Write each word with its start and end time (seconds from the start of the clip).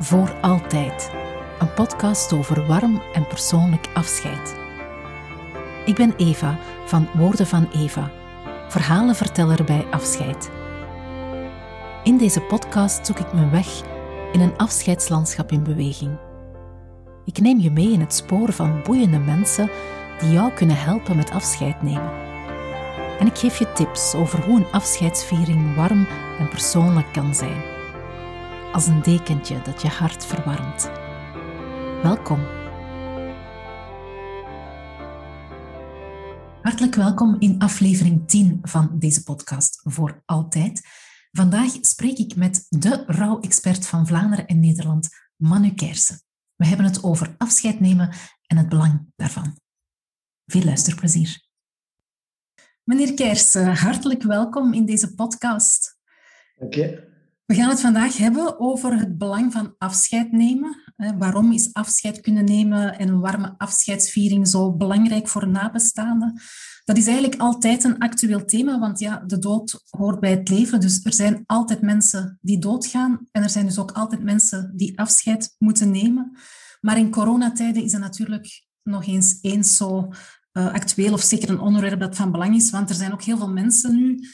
Voor 0.00 0.34
Altijd, 0.40 1.10
een 1.58 1.74
podcast 1.74 2.32
over 2.32 2.66
warm 2.66 3.02
en 3.12 3.26
persoonlijk 3.26 3.88
afscheid. 3.94 4.56
Ik 5.84 5.94
ben 5.94 6.14
Eva 6.16 6.58
van 6.84 7.08
Woorden 7.14 7.46
van 7.46 7.68
Eva, 7.74 8.10
verhalenverteller 8.68 9.64
bij 9.64 9.86
afscheid. 9.90 10.50
In 12.02 12.18
deze 12.18 12.40
podcast 12.40 13.06
zoek 13.06 13.18
ik 13.18 13.32
mijn 13.32 13.50
weg 13.50 13.82
in 14.32 14.40
een 14.40 14.56
afscheidslandschap 14.56 15.52
in 15.52 15.62
beweging. 15.62 16.18
Ik 17.24 17.40
neem 17.40 17.58
je 17.58 17.70
mee 17.70 17.92
in 17.92 18.00
het 18.00 18.14
spoor 18.14 18.52
van 18.52 18.82
boeiende 18.82 19.18
mensen 19.18 19.70
die 20.20 20.32
jou 20.32 20.52
kunnen 20.52 20.76
helpen 20.76 21.16
met 21.16 21.30
afscheid 21.30 21.82
nemen. 21.82 22.12
En 23.18 23.26
ik 23.26 23.38
geef 23.38 23.58
je 23.58 23.72
tips 23.72 24.14
over 24.14 24.44
hoe 24.44 24.56
een 24.56 24.72
afscheidsviering 24.72 25.74
warm 25.74 26.06
en 26.38 26.48
persoonlijk 26.48 27.12
kan 27.12 27.34
zijn 27.34 27.76
als 28.72 28.86
een 28.86 29.02
dekentje 29.02 29.62
dat 29.62 29.82
je 29.82 29.88
hart 29.88 30.26
verwarmt. 30.26 30.90
Welkom. 32.02 32.40
Hartelijk 36.62 36.94
welkom 36.94 37.36
in 37.38 37.58
aflevering 37.58 38.28
10 38.28 38.58
van 38.62 38.98
deze 38.98 39.22
podcast 39.22 39.80
voor 39.84 40.22
altijd. 40.24 40.80
Vandaag 41.30 41.70
spreek 41.80 42.18
ik 42.18 42.36
met 42.36 42.66
de 42.68 43.04
rouwexpert 43.06 43.86
van 43.86 44.06
Vlaanderen 44.06 44.46
en 44.46 44.60
Nederland, 44.60 45.08
Manu 45.36 45.74
Kersen. 45.74 46.20
We 46.56 46.66
hebben 46.66 46.86
het 46.86 47.02
over 47.04 47.34
afscheid 47.38 47.80
nemen 47.80 48.14
en 48.46 48.56
het 48.56 48.68
belang 48.68 49.12
daarvan. 49.16 49.58
Veel 50.46 50.64
luisterplezier. 50.64 51.46
Meneer 52.84 53.14
Kersen, 53.14 53.76
hartelijk 53.76 54.22
welkom 54.22 54.72
in 54.72 54.86
deze 54.86 55.14
podcast. 55.14 55.98
Dank 56.58 56.74
je. 56.74 57.07
We 57.48 57.54
gaan 57.54 57.68
het 57.68 57.80
vandaag 57.80 58.16
hebben 58.16 58.60
over 58.60 58.98
het 58.98 59.18
belang 59.18 59.52
van 59.52 59.74
afscheid 59.78 60.32
nemen. 60.32 60.92
Waarom 61.18 61.52
is 61.52 61.72
afscheid 61.72 62.20
kunnen 62.20 62.44
nemen 62.44 62.98
en 62.98 63.08
een 63.08 63.20
warme 63.20 63.54
afscheidsviering 63.58 64.48
zo 64.48 64.72
belangrijk 64.72 65.28
voor 65.28 65.48
nabestaanden? 65.48 66.40
Dat 66.84 66.96
is 66.96 67.06
eigenlijk 67.06 67.40
altijd 67.40 67.84
een 67.84 67.98
actueel 67.98 68.44
thema, 68.44 68.78
want 68.78 68.98
ja, 68.98 69.22
de 69.26 69.38
dood 69.38 69.84
hoort 69.90 70.20
bij 70.20 70.30
het 70.30 70.48
leven. 70.48 70.80
Dus 70.80 71.04
er 71.04 71.12
zijn 71.12 71.42
altijd 71.46 71.80
mensen 71.80 72.38
die 72.40 72.58
doodgaan 72.58 73.26
en 73.30 73.42
er 73.42 73.50
zijn 73.50 73.66
dus 73.66 73.78
ook 73.78 73.92
altijd 73.92 74.22
mensen 74.22 74.72
die 74.76 74.98
afscheid 74.98 75.54
moeten 75.58 75.90
nemen. 75.90 76.36
Maar 76.80 76.98
in 76.98 77.10
coronatijden 77.10 77.82
is 77.82 77.92
dat 77.92 78.00
natuurlijk 78.00 78.66
nog 78.82 79.06
eens 79.06 79.38
eens 79.40 79.76
zo 79.76 80.08
uh, 80.52 80.72
actueel 80.72 81.12
of 81.12 81.22
zeker 81.22 81.50
een 81.50 81.60
onderwerp 81.60 82.00
dat 82.00 82.16
van 82.16 82.32
belang 82.32 82.54
is, 82.54 82.70
want 82.70 82.88
er 82.88 82.96
zijn 82.96 83.12
ook 83.12 83.22
heel 83.22 83.38
veel 83.38 83.52
mensen 83.52 83.94
nu 83.96 84.28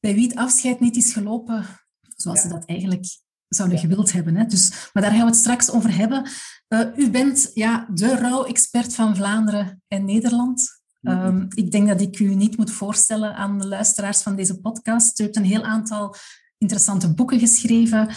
bij 0.00 0.14
wie 0.14 0.28
het 0.28 0.36
afscheid 0.36 0.80
niet 0.80 0.96
is 0.96 1.12
gelopen 1.12 1.82
zoals 2.16 2.40
ze 2.40 2.48
dat 2.48 2.64
eigenlijk 2.64 3.06
zouden 3.48 3.78
gewild 3.78 4.12
hebben. 4.12 4.36
Hè. 4.36 4.46
Dus, 4.46 4.90
maar 4.92 5.02
daar 5.02 5.12
gaan 5.12 5.20
we 5.20 5.26
het 5.26 5.36
straks 5.36 5.70
over 5.70 5.96
hebben. 5.96 6.28
Uh, 6.68 6.86
u 6.96 7.10
bent 7.10 7.50
ja, 7.54 7.88
de 7.94 8.16
rouwexpert 8.16 8.94
van 8.94 9.16
Vlaanderen 9.16 9.82
en 9.88 10.04
Nederland. 10.04 10.82
Um, 11.02 11.46
ik 11.54 11.70
denk 11.70 11.88
dat 11.88 12.00
ik 12.00 12.18
u 12.18 12.34
niet 12.34 12.56
moet 12.56 12.70
voorstellen 12.70 13.34
aan 13.34 13.58
de 13.58 13.66
luisteraars 13.66 14.22
van 14.22 14.36
deze 14.36 14.60
podcast. 14.60 15.20
U 15.20 15.22
hebt 15.22 15.36
een 15.36 15.44
heel 15.44 15.62
aantal 15.62 16.14
interessante 16.58 17.14
boeken 17.14 17.38
geschreven. 17.38 18.08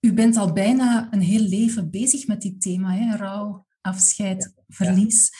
U 0.00 0.12
bent 0.12 0.36
al 0.36 0.52
bijna 0.52 1.08
een 1.10 1.20
heel 1.20 1.40
leven 1.40 1.90
bezig 1.90 2.26
met 2.26 2.42
dit 2.42 2.60
thema, 2.60 2.92
hè? 2.92 3.16
rouw, 3.16 3.66
afscheid, 3.80 4.52
verlies. 4.68 5.30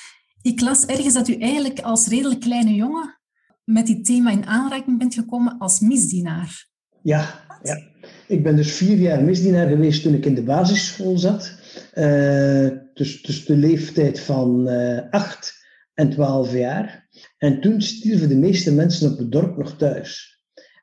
Ik 0.42 0.60
las 0.60 0.86
ergens 0.86 1.14
dat 1.14 1.28
u 1.28 1.34
eigenlijk 1.34 1.80
als 1.80 2.06
redelijk 2.06 2.40
kleine 2.40 2.74
jongen 2.74 3.20
met 3.64 3.86
dit 3.86 4.04
thema 4.04 4.30
in 4.30 4.46
aanraking 4.46 4.98
bent 4.98 5.14
gekomen 5.14 5.58
als 5.58 5.80
misdienaar. 5.80 6.68
Ja, 7.02 7.46
ja. 7.62 7.94
Ik 8.28 8.42
ben 8.42 8.56
dus 8.56 8.72
vier 8.72 8.96
jaar 8.96 9.24
misdienaar 9.24 9.68
geweest 9.68 10.02
toen 10.02 10.14
ik 10.14 10.26
in 10.26 10.34
de 10.34 10.42
basisschool 10.42 11.18
zat. 11.18 11.52
Uh, 11.94 12.68
dus, 12.94 13.22
dus 13.22 13.44
de 13.44 13.56
leeftijd 13.56 14.20
van 14.20 14.68
uh, 14.68 15.00
acht 15.10 15.54
en 15.94 16.10
twaalf 16.10 16.52
jaar. 16.52 17.08
En 17.38 17.60
toen 17.60 17.82
stierven 17.82 18.28
de 18.28 18.36
meeste 18.36 18.72
mensen 18.72 19.12
op 19.12 19.18
het 19.18 19.32
dorp 19.32 19.56
nog 19.56 19.76
thuis. 19.76 20.40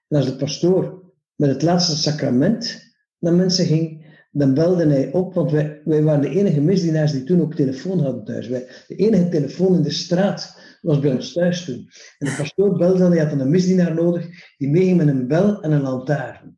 En 0.08 0.18
als 0.18 0.26
de 0.26 0.36
pastoor 0.36 1.12
met 1.36 1.50
het 1.50 1.62
laatste 1.62 1.96
sacrament 1.96 2.94
naar 3.20 3.34
mensen 3.34 3.66
ging, 3.66 4.04
dan 4.32 4.54
belde 4.54 4.88
hij 4.88 5.12
op, 5.12 5.34
want 5.34 5.52
wij, 5.52 5.82
wij 5.84 6.04
waren 6.04 6.22
de 6.22 6.30
enige 6.30 6.62
misdienaars 6.62 7.12
die 7.12 7.24
toen 7.24 7.42
ook 7.42 7.56
telefoon 7.56 8.00
hadden 8.00 8.24
thuis. 8.24 8.48
Wij, 8.48 8.68
de 8.88 8.96
enige 8.96 9.30
telefoon 9.30 9.76
in 9.76 9.82
de 9.82 9.92
straat 9.92 10.60
was 10.82 11.00
bij 11.00 11.12
ons 11.12 11.34
thuis 11.34 11.66
toen. 11.66 11.90
En 12.18 12.28
de 12.28 12.36
pastoor 12.38 12.78
belde 12.78 13.00
dan, 13.00 13.12
hij 13.12 13.24
had 13.26 13.40
een 13.40 13.50
misdienaar 13.50 13.94
nodig, 13.94 14.28
die 14.58 14.70
meeging 14.70 14.98
met 14.98 15.08
een 15.08 15.28
bel 15.28 15.62
en 15.62 15.72
een 15.72 15.82
lantaarn. 15.82 16.58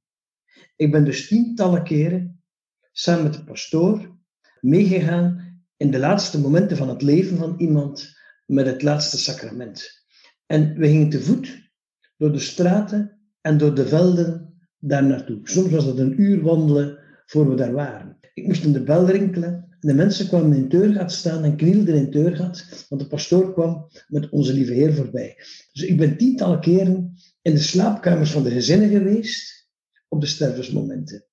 Ik 0.75 0.91
ben 0.91 1.05
dus 1.05 1.27
tientallen 1.27 1.83
keren 1.83 2.43
samen 2.91 3.23
met 3.23 3.33
de 3.33 3.43
pastoor 3.43 4.17
meegegaan 4.61 5.61
in 5.77 5.91
de 5.91 5.99
laatste 5.99 6.39
momenten 6.39 6.77
van 6.77 6.89
het 6.89 7.01
leven 7.01 7.37
van 7.37 7.55
iemand 7.57 8.17
met 8.45 8.65
het 8.65 8.81
laatste 8.81 9.17
sacrament. 9.17 10.05
En 10.45 10.77
we 10.77 10.87
gingen 10.87 11.09
te 11.09 11.21
voet 11.21 11.71
door 12.17 12.31
de 12.31 12.39
straten 12.39 13.19
en 13.41 13.57
door 13.57 13.75
de 13.75 13.87
velden 13.87 14.53
daar 14.79 15.03
naartoe. 15.03 15.39
Soms 15.43 15.71
was 15.71 15.85
het 15.85 15.97
een 15.97 16.21
uur 16.21 16.41
wandelen 16.41 16.99
voor 17.25 17.49
we 17.49 17.55
daar 17.55 17.73
waren. 17.73 18.17
Ik 18.33 18.47
moest 18.47 18.63
in 18.63 18.73
de 18.73 18.83
bel 18.83 19.09
rinkelen 19.09 19.53
en 19.69 19.87
de 19.87 19.93
mensen 19.93 20.27
kwamen 20.27 20.53
in 20.53 20.61
het 20.61 20.71
deurgat 20.71 21.11
staan 21.11 21.43
en 21.43 21.55
knielden 21.55 21.95
in 21.95 22.01
het 22.01 22.11
deurgat, 22.11 22.85
want 22.89 23.01
de 23.01 23.07
pastoor 23.07 23.53
kwam 23.53 23.87
met 24.07 24.29
onze 24.29 24.53
lieve 24.53 24.73
Heer 24.73 24.93
voorbij. 24.93 25.35
Dus 25.71 25.83
ik 25.83 25.97
ben 25.97 26.17
tientallen 26.17 26.59
keren 26.59 27.13
in 27.41 27.53
de 27.53 27.59
slaapkamers 27.59 28.31
van 28.31 28.43
de 28.43 28.51
gezinnen 28.51 28.89
geweest 28.89 29.54
op 30.15 30.21
de 30.21 30.27
stervensmomenten. 30.27 31.25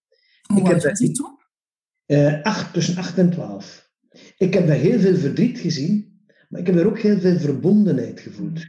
Hoe 0.43 0.61
ik 0.61 0.67
heb 0.67 0.83
was 0.83 0.99
die 0.99 1.13
toen? 1.13 1.39
Uh, 2.07 2.43
acht, 2.43 2.73
tussen 2.73 2.97
8 2.97 3.19
en 3.19 3.31
12. 3.31 3.91
Ik 4.37 4.55
heb 4.55 4.67
daar 4.67 4.77
heel 4.77 5.01
veel 5.01 5.17
verdriet 5.17 5.59
gezien, 5.59 6.21
maar 6.49 6.61
ik 6.61 6.67
heb 6.67 6.77
daar 6.77 6.87
ook 6.87 6.99
heel 6.99 7.21
veel 7.21 7.39
verbondenheid 7.39 8.21
gevoeld. 8.21 8.61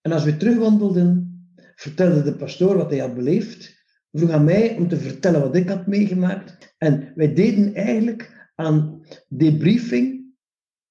En 0.00 0.12
als 0.12 0.24
we 0.24 0.36
terugwandelden, 0.36 1.30
vertelde 1.74 2.22
de 2.22 2.36
pastoor 2.36 2.76
wat 2.76 2.90
hij 2.90 2.98
had 2.98 3.14
beleefd, 3.14 3.78
vroeg 4.12 4.30
aan 4.30 4.44
mij 4.44 4.76
om 4.76 4.88
te 4.88 4.96
vertellen 4.96 5.40
wat 5.40 5.56
ik 5.56 5.68
had 5.68 5.86
meegemaakt. 5.86 6.74
En 6.78 7.12
wij 7.14 7.34
deden 7.34 7.74
eigenlijk 7.74 8.50
aan 8.54 9.02
debriefing, 9.28 10.34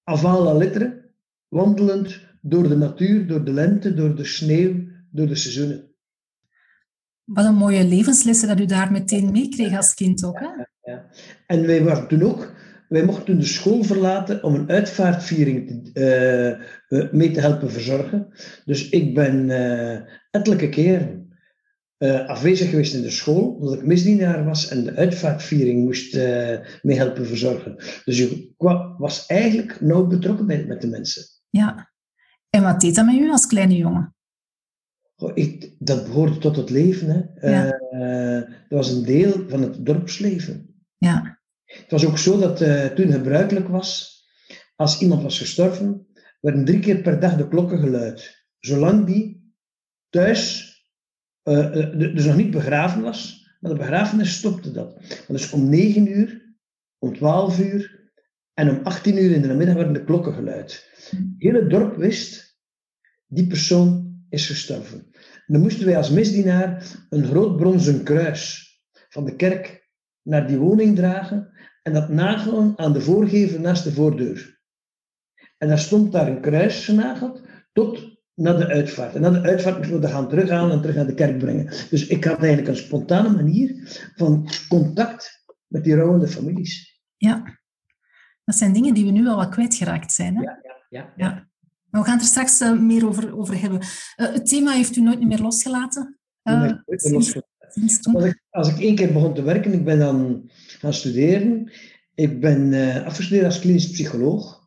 avant 0.03 0.44
la 0.44 0.53
lettre, 0.53 1.11
wandelend 1.47 2.19
door 2.41 2.67
de 2.67 2.77
natuur, 2.77 3.27
door 3.27 3.44
de 3.44 3.53
lente, 3.53 3.94
door 3.94 4.16
de 4.16 4.25
sneeuw, 4.25 4.88
door 5.11 5.27
de 5.27 5.35
seizoenen. 5.35 5.88
Wat 7.34 7.45
een 7.45 7.56
mooie 7.56 7.85
levenslessen 7.85 8.47
dat 8.47 8.59
u 8.59 8.66
daar 8.66 8.91
meteen 8.91 9.31
meekreeg 9.31 9.78
als 9.78 9.94
kind 9.94 10.23
ook. 10.23 10.40
Hè? 10.40 10.47
Ja, 10.91 11.06
En 11.47 11.66
wij 11.66 11.84
waren 11.84 12.07
toen 12.07 12.23
ook, 12.23 12.53
wij 12.88 13.06
mochten 13.06 13.25
toen 13.25 13.40
de 13.40 13.45
school 13.45 13.84
verlaten 13.84 14.44
om 14.44 14.56
een 14.56 14.69
uitvaartviering 14.69 15.89
te, 15.94 16.57
uh, 16.89 17.12
mee 17.12 17.31
te 17.31 17.39
helpen 17.39 17.72
verzorgen. 17.72 18.28
Dus 18.66 18.89
ik 18.89 19.13
ben 19.13 19.50
uh, 19.50 20.00
ettelijke 20.31 20.69
keren 20.69 21.38
uh, 21.97 22.28
afwezig 22.28 22.69
geweest 22.69 22.94
in 22.94 23.01
de 23.01 23.09
school, 23.09 23.50
omdat 23.50 23.73
ik 23.73 23.85
misdienaar 23.85 24.45
was 24.45 24.68
en 24.68 24.84
de 24.84 24.95
uitvaartviering 24.95 25.84
moest 25.84 26.16
mee 26.81 26.97
helpen 26.97 27.25
verzorgen. 27.28 27.75
Dus 28.06 28.19
ik 28.19 28.53
was 28.97 29.25
eigenlijk 29.25 29.81
nauw 29.81 30.07
betrokken 30.07 30.47
bij, 30.47 30.66
met 30.66 30.81
de 30.81 30.88
mensen. 30.88 31.23
Ja. 31.50 31.91
En 32.50 32.63
wat 32.63 32.81
deed 32.81 32.95
dat 32.95 33.06
met 33.06 33.16
u 33.16 33.31
als 33.31 33.47
kleine 33.47 33.75
jongen? 33.75 34.13
Ik, 35.28 35.75
dat 35.80 36.06
behoorde 36.06 36.38
tot 36.38 36.56
het 36.56 36.69
leven. 36.69 37.09
Hè. 37.09 37.50
Ja. 37.50 37.80
Uh, 37.91 38.41
dat 38.41 38.80
was 38.80 38.91
een 38.91 39.06
deel 39.06 39.44
van 39.47 39.62
het 39.62 39.85
dorpsleven. 39.85 40.84
Ja. 40.97 41.40
Het 41.66 41.91
was 41.91 42.06
ook 42.06 42.18
zo 42.18 42.40
dat 42.40 42.62
uh, 42.62 42.85
toen 42.85 43.12
gebruikelijk 43.12 43.68
was, 43.68 44.19
als 44.75 45.02
iemand 45.02 45.24
was 45.24 45.38
gestorven, 45.38 46.07
werden 46.41 46.66
drie 46.66 46.80
keer 46.80 47.02
per 47.02 47.19
dag 47.19 47.35
de 47.35 47.47
klokken 47.47 47.80
geluid. 47.80 48.46
Zolang 48.59 49.06
die 49.06 49.53
thuis 50.09 50.68
uh, 51.44 51.72
dus 52.13 52.25
nog 52.25 52.36
niet 52.36 52.51
begraven 52.51 53.01
was, 53.01 53.50
maar 53.60 53.71
de 53.71 53.77
begrafenis 53.77 54.38
stopte 54.38 54.71
dat. 54.71 55.00
Maar 55.00 55.38
dus 55.38 55.51
om 55.51 55.69
negen 55.69 56.07
uur, 56.07 56.56
om 56.98 57.16
twaalf 57.16 57.60
uur 57.60 58.12
en 58.54 58.69
om 58.69 58.80
18 58.83 59.24
uur 59.24 59.31
in 59.31 59.42
de 59.42 59.48
namiddag 59.48 59.75
werden 59.75 59.94
de 59.94 60.04
klokken 60.04 60.33
geluid. 60.33 60.89
Het 60.95 61.10
hm. 61.10 61.24
hele 61.38 61.68
dorp 61.68 61.95
wist, 61.95 62.57
die 63.27 63.48
persoon 63.48 64.10
is 64.30 64.48
gestorven. 64.48 65.08
En 65.50 65.56
dan 65.56 65.63
moesten 65.63 65.86
wij 65.86 65.98
als 65.98 66.10
misdienaar 66.10 66.98
een 67.10 67.24
groot 67.24 67.57
bronzen 67.57 68.04
kruis 68.04 68.74
van 69.10 69.25
de 69.25 69.36
kerk 69.36 69.90
naar 70.22 70.48
die 70.48 70.57
woning 70.57 70.96
dragen 70.96 71.51
en 71.81 71.94
dat 71.94 72.10
nagelen 72.10 72.74
aan 72.78 72.94
de 72.94 73.01
voorgevel 73.01 73.60
naast 73.60 73.84
de 73.84 73.92
voordeur. 73.92 74.60
En 75.57 75.68
daar 75.68 75.80
stond 75.80 76.12
daar 76.12 76.28
een 76.28 76.42
kruis 76.42 76.86
genageld 76.86 77.42
tot 77.72 78.18
naar 78.36 78.57
de 78.57 78.68
uitvaart. 78.68 79.16
En 79.16 79.22
na 79.22 79.30
de 79.30 79.42
uitvaart 79.42 79.78
moesten 79.78 80.01
we 80.01 80.07
gaan 80.07 80.30
terughalen 80.30 80.72
en 80.72 80.81
terug 80.81 80.96
naar 80.96 81.07
de 81.07 81.13
kerk 81.13 81.38
brengen. 81.38 81.66
Dus 81.66 82.07
ik 82.07 82.24
had 82.24 82.40
eigenlijk 82.40 82.68
een 82.68 82.84
spontane 82.84 83.30
manier 83.30 83.75
van 84.16 84.50
contact 84.68 85.45
met 85.68 85.84
die 85.84 85.95
rouwende 85.95 86.28
families. 86.28 87.02
Ja, 87.18 87.60
dat 88.44 88.56
zijn 88.56 88.74
dingen 88.74 88.94
die 88.94 89.06
we 89.06 89.12
nu 89.12 89.28
al 89.28 89.36
wat 89.36 89.50
kwijtgeraakt 89.50 90.12
zijn. 90.12 90.36
Hè? 90.36 90.42
ja, 90.42 90.60
ja. 90.62 90.74
ja. 90.90 91.13
ja. 91.16 91.49
Maar 91.91 92.01
we 92.01 92.07
gaan 92.07 92.18
het 92.18 92.21
er 92.21 92.30
straks 92.30 92.62
uh, 92.62 92.80
meer 92.80 93.07
over, 93.07 93.38
over 93.38 93.62
hebben. 93.62 93.80
Uh, 93.80 94.33
het 94.33 94.47
thema 94.47 94.71
heeft 94.71 94.95
u 94.95 95.01
nooit 95.01 95.27
meer 95.27 95.39
losgelaten? 95.39 96.19
Uh, 96.44 96.62
nee, 96.62 96.75
sinds, 96.86 97.36
Als 98.13 98.25
ik, 98.25 98.41
als 98.50 98.69
ik 98.69 98.80
één 98.80 98.95
keer 98.95 99.13
begon 99.13 99.33
te 99.33 99.41
werken, 99.41 99.74
ik 99.74 99.83
ben 99.83 100.00
dan 100.00 100.50
gaan 100.80 100.94
studeren. 100.94 101.71
Ik 102.15 102.39
ben 102.39 102.74
afgestudeerd 103.06 103.45
als 103.45 103.59
klinisch 103.59 103.91
psycholoog. 103.91 104.59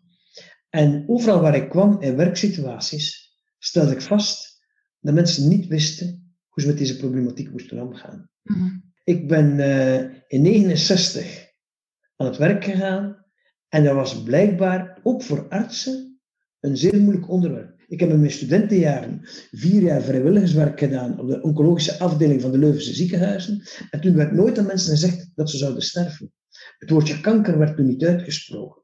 En 0.71 1.05
overal 1.07 1.41
waar 1.41 1.55
ik 1.55 1.69
kwam 1.69 2.01
in 2.01 2.17
werksituaties, 2.17 3.37
stelde 3.59 3.93
ik 3.93 4.03
vast 4.03 4.61
dat 5.01 5.15
mensen 5.15 5.49
niet 5.49 5.67
wisten 5.67 6.37
hoe 6.49 6.63
ze 6.63 6.69
met 6.69 6.79
deze 6.79 6.97
problematiek 6.97 7.51
moesten 7.51 7.83
omgaan. 7.83 8.31
Mhm. 8.43 8.69
Ik 9.05 9.29
ben 9.29 9.59
uh, 9.59 9.99
in 10.27 10.43
69 10.43 11.53
aan 12.17 12.27
het 12.27 12.37
werk 12.37 12.65
gegaan 12.65 13.25
en 13.69 13.85
dat 13.85 13.95
was 13.95 14.23
blijkbaar 14.23 14.99
ook 15.03 15.23
voor 15.23 15.49
artsen 15.49 16.12
een 16.63 16.77
zeer 16.77 17.01
moeilijk 17.01 17.31
onderwerp. 17.31 17.75
Ik 17.89 18.01
heb 18.01 18.11
in 18.11 18.21
mijn 18.21 18.33
studentenjaren 18.33 19.21
vier 19.51 19.83
jaar 19.83 20.03
vrijwilligerswerk 20.03 20.79
gedaan 20.79 21.21
op 21.21 21.29
de 21.29 21.43
oncologische 21.43 21.99
afdeling 21.99 22.41
van 22.41 22.53
de 22.53 22.59
Leuvense 22.59 22.95
ziekenhuizen. 22.95 23.63
En 23.91 24.01
toen 24.01 24.15
werd 24.15 24.33
nooit 24.33 24.59
aan 24.59 24.67
mensen 24.67 24.91
gezegd 24.91 25.31
dat 25.35 25.51
ze 25.51 25.57
zouden 25.57 25.83
sterven. 25.83 26.33
Het 26.79 26.91
woordje 26.91 27.21
kanker 27.21 27.59
werd 27.59 27.77
toen 27.77 27.87
niet 27.87 28.05
uitgesproken. 28.05 28.83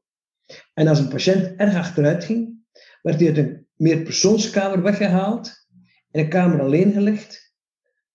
En 0.73 0.87
als 0.87 0.99
een 0.99 1.07
patiënt 1.07 1.55
erg 1.57 1.75
achteruit 1.75 2.23
ging, 2.23 2.57
werd 3.01 3.19
hij 3.19 3.27
uit 3.27 3.37
een 3.37 3.67
meerpersoonskamer 3.75 4.81
weggehaald, 4.81 5.67
in 6.11 6.19
een 6.19 6.29
kamer 6.29 6.61
alleen 6.61 6.91
gelegd. 6.91 7.53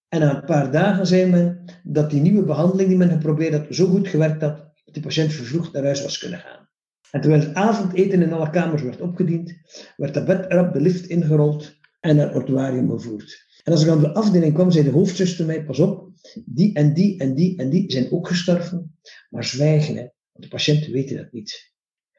En 0.08 0.20
na 0.20 0.34
een 0.34 0.44
paar 0.44 0.72
dagen 0.72 1.06
zei 1.06 1.30
men 1.30 1.64
dat 1.82 2.10
die 2.10 2.20
nieuwe 2.20 2.44
behandeling 2.44 2.88
die 2.88 2.98
men 2.98 3.10
geprobeerd 3.10 3.52
had 3.52 3.66
zo 3.70 3.86
goed 3.86 4.08
gewerkt 4.08 4.42
had, 4.42 4.56
dat 4.84 4.94
die 4.94 5.02
patiënt 5.02 5.32
vervroegd 5.32 5.72
naar 5.72 5.84
huis 5.84 6.02
was 6.02 6.18
kunnen 6.18 6.38
gaan. 6.38 6.68
En 7.14 7.20
terwijl 7.20 7.42
het 7.42 7.54
avondeten 7.54 8.22
in 8.22 8.32
alle 8.32 8.50
kamers 8.50 8.82
werd 8.82 9.00
opgediend, 9.00 9.54
werd 9.96 10.14
de 10.14 10.24
bed 10.24 10.50
erop 10.50 10.72
de 10.72 10.80
lift 10.80 11.06
ingerold 11.06 11.78
en 12.00 12.16
naar 12.16 12.24
het 12.24 12.34
mortuarium 12.34 12.90
gevoerd. 12.90 13.46
En 13.62 13.72
als 13.72 13.82
ik 13.82 13.88
aan 13.88 14.00
de 14.00 14.14
afdeling 14.14 14.54
kwam, 14.54 14.70
zei 14.70 14.84
de 14.84 14.90
hoofdzuster 14.90 15.46
mij, 15.46 15.64
pas 15.64 15.78
op, 15.78 16.10
die 16.44 16.74
en 16.74 16.94
die 16.94 17.18
en 17.18 17.34
die 17.34 17.58
en 17.58 17.70
die 17.70 17.92
zijn 17.92 18.12
ook 18.12 18.28
gestorven, 18.28 18.98
maar 19.30 19.44
zwijgen, 19.44 19.94
hè, 19.94 20.00
want 20.32 20.44
de 20.44 20.48
patiënten 20.48 20.92
weten 20.92 21.16
dat 21.16 21.32
niet. 21.32 21.72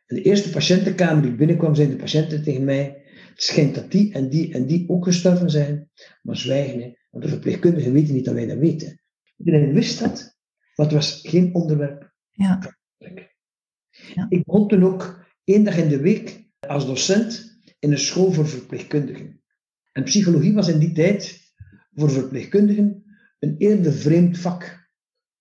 In 0.06 0.16
de 0.16 0.22
eerste 0.22 0.50
patiëntenkamer 0.50 1.22
die 1.22 1.36
binnenkwam, 1.36 1.76
zeiden 1.76 1.96
de 1.96 2.02
patiënten 2.02 2.44
tegen 2.44 2.64
mij, 2.64 3.02
het 3.30 3.44
schijnt 3.44 3.76
dat 3.76 3.92
die 3.92 4.14
en 4.14 4.30
die 4.30 4.54
en 4.54 4.66
die 4.66 4.90
ook 4.90 5.04
gestorven 5.04 5.50
zijn, 5.50 5.90
maar 6.22 6.38
zwijgen, 6.38 6.82
hè, 6.82 6.94
want 7.10 7.24
de 7.24 7.30
verpleegkundigen 7.30 7.94
weten 7.94 8.14
niet 8.14 8.26
dat 8.26 8.34
wij 8.34 8.46
dat 8.46 8.58
weten. 8.58 9.02
Iedereen 9.38 9.74
wist 9.74 10.00
dat, 10.00 10.38
maar 10.76 10.86
het 10.86 10.96
was 10.96 11.20
geen 11.24 11.54
onderwerp. 11.54 12.14
Ja. 12.30 12.60
Ik 14.30 14.44
begon 14.46 14.68
toen 14.68 14.84
ook 14.84 15.26
één 15.44 15.64
dag 15.64 15.78
in 15.78 15.88
de 15.88 16.00
week 16.00 16.44
als 16.60 16.86
docent 16.86 17.60
in 17.80 17.92
een 17.92 17.98
school 17.98 18.32
voor 18.32 18.48
verpleegkundigen. 18.48 19.42
En 19.92 20.04
psychologie 20.04 20.54
was 20.54 20.68
in 20.68 20.80
die 20.80 20.92
tijd 20.92 21.54
voor 21.94 22.12
verpleegkundigen 22.12 23.04
een 23.40 23.56
eerder 23.58 23.94
vreemd 23.94 24.38
vak. 24.38 24.90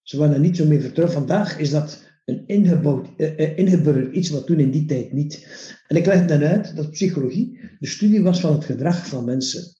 Ze 0.02 0.18
waren 0.18 0.34
er 0.34 0.40
niet 0.40 0.56
zo 0.56 0.66
mee 0.66 0.80
vertrouwd. 0.80 1.12
Vandaag 1.12 1.58
is 1.58 1.70
dat 1.70 2.12
een 2.24 2.46
ingebouwd, 2.46 3.08
uh, 3.16 4.14
iets 4.14 4.30
wat 4.30 4.46
toen 4.46 4.58
in 4.58 4.70
die 4.70 4.84
tijd 4.84 5.12
niet. 5.12 5.46
En 5.86 5.96
ik 5.96 6.06
leg 6.06 6.26
dan 6.26 6.42
uit 6.42 6.76
dat 6.76 6.90
psychologie 6.90 7.60
de 7.78 7.86
studie 7.86 8.22
was 8.22 8.40
van 8.40 8.52
het 8.52 8.64
gedrag 8.64 9.06
van 9.06 9.24
mensen. 9.24 9.76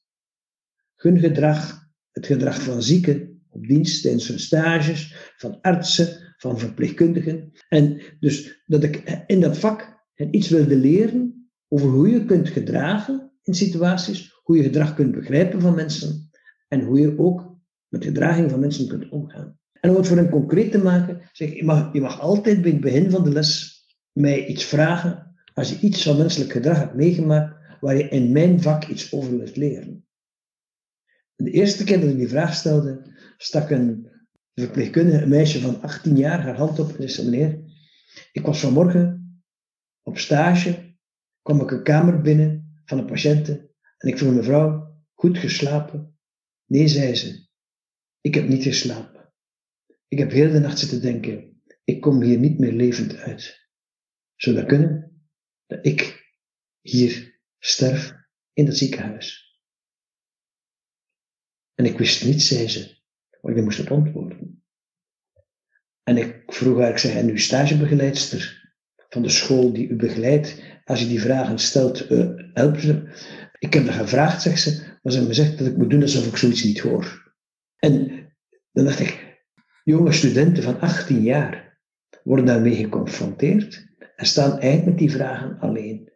Hun 0.95 1.19
gedrag, 1.19 1.89
het 2.11 2.27
gedrag 2.27 2.63
van 2.63 2.83
zieken 2.83 3.43
op 3.49 3.67
dienst 3.67 4.03
tijdens 4.03 4.29
hun 4.29 4.41
stages, 4.41 5.33
van 5.37 5.61
artsen, 5.61 6.34
van 6.45 6.59
verpleegkundigen. 6.59 7.53
En 7.69 8.01
dus 8.21 8.63
dat 8.67 8.83
ik 8.85 9.25
in 9.27 9.41
dat 9.41 9.59
vak 9.59 10.03
iets 10.31 10.49
wilde 10.49 10.77
leren 10.77 11.51
over 11.69 11.89
hoe 11.89 12.09
je 12.09 12.25
kunt 12.25 12.49
gedragen 12.49 13.33
in 13.43 13.55
situaties, 13.55 14.41
hoe 14.43 14.57
je 14.57 14.63
gedrag 14.63 14.95
kunt 14.95 15.15
begrijpen 15.15 15.61
van 15.61 15.75
mensen 15.75 16.31
en 16.69 16.81
hoe 16.81 17.01
je 17.01 17.19
ook 17.19 17.57
met 17.89 18.05
gedraging 18.05 18.51
van 18.51 18.61
mensen 18.61 18.89
kunt 18.89 19.09
omgaan. 19.09 19.59
En 19.81 19.91
om 19.91 19.97
het 19.97 20.07
voor 20.07 20.19
een 20.19 20.31
concreet 20.31 20.71
te 20.71 20.83
maken, 20.83 21.21
zeg 21.33 21.55
je 21.55 21.65
mag, 21.65 21.93
je 21.93 22.01
mag 22.01 22.21
altijd 22.21 22.63
bij 22.63 22.71
het 22.71 22.81
begin 22.81 23.11
van 23.11 23.25
de 23.25 23.31
les 23.31 23.83
mij 24.13 24.47
iets 24.47 24.65
vragen 24.65 25.35
als 25.55 25.71
je 25.71 25.87
iets 25.87 26.03
van 26.03 26.17
menselijk 26.17 26.53
gedrag 26.53 26.79
hebt 26.79 26.95
meegemaakt 26.95 27.79
waar 27.81 27.97
je 27.97 28.09
in 28.09 28.33
mijn 28.33 28.63
vak 28.63 28.87
iets 28.87 29.13
over 29.13 29.39
wilt 29.39 29.57
leren. 29.57 30.07
de 31.37 31.51
eerste 31.51 31.85
keer 31.85 32.01
dat 32.01 32.11
ik 32.11 32.17
die 32.17 32.29
vraag 32.29 32.55
stelde, 32.55 33.03
stak 33.37 33.71
een 33.71 34.14
de 34.55 34.63
verpleegkundige, 34.63 35.23
een 35.23 35.29
meisje 35.29 35.61
van 35.61 35.83
18 35.83 36.17
jaar, 36.17 36.41
haar 36.41 36.57
hand 36.57 36.79
op 36.79 36.99
en 36.99 37.11
zei: 37.11 37.31
Meneer, 37.31 37.59
ik 38.33 38.47
was 38.47 38.61
vanmorgen 38.61 39.43
op 40.03 40.19
stage, 40.19 40.97
kwam 41.43 41.61
ik 41.61 41.71
een 41.71 41.83
kamer 41.83 42.21
binnen 42.21 42.83
van 42.85 42.99
een 42.99 43.07
patiënte 43.07 43.73
en 43.99 44.09
ik 44.09 44.19
vroeg 44.19 44.35
mevrouw: 44.35 44.95
Goed 45.13 45.39
geslapen? 45.39 46.19
Nee, 46.67 46.89
zei 46.89 47.15
ze. 47.15 47.47
Ik 48.21 48.35
heb 48.35 48.49
niet 48.49 48.63
geslapen. 48.63 49.33
Ik 50.09 50.19
heb 50.19 50.31
heel 50.31 50.51
de 50.51 50.59
nacht 50.59 50.79
zitten 50.79 51.01
denken: 51.01 51.63
Ik 51.85 52.01
kom 52.01 52.23
hier 52.23 52.39
niet 52.39 52.59
meer 52.59 52.73
levend 52.73 53.17
uit. 53.17 53.69
Zou 54.37 54.57
dat 54.57 54.67
kunnen? 54.67 55.23
Dat 55.67 55.87
ik 55.87 56.25
hier 56.81 57.41
sterf 57.59 58.15
in 58.53 58.67
het 58.67 58.77
ziekenhuis. 58.77 59.59
En 61.75 61.85
ik 61.85 61.99
wist 61.99 62.25
niet, 62.25 62.43
zei 62.43 62.69
ze, 62.69 62.97
maar 63.45 63.57
ik 63.57 63.65
moest 63.65 63.79
het 63.79 63.91
antwoorden. 63.91 64.63
En 66.03 66.17
ik 66.17 66.43
vroeg 66.47 66.79
haar, 66.79 66.91
ik 66.91 66.99
zeg, 66.99 67.15
en 67.15 67.29
uw 67.29 67.37
stagebegeleidster 67.37 68.73
van 69.09 69.23
de 69.23 69.29
school 69.29 69.73
die 69.73 69.89
u 69.89 69.97
begeleidt, 69.97 70.63
als 70.85 71.01
je 71.01 71.07
die 71.07 71.21
vragen 71.21 71.59
stelt, 71.59 72.11
uh, 72.11 72.29
helpen 72.53 72.81
ze? 72.81 73.03
Ik 73.59 73.75
heb 73.75 73.87
dat 73.87 73.95
gevraagd, 73.95 74.43
zegt 74.43 74.61
ze, 74.61 74.71
maar 75.03 75.13
ze 75.13 75.19
hebben 75.19 75.35
gezegd 75.37 75.59
dat 75.59 75.67
ik 75.67 75.77
moet 75.77 75.91
doen 75.91 76.03
alsof 76.03 76.27
ik 76.27 76.37
zoiets 76.37 76.65
niet 76.65 76.81
hoor. 76.81 77.33
En 77.77 78.27
dan 78.73 78.85
dacht 78.85 79.01
ik, 79.01 79.43
jonge 79.85 80.13
studenten 80.13 80.63
van 80.63 80.81
18 80.81 81.23
jaar 81.23 81.79
worden 82.23 82.47
daarmee 82.47 82.75
geconfronteerd 82.75 83.87
en 84.17 84.27
staan 84.27 84.51
eigenlijk 84.59 84.85
met 84.85 84.99
die 84.99 85.11
vragen 85.11 85.59
alleen. 85.59 86.13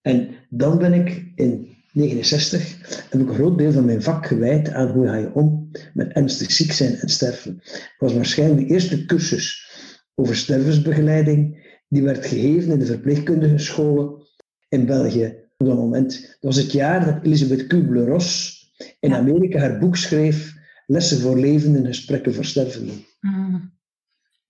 En 0.00 0.34
dan 0.48 0.78
ben 0.78 0.92
ik 0.92 1.32
in 1.34 1.76
69 1.92 2.78
heb 3.10 3.20
ik 3.20 3.28
een 3.28 3.34
groot 3.34 3.58
deel 3.58 3.72
van 3.72 3.84
mijn 3.84 4.02
vak 4.02 4.26
gewijd 4.26 4.72
aan 4.72 4.88
hoe 4.88 5.06
ga 5.06 5.16
je 5.16 5.34
om 5.34 5.61
met 5.94 6.12
ernstig 6.12 6.52
ziek 6.52 6.72
zijn 6.72 6.94
en 6.94 7.08
sterven. 7.08 7.60
Het 7.64 7.94
was 7.98 8.14
waarschijnlijk 8.14 8.68
de 8.68 8.74
eerste 8.74 9.04
cursus 9.04 9.70
over 10.14 10.36
stervensbegeleiding 10.36 11.70
die 11.88 12.02
werd 12.02 12.26
gegeven 12.26 12.72
in 12.72 12.78
de 12.78 12.86
verpleegkundige 12.86 13.58
scholen 13.58 14.26
in 14.68 14.86
België 14.86 15.36
op 15.56 15.66
dat 15.66 15.76
moment. 15.76 16.20
Dat 16.20 16.54
was 16.54 16.56
het 16.56 16.72
jaar 16.72 17.04
dat 17.04 17.24
Elisabeth 17.24 17.66
Kubler-Ross 17.66 18.60
in 19.00 19.14
Amerika 19.14 19.58
haar 19.58 19.78
boek 19.78 19.96
schreef 19.96 20.60
Lessen 20.86 21.20
voor 21.20 21.38
leven 21.38 21.76
en 21.76 21.86
gesprekken 21.86 22.34
voor 22.34 22.44
stervenden. 22.44 23.04
Mm. 23.20 23.72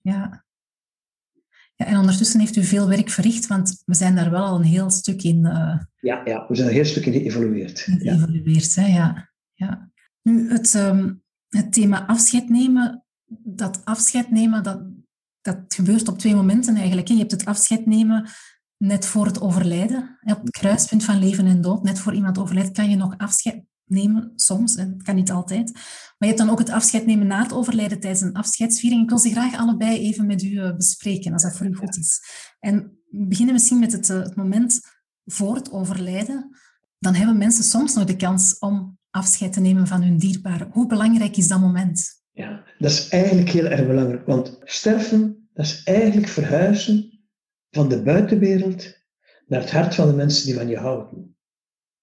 Ja, 0.03 0.45
en 1.77 1.99
ondertussen 1.99 2.41
heeft 2.41 2.57
u 2.57 2.63
veel 2.63 2.89
werk 2.89 3.11
verricht, 3.11 3.47
want 3.47 3.83
we 3.85 3.95
zijn 3.95 4.15
daar 4.15 4.31
wel 4.31 4.45
al 4.45 4.57
een 4.57 4.65
heel 4.65 4.91
stuk 4.91 5.23
in... 5.23 5.45
Uh, 5.45 5.79
ja, 6.01 6.23
ja, 6.25 6.45
we 6.49 6.55
zijn 6.55 6.69
er 6.69 6.75
een 6.75 6.81
heel 6.81 6.91
stuk 6.91 7.07
in 7.07 7.13
geëvolueerd. 7.13 7.81
Geëvolueerd, 7.81 8.75
ja. 8.75 8.83
hè, 8.83 8.95
ja. 8.95 9.31
ja. 9.53 9.91
Nu, 10.23 10.51
het, 10.51 10.75
um, 10.75 11.23
het 11.49 11.73
thema 11.73 12.07
afscheid 12.07 12.49
nemen, 12.49 13.05
dat 13.45 13.85
afscheid 13.85 14.31
nemen, 14.31 14.63
dat, 14.63 14.83
dat 15.41 15.59
gebeurt 15.69 16.09
op 16.09 16.19
twee 16.19 16.35
momenten 16.35 16.77
eigenlijk. 16.77 17.09
Je 17.09 17.17
hebt 17.17 17.31
het 17.31 17.45
afscheid 17.45 17.87
nemen 17.87 18.31
net 18.77 19.07
voor 19.07 19.27
het 19.27 19.41
overlijden. 19.41 20.19
Op 20.23 20.41
het 20.43 20.51
kruispunt 20.51 21.05
van 21.05 21.19
leven 21.19 21.47
en 21.47 21.61
dood, 21.61 21.83
net 21.83 21.99
voor 21.99 22.15
iemand 22.15 22.39
overlijdt, 22.39 22.73
kan 22.73 22.91
je 22.91 22.97
nog 22.97 23.19
afscheid 23.19 23.65
nemen, 23.85 24.33
soms, 24.37 24.75
en 24.75 24.93
het 24.93 25.03
kan 25.03 25.15
niet 25.15 25.31
altijd. 25.31 25.73
Maar 25.73 26.17
je 26.19 26.27
hebt 26.27 26.39
dan 26.39 26.51
ook 26.51 26.59
het 26.59 26.71
afscheid 26.71 27.07
nemen 27.07 27.27
na 27.27 27.43
het 27.43 27.53
overlijden 27.53 28.01
tijdens 28.01 28.23
een 28.23 28.33
afscheidsviering. 28.33 29.03
Ik 29.03 29.09
wil 29.09 29.19
ze 29.19 29.31
graag 29.31 29.57
allebei 29.57 29.99
even 29.99 30.27
met 30.27 30.43
u 30.43 30.57
eh, 30.57 30.77
bespreken, 30.77 31.33
als 31.33 31.43
dat 31.43 31.57
voor 31.57 31.67
u 31.67 31.75
goed 31.75 31.97
is. 31.97 32.21
En 32.61 32.99
we 33.11 33.27
beginnen 33.27 33.55
misschien 33.55 33.79
met 33.79 33.93
het, 33.93 34.11
eh, 34.11 34.19
het 34.19 34.37
moment 34.37 34.81
voor 35.25 35.55
het 35.55 35.71
overlijden. 35.71 36.51
Dan 36.99 37.15
hebben 37.15 37.39
mensen 37.39 37.65
soms 37.65 37.95
nog 37.95 38.05
de 38.05 38.17
kans 38.17 38.59
om 38.59 38.99
afscheid 39.13 39.53
te 39.53 39.61
nemen 39.61 39.87
van 39.87 40.03
hun 40.03 40.19
dierbaren. 40.19 40.69
Hoe 40.73 40.87
belangrijk 40.87 41.37
is 41.37 41.49
dat 41.49 41.61
moment? 41.61 42.23
Ja, 42.31 42.65
dat 42.79 42.91
is 42.91 43.09
eigenlijk 43.09 43.49
heel 43.49 43.67
erg 43.67 43.87
belangrijk. 43.87 44.27
Want 44.27 44.59
sterven, 44.65 45.49
dat 45.53 45.65
is 45.65 45.83
eigenlijk 45.85 46.29
verhuizen 46.29 47.21
van 47.71 47.89
de 47.89 48.03
buitenwereld 48.03 49.01
naar 49.47 49.61
het 49.61 49.71
hart 49.71 49.95
van 49.95 50.07
de 50.07 50.15
mensen 50.15 50.47
die 50.47 50.55
van 50.55 50.69
je 50.69 50.77
houden. 50.77 51.37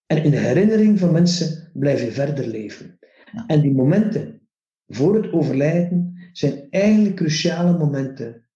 En 0.05 0.23
in 0.23 0.31
de 0.31 0.37
herinnering 0.37 0.99
van 0.99 1.11
mensen 1.11 1.71
blijf 1.73 2.01
je 2.01 2.11
verder 2.11 2.47
leven. 2.47 2.99
En 3.47 3.61
die 3.61 3.73
momenten 3.73 4.41
voor 4.87 5.15
het 5.15 5.31
overlijden 5.31 6.29
zijn 6.31 6.67
eigenlijk 6.69 7.15
cruciale 7.15 7.77
momenten 7.77 8.47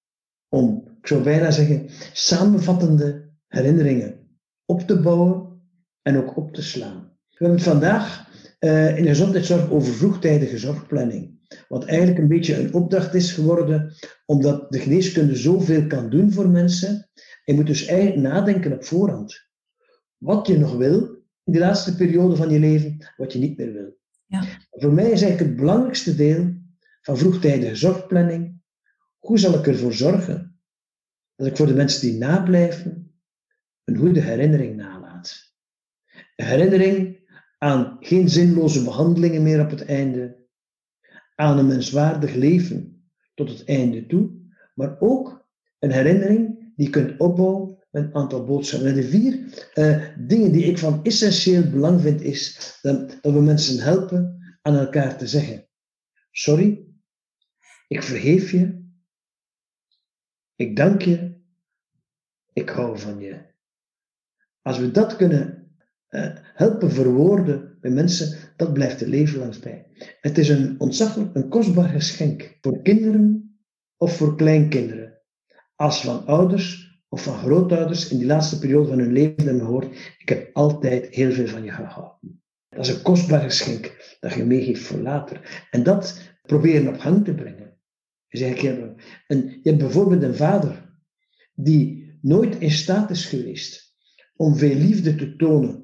om, 0.49 0.87
ik 1.01 1.07
zou 1.07 1.23
bijna 1.23 1.51
zeggen, 1.51 1.85
samenvattende 2.13 3.29
herinneringen 3.47 4.37
op 4.65 4.81
te 4.81 4.99
bouwen 4.99 5.61
en 6.01 6.17
ook 6.17 6.37
op 6.37 6.53
te 6.53 6.61
slaan. 6.61 7.11
We 7.29 7.35
hebben 7.37 7.57
het 7.57 7.67
vandaag 7.67 8.31
uh, 8.63 8.97
in 8.97 9.03
de 9.03 9.09
gezondheidszorg 9.09 9.69
over 9.69 9.93
vroegtijdige 9.93 10.57
zorgplanning. 10.57 11.41
Wat 11.67 11.85
eigenlijk 11.85 12.19
een 12.19 12.27
beetje 12.27 12.55
een 12.55 12.73
opdracht 12.73 13.13
is 13.13 13.31
geworden, 13.31 13.93
omdat 14.25 14.71
de 14.71 14.79
geneeskunde 14.79 15.35
zoveel 15.35 15.87
kan 15.87 16.09
doen 16.09 16.31
voor 16.31 16.49
mensen. 16.49 17.09
Je 17.45 17.53
moet 17.53 17.67
dus 17.67 17.85
eigenlijk 17.85 18.21
nadenken 18.21 18.73
op 18.73 18.83
voorhand. 18.83 19.47
Wat 20.17 20.47
je 20.47 20.57
nog 20.57 20.75
wil, 20.75 21.01
in 21.43 21.53
die 21.53 21.61
laatste 21.61 21.95
periode 21.95 22.35
van 22.35 22.49
je 22.49 22.59
leven 22.59 23.13
wat 23.17 23.33
je 23.33 23.39
niet 23.39 23.57
meer 23.57 23.73
wil. 23.73 23.97
Ja. 24.25 24.43
Voor 24.69 24.93
mij 24.93 25.11
is 25.11 25.21
eigenlijk 25.21 25.39
het 25.39 25.55
belangrijkste 25.55 26.15
deel 26.15 26.53
van 27.01 27.17
vroegtijdige 27.17 27.75
zorgplanning. 27.75 28.61
Hoe 29.19 29.39
zal 29.39 29.53
ik 29.53 29.67
ervoor 29.67 29.93
zorgen 29.93 30.59
dat 31.35 31.47
ik 31.47 31.57
voor 31.57 31.67
de 31.67 31.73
mensen 31.73 32.01
die 32.01 32.17
nablijven 32.17 33.21
een 33.83 33.97
goede 33.97 34.21
herinnering 34.21 34.75
nalaat? 34.75 35.53
Een 36.35 36.45
herinnering 36.45 37.22
aan 37.63 37.97
geen 37.99 38.29
zinloze 38.29 38.83
behandelingen 38.83 39.43
meer 39.43 39.61
op 39.61 39.69
het 39.69 39.85
einde, 39.85 40.47
aan 41.35 41.57
een 41.57 41.67
menswaardig 41.67 42.33
leven 42.33 43.07
tot 43.33 43.49
het 43.49 43.63
einde 43.65 44.05
toe, 44.05 44.31
maar 44.75 44.99
ook 44.99 45.47
een 45.79 45.91
herinnering 45.91 46.71
die 46.75 46.89
kunt 46.89 47.19
opbouwen 47.19 47.77
met 47.91 48.03
een 48.03 48.15
aantal 48.15 48.45
boodschappen. 48.45 48.89
En 48.89 48.95
de 48.95 49.03
vier 49.03 49.33
uh, 49.75 50.27
dingen 50.27 50.51
die 50.51 50.63
ik 50.63 50.77
van 50.77 51.03
essentieel 51.03 51.69
belang 51.69 52.01
vind, 52.01 52.21
is 52.21 52.77
dat, 52.81 53.17
dat 53.21 53.33
we 53.33 53.41
mensen 53.41 53.83
helpen 53.83 54.37
aan 54.61 54.75
elkaar 54.75 55.17
te 55.17 55.27
zeggen: 55.27 55.67
Sorry, 56.31 56.85
ik 57.87 58.03
vergeef 58.03 58.51
je, 58.51 58.83
ik 60.55 60.75
dank 60.75 61.01
je, 61.01 61.41
ik 62.53 62.69
hou 62.69 62.99
van 62.99 63.19
je. 63.19 63.41
Als 64.61 64.77
we 64.77 64.91
dat 64.91 65.15
kunnen 65.15 65.62
uh, 66.13 66.25
helpen 66.53 66.91
verwoorden 66.91 67.77
bij 67.81 67.91
mensen, 67.91 68.37
dat 68.55 68.73
blijft 68.73 69.01
er 69.01 69.07
leven 69.07 69.39
langs 69.39 69.59
bij. 69.59 69.85
Het 70.21 70.37
is 70.37 70.49
een 70.49 70.79
ontzaglijk, 70.79 71.35
een 71.35 71.49
kostbaar 71.49 71.89
geschenk 71.89 72.57
voor 72.61 72.81
kinderen 72.81 73.57
of 73.97 74.17
voor 74.17 74.35
kleinkinderen. 74.35 75.21
Als 75.75 76.01
van 76.01 76.25
ouders 76.25 76.91
of 77.09 77.23
van 77.23 77.37
grootouders 77.37 78.09
in 78.09 78.17
die 78.17 78.27
laatste 78.27 78.59
periode 78.59 78.87
van 78.87 78.99
hun 78.99 79.11
leven 79.11 79.45
hebben 79.45 79.65
gehoord, 79.65 79.95
ik 80.17 80.29
heb 80.29 80.49
altijd 80.53 81.15
heel 81.15 81.31
veel 81.31 81.47
van 81.47 81.63
je 81.63 81.71
gehouden. 81.71 82.41
Dat 82.69 82.85
is 82.85 82.93
een 82.93 83.01
kostbaar 83.01 83.41
geschenk 83.41 84.17
dat 84.19 84.33
je 84.33 84.45
meegeeft 84.45 84.81
voor 84.81 84.99
later. 84.99 85.67
En 85.71 85.83
dat 85.83 86.19
proberen 86.41 86.87
op 86.87 86.99
gang 86.99 87.25
te 87.25 87.33
brengen. 87.33 87.77
Is 88.27 88.41
eigenlijk 88.41 89.21
en 89.27 89.37
je 89.37 89.69
hebt 89.69 89.77
bijvoorbeeld 89.77 90.23
een 90.23 90.35
vader 90.35 90.97
die 91.53 92.17
nooit 92.21 92.59
in 92.59 92.71
staat 92.71 93.09
is 93.09 93.25
geweest 93.25 93.95
om 94.35 94.55
veel 94.55 94.75
liefde 94.75 95.15
te 95.15 95.35
tonen 95.35 95.82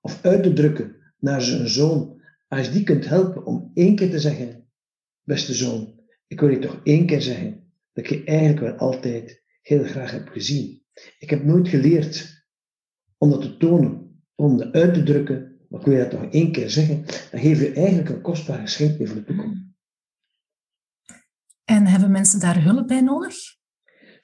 of 0.00 0.24
uit 0.24 0.42
te 0.42 0.52
drukken 0.52 0.96
naar 1.18 1.42
zijn 1.42 1.68
zoon. 1.68 2.22
Als 2.48 2.66
je 2.66 2.72
die 2.72 2.82
kunt 2.82 3.08
helpen 3.08 3.46
om 3.46 3.70
één 3.74 3.94
keer 3.94 4.10
te 4.10 4.20
zeggen, 4.20 4.68
beste 5.22 5.54
zoon, 5.54 6.00
ik 6.26 6.40
wil 6.40 6.48
je 6.48 6.58
toch 6.58 6.80
één 6.82 7.06
keer 7.06 7.22
zeggen 7.22 7.72
dat 7.92 8.08
je 8.08 8.24
eigenlijk 8.24 8.60
wel 8.60 8.74
altijd 8.74 9.42
heel 9.62 9.84
graag 9.84 10.10
heb 10.10 10.28
gezien. 10.28 10.82
Ik 11.18 11.30
heb 11.30 11.44
nooit 11.44 11.68
geleerd 11.68 12.44
om 13.18 13.30
dat 13.30 13.42
te 13.42 13.56
tonen, 13.56 14.22
om 14.34 14.56
dat 14.56 14.72
uit 14.72 14.94
te 14.94 15.02
drukken, 15.02 15.56
maar 15.68 15.82
kun 15.82 15.92
je 15.92 16.08
dat 16.08 16.20
nog 16.20 16.32
één 16.32 16.52
keer 16.52 16.70
zeggen, 16.70 17.04
dan 17.30 17.40
geef 17.40 17.60
je 17.60 17.72
eigenlijk 17.72 18.08
een 18.08 18.20
kostbaar 18.20 18.58
geschenk 18.58 19.06
voor 19.06 19.16
de 19.16 19.24
toekomst. 19.24 19.62
En 21.64 21.86
hebben 21.86 22.10
mensen 22.10 22.40
daar 22.40 22.62
hulp 22.62 22.86
bij 22.86 23.00
nodig? 23.00 23.57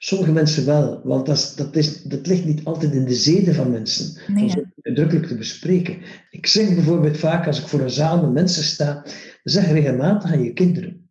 Sommige 0.05 0.31
mensen 0.31 0.65
wel, 0.65 1.01
want 1.03 1.25
dat, 1.25 1.37
is, 1.37 1.53
dat, 1.55 1.75
is, 1.75 2.01
dat 2.01 2.27
ligt 2.27 2.45
niet 2.45 2.63
altijd 2.63 2.93
in 2.93 3.05
de 3.05 3.13
zeden 3.13 3.55
van 3.55 3.71
mensen. 3.71 4.33
Nee, 4.33 4.55
om 4.55 4.73
uitdrukkelijk 4.81 5.27
te 5.27 5.37
bespreken. 5.37 6.01
Ik 6.29 6.47
zeg 6.47 6.73
bijvoorbeeld 6.73 7.17
vaak, 7.17 7.47
als 7.47 7.59
ik 7.59 7.67
voor 7.67 7.79
een 7.79 7.89
zaal 7.89 8.21
met 8.21 8.31
mensen 8.31 8.63
sta, 8.63 9.05
zeg 9.43 9.71
regelmatig 9.71 10.31
aan 10.31 10.43
je 10.43 10.53
kinderen 10.53 11.09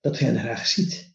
dat 0.00 0.18
je 0.18 0.24
hen 0.24 0.38
graag 0.38 0.66
ziet. 0.66 1.14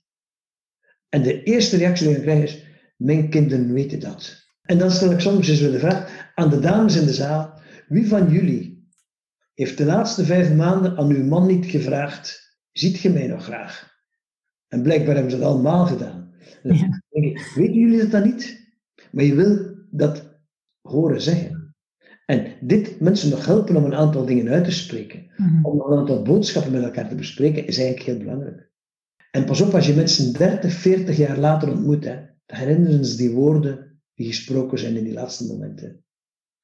En 1.10 1.22
de 1.22 1.44
eerste 1.44 1.78
reactie 1.78 2.08
die 2.08 2.16
ik 2.16 2.22
krijg 2.22 2.44
is, 2.44 2.64
mijn 2.98 3.30
kinderen 3.30 3.74
weten 3.74 4.00
dat. 4.00 4.46
En 4.62 4.78
dan 4.78 4.92
stel 4.92 5.12
ik 5.12 5.20
soms 5.20 5.48
eens 5.48 5.60
de 5.60 5.80
vraag 5.80 6.32
aan 6.36 6.50
de 6.50 6.60
dames 6.60 6.96
in 6.96 7.06
de 7.06 7.14
zaal, 7.14 7.60
wie 7.88 8.08
van 8.08 8.32
jullie 8.32 8.88
heeft 9.54 9.78
de 9.78 9.86
laatste 9.86 10.26
vijf 10.26 10.54
maanden 10.54 10.98
aan 10.98 11.10
uw 11.10 11.24
man 11.24 11.48
niet 11.48 11.66
gevraagd, 11.66 12.58
ziet 12.72 13.00
je 13.00 13.10
mij 13.10 13.28
nog 13.28 13.44
graag? 13.44 13.92
En 14.68 14.82
blijkbaar 14.82 15.14
hebben 15.14 15.32
ze 15.32 15.38
dat 15.38 15.48
allemaal 15.48 15.86
gedaan. 15.86 16.23
Ja. 16.64 17.02
weten 17.56 17.74
jullie 17.74 17.98
dat 17.98 18.12
dan 18.12 18.24
niet? 18.24 18.72
Maar 19.12 19.24
je 19.24 19.36
wil 19.36 19.76
dat 19.90 20.40
horen 20.82 21.22
zeggen. 21.22 21.76
En 22.26 22.54
dit 22.62 23.00
mensen 23.00 23.30
nog 23.30 23.46
helpen 23.46 23.76
om 23.76 23.86
een 23.86 23.96
aantal 23.96 24.26
dingen 24.26 24.50
uit 24.50 24.64
te 24.64 24.72
spreken, 24.72 25.32
mhm. 25.38 25.66
om 25.66 25.80
een 25.80 25.98
aantal 25.98 26.22
boodschappen 26.22 26.72
met 26.72 26.84
elkaar 26.84 27.10
te 27.10 27.16
bespreken, 27.16 27.68
is 27.68 27.78
eigenlijk 27.78 28.08
heel 28.08 28.18
belangrijk. 28.18 28.72
En 29.32 29.46
pas 29.46 29.62
op, 29.62 29.74
als 29.74 29.88
je 29.88 29.94
mensen 29.94 30.34
30, 30.34 30.74
40 30.74 31.18
jaar 31.18 31.38
later 31.38 31.72
ontmoet, 31.72 32.04
hè, 32.04 32.16
dan 32.46 32.58
herinneren 32.58 33.06
ze 33.06 33.18
die 33.18 33.32
woorden 33.32 34.02
die 34.14 34.28
gesproken 34.28 34.80
zijn 34.80 34.96
in 34.96 35.04
die 35.04 35.14
laatste 35.14 35.46
momenten. 35.46 36.04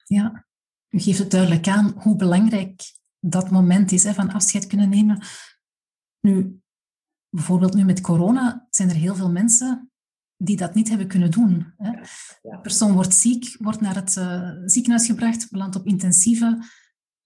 Ja, 0.05 0.45
u 0.89 0.99
geeft 0.99 1.19
het 1.19 1.31
duidelijk 1.31 1.67
aan 1.67 1.93
hoe 1.97 2.15
belangrijk 2.15 2.81
dat 3.19 3.49
moment 3.49 3.91
is 3.91 4.03
hè, 4.03 4.13
van 4.13 4.31
afscheid 4.31 4.67
kunnen 4.67 4.89
nemen. 4.89 5.21
Nu, 6.19 6.58
bijvoorbeeld 7.29 7.73
nu 7.73 7.83
met 7.83 8.01
corona 8.01 8.67
zijn 8.69 8.89
er 8.89 8.95
heel 8.95 9.15
veel 9.15 9.31
mensen 9.31 9.91
die 10.37 10.57
dat 10.57 10.75
niet 10.75 10.89
hebben 10.89 11.07
kunnen 11.07 11.31
doen. 11.31 11.73
Hè. 11.77 11.91
De 12.41 12.59
persoon 12.61 12.93
wordt 12.93 13.13
ziek, 13.13 13.55
wordt 13.59 13.81
naar 13.81 13.95
het 13.95 14.15
uh, 14.15 14.51
ziekenhuis 14.65 15.05
gebracht, 15.05 15.51
belandt 15.51 15.75
op 15.75 15.85
intensieve, 15.85 16.63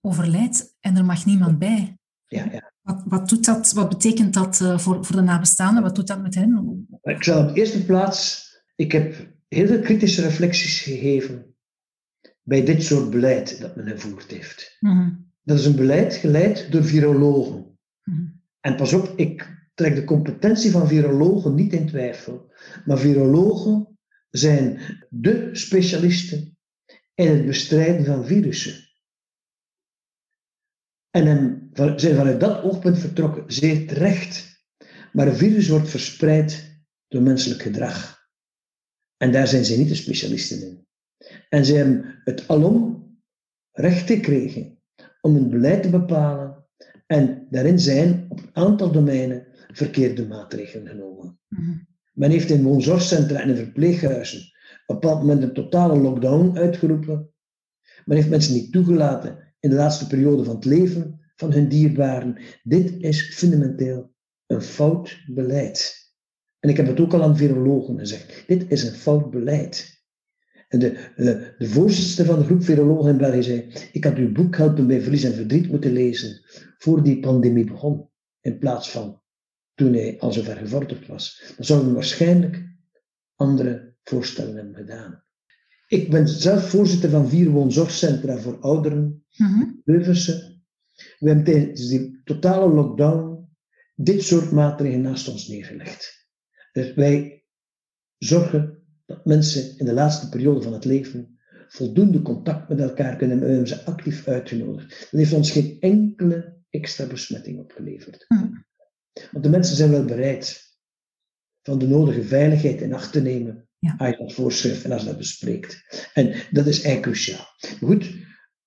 overlijdt 0.02 0.76
en 0.80 0.98
er 0.98 1.06
mag 1.06 1.26
niemand 1.26 1.60
bij. 1.60 1.98
Ja, 2.28 2.48
ja. 2.52 2.72
Wat, 2.82 3.04
wat, 3.06 3.30
doet 3.30 3.46
dat, 3.46 3.72
wat 3.72 3.90
betekent 3.90 4.34
dat 4.34 4.60
uh, 4.60 4.78
voor, 4.78 5.06
voor 5.06 5.16
de 5.16 5.22
nabestaanden? 5.22 5.84
Wat 5.84 5.96
doet 5.96 6.08
dat 6.08 6.22
met 6.22 6.36
hen? 6.36 6.88
Ik 7.02 7.24
zal 7.24 7.42
op 7.42 7.48
de 7.54 7.60
eerste 7.60 7.86
plaats, 7.86 8.50
ik 8.76 8.92
heb 8.92 9.34
heel 9.48 9.68
veel 9.68 9.82
kritische 9.82 10.22
reflecties 10.22 10.80
gegeven 10.80 11.56
bij 12.42 12.66
dit 12.66 12.84
soort 12.84 13.10
beleid 13.10 13.62
dat 13.62 13.76
men 13.76 13.88
gevoerd 13.88 14.32
heeft. 14.32 14.78
Mm 14.80 15.32
Dat 15.44 15.60
is 15.60 15.66
een 15.66 15.76
beleid 15.76 16.14
geleid 16.14 16.72
door 16.72 16.84
virologen. 16.84 17.78
Mm 18.04 18.42
En 18.60 18.76
pas 18.76 18.94
op, 18.94 19.14
ik 19.16 19.63
trek 19.74 19.96
de 19.96 20.04
competentie 20.04 20.72
van 20.72 20.88
virologen 20.88 21.56
niet 21.56 21.74
in 21.74 21.88
twijfel. 21.88 22.54
Maar 22.86 22.98
virologen 22.98 23.98
zijn 24.30 24.80
de 25.10 25.50
specialisten 25.52 26.58
in 27.16 27.28
het 27.28 27.46
bestrijden 27.46 28.06
van 28.06 28.26
virussen. 28.26 28.92
En 31.10 31.70
zijn 31.96 32.16
vanuit 32.16 32.40
dat 32.40 32.64
oogpunt 32.64 33.00
vertrokken, 33.00 33.44
zeer 33.48 33.88
terecht. 33.88 34.62
Maar 35.12 35.28
een 35.28 35.36
virus 35.36 35.68
wordt 35.68 35.90
verspreid 35.90 36.82
door 37.08 37.22
menselijk 37.22 37.62
gedrag. 37.62 38.28
En 39.18 39.32
daar 39.32 39.48
zijn 39.48 39.66
ze 39.66 39.78
niet 39.78 39.90
de 39.90 39.96
specialisten 39.96 40.62
in. 40.62 40.88
En 41.50 41.66
ze 41.66 41.74
hebben 41.74 42.22
het 42.24 42.48
alom 42.48 43.04
recht 43.72 44.08
gekregen 44.08 44.82
om 45.22 45.36
een 45.36 45.50
beleid 45.50 45.84
te 45.84 45.90
bepalen. 45.90 46.66
En 47.06 47.48
daarin 47.50 47.80
zijn 47.80 48.26
op 48.30 48.40
een 48.40 48.56
aantal 48.56 48.92
domeinen 48.92 49.43
verkeerde 49.76 50.28
maatregelen 50.28 50.88
genomen. 50.88 51.40
Mhm. 51.48 51.72
Men 52.14 52.32
heeft 52.32 52.50
in 52.50 52.64
woonzorgcentra 52.64 53.40
en 53.40 53.50
in 53.50 53.56
verpleeghuizen 53.56 54.52
op 54.86 54.96
een 54.96 55.00
bepaald 55.00 55.20
moment 55.20 55.44
een 55.44 55.54
totale 55.54 56.00
lockdown 56.00 56.58
uitgeroepen. 56.58 57.30
Men 58.06 58.18
heeft 58.18 58.30
mensen 58.30 58.54
niet 58.54 58.72
toegelaten 58.72 59.54
in 59.60 59.70
de 59.70 59.76
laatste 59.76 60.08
periode 60.08 60.44
van 60.44 60.56
het 60.56 60.66
leven 60.66 61.20
van 61.36 61.52
hun 61.52 61.70
dierbaren. 61.70 62.38
Dit 62.64 62.94
is 62.98 63.36
fundamenteel 63.36 64.14
een 64.48 64.62
fout 64.62 65.24
beleid. 65.28 66.12
En 66.60 66.70
ik 66.70 66.78
heb 66.78 66.88
het 66.88 67.00
ook 67.00 67.14
al 67.14 67.24
aan 67.24 67.38
virologen 67.38 68.00
gezegd. 68.00 68.44
Dit 68.48 68.72
is 68.72 68.84
een 68.84 68.96
fout 68.96 69.30
beleid. 69.32 70.02
En 70.68 70.80
de, 70.80 71.12
de, 71.16 71.54
de 71.58 71.68
voorzitter 71.68 72.26
van 72.26 72.40
de 72.40 72.46
groep 72.46 72.64
virologen 72.64 73.12
in 73.12 73.18
België 73.18 73.44
zei: 73.44 73.72
Ik 73.92 74.04
had 74.04 74.16
uw 74.16 74.32
boek 74.32 74.58
Helpen 74.58 74.88
bij 74.88 75.02
Verlies 75.02 75.24
en 75.24 75.34
Verdriet 75.34 75.70
moeten 75.70 75.92
lezen 75.92 76.42
voor 76.78 77.04
die 77.04 77.20
pandemie 77.20 77.66
begon, 77.66 78.10
in 78.42 78.58
plaats 78.58 78.92
van 78.92 79.22
toen 79.76 79.94
hij 79.94 80.20
al 80.20 80.32
zover 80.32 80.58
gevorderd 80.58 81.08
was. 81.08 81.54
Dan 81.56 81.66
zouden 81.66 81.88
we 81.90 81.94
waarschijnlijk 81.94 82.64
andere 83.36 83.96
voorstellen 84.04 84.56
hebben 84.56 84.76
gedaan. 84.76 85.24
Ik 85.88 86.10
ben 86.10 86.28
zelf 86.28 86.70
voorzitter 86.70 87.10
van 87.10 87.30
vier 87.30 87.50
woonzorgcentra 87.50 88.38
voor 88.38 88.60
ouderen, 88.60 89.26
mm 89.38 89.82
Leuvense. 89.86 90.62
We 91.20 91.28
hebben 91.28 91.46
tijdens 91.46 91.88
die 91.88 92.22
totale 92.24 92.74
lockdown 92.74 93.34
dit 93.96 94.24
soort 94.24 94.52
maatregelen 94.52 95.02
naast 95.02 95.28
ons 95.28 95.48
neergelegd. 95.48 96.28
Dus 96.72 96.94
wij 96.94 97.46
zorgen 98.18 98.84
dat 99.06 99.26
mensen 99.26 99.78
in 99.78 99.86
de 99.86 99.94
laatste 99.94 100.30
periode 100.30 100.62
van 100.62 100.74
het 100.74 100.86
leven 100.86 101.40
voldoende 101.68 102.22
contact 102.22 102.70
met 102.70 102.80
elkaar 102.80 103.16
kunnen 103.16 103.38
hebben. 103.38 103.48
We 103.48 103.66
hebben 103.66 103.68
ze 103.68 103.86
actief 103.86 104.28
uitgenodigd. 104.28 104.90
Dat 104.90 105.20
heeft 105.20 105.34
ons 105.34 105.52
geen 105.52 105.78
enkele 105.80 106.62
extra 106.70 107.06
besmetting 107.06 107.60
opgeleverd. 107.60 108.26
Mhm. 108.28 108.52
Want 109.32 109.44
de 109.44 109.50
mensen 109.50 109.76
zijn 109.76 109.92
wel 109.92 110.06
bereid 110.06 110.62
van 111.62 111.80
de 111.80 111.88
nodige 111.88 112.24
veiligheid 112.24 112.82
in 112.82 112.94
acht 112.94 113.12
te 113.12 113.22
nemen 113.22 113.68
ja. 113.84 113.96
Als 113.98 114.10
je 114.10 114.18
dat 114.18 114.34
voorschrijft 114.34 114.84
en 114.84 114.92
als 114.92 115.02
je 115.02 115.08
dat 115.08 115.18
bespreekt. 115.18 115.84
En 116.14 116.34
dat 116.52 116.66
is 116.66 116.82
eigenlijk 116.82 117.02
cruciaal. 117.02 117.46
Goed, 117.80 118.16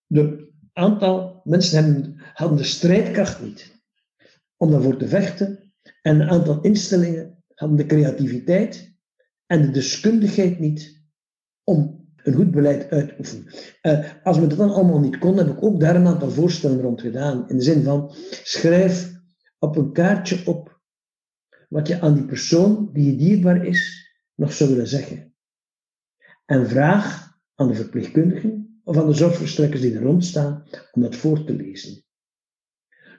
een 0.08 0.50
aantal 0.72 1.40
mensen 1.44 1.84
hebben, 1.84 2.20
hadden 2.34 2.56
de 2.56 2.64
strijdkracht 2.64 3.42
niet 3.42 3.74
om 4.56 4.70
daarvoor 4.70 4.96
te 4.96 5.08
vechten. 5.08 5.72
En 6.02 6.20
een 6.20 6.28
aantal 6.28 6.60
instellingen 6.60 7.42
hadden 7.54 7.76
de 7.76 7.86
creativiteit 7.86 8.94
en 9.46 9.62
de 9.62 9.70
deskundigheid 9.70 10.58
niet 10.58 11.02
om 11.64 12.08
een 12.16 12.34
goed 12.34 12.50
beleid 12.50 12.90
uit 12.90 13.08
te 13.08 13.14
oefenen. 13.18 13.46
Uh, 13.82 14.12
als 14.22 14.38
we 14.38 14.46
dat 14.46 14.58
dan 14.58 14.72
allemaal 14.72 15.00
niet 15.00 15.18
kon, 15.18 15.36
heb 15.36 15.48
ik 15.48 15.62
ook 15.62 15.80
daar 15.80 15.96
een 15.96 16.06
aantal 16.06 16.30
voorstellen 16.30 16.80
rond 16.80 17.00
gedaan. 17.00 17.48
In 17.48 17.56
de 17.56 17.62
zin 17.62 17.82
van, 17.82 18.14
schrijf 18.42 19.15
op 19.58 19.76
een 19.76 19.92
kaartje 19.92 20.46
op 20.46 20.80
wat 21.68 21.88
je 21.88 22.00
aan 22.00 22.14
die 22.14 22.24
persoon 22.24 22.90
die 22.92 23.10
je 23.10 23.16
dierbaar 23.16 23.66
is 23.66 24.10
nog 24.34 24.52
zou 24.52 24.70
willen 24.70 24.88
zeggen. 24.88 25.34
En 26.44 26.68
vraag 26.68 27.38
aan 27.54 27.68
de 27.68 27.74
verpleegkundigen 27.74 28.80
of 28.84 28.96
aan 28.96 29.06
de 29.06 29.14
zorgverstrekkers 29.14 29.80
die 29.80 29.94
er 29.94 30.02
rond 30.02 30.24
staan 30.24 30.64
om 30.92 31.02
dat 31.02 31.16
voor 31.16 31.44
te 31.44 31.54
lezen. 31.54 32.04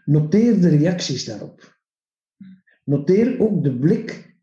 Noteer 0.06 0.62
de 0.62 0.70
reacties 0.70 1.26
daarop. 1.26 1.80
Noteer 2.84 3.40
ook 3.40 3.64
de 3.64 3.78
blik, 3.78 4.36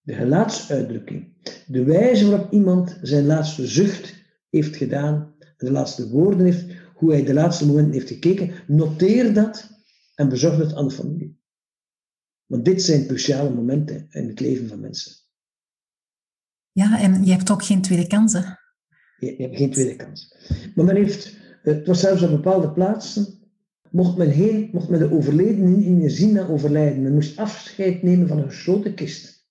de 0.00 0.14
gelaatsuitdrukking, 0.14 1.34
de 1.66 1.84
wijze 1.84 2.30
waarop 2.30 2.52
iemand 2.52 2.98
zijn 3.02 3.26
laatste 3.26 3.66
zucht 3.66 4.24
heeft 4.50 4.76
gedaan, 4.76 5.34
de 5.56 5.70
laatste 5.70 6.08
woorden 6.08 6.44
heeft, 6.44 6.66
hoe 6.94 7.12
hij 7.12 7.24
de 7.24 7.34
laatste 7.34 7.66
momenten 7.66 7.92
heeft 7.92 8.08
gekeken. 8.08 8.50
Noteer 8.66 9.34
dat 9.34 9.75
en 10.16 10.28
bezorg 10.28 10.56
het 10.56 10.74
aan 10.74 10.88
de 10.88 10.94
familie. 10.94 11.40
Want 12.46 12.64
dit 12.64 12.82
zijn 12.82 13.06
cruciale 13.06 13.50
momenten 13.50 14.06
in 14.10 14.28
het 14.28 14.40
leven 14.40 14.68
van 14.68 14.80
mensen. 14.80 15.12
Ja, 16.72 17.00
en 17.00 17.24
je 17.24 17.32
hebt 17.32 17.50
ook 17.50 17.64
geen 17.64 17.82
tweede 17.82 18.06
kansen. 18.06 18.58
Je, 19.18 19.34
je 19.36 19.42
hebt 19.42 19.56
geen 19.56 19.70
tweede 19.70 19.96
kans. 19.96 20.34
Maar 20.74 20.84
men 20.84 20.96
heeft, 20.96 21.36
het 21.62 21.86
was 21.86 22.00
zelfs 22.00 22.22
op 22.22 22.30
bepaalde 22.30 22.72
plaatsen, 22.72 23.26
mocht 23.90 24.16
men, 24.16 24.30
heen, 24.30 24.70
mocht 24.72 24.88
men 24.88 24.98
de 24.98 25.12
overledenen 25.12 25.82
in 25.82 26.00
je 26.00 26.10
zien 26.10 26.32
na 26.32 26.46
overlijden. 26.46 27.02
Men 27.02 27.14
moest 27.14 27.38
afscheid 27.38 28.02
nemen 28.02 28.28
van 28.28 28.38
een 28.38 28.50
grote 28.50 28.94
kist. 28.94 29.46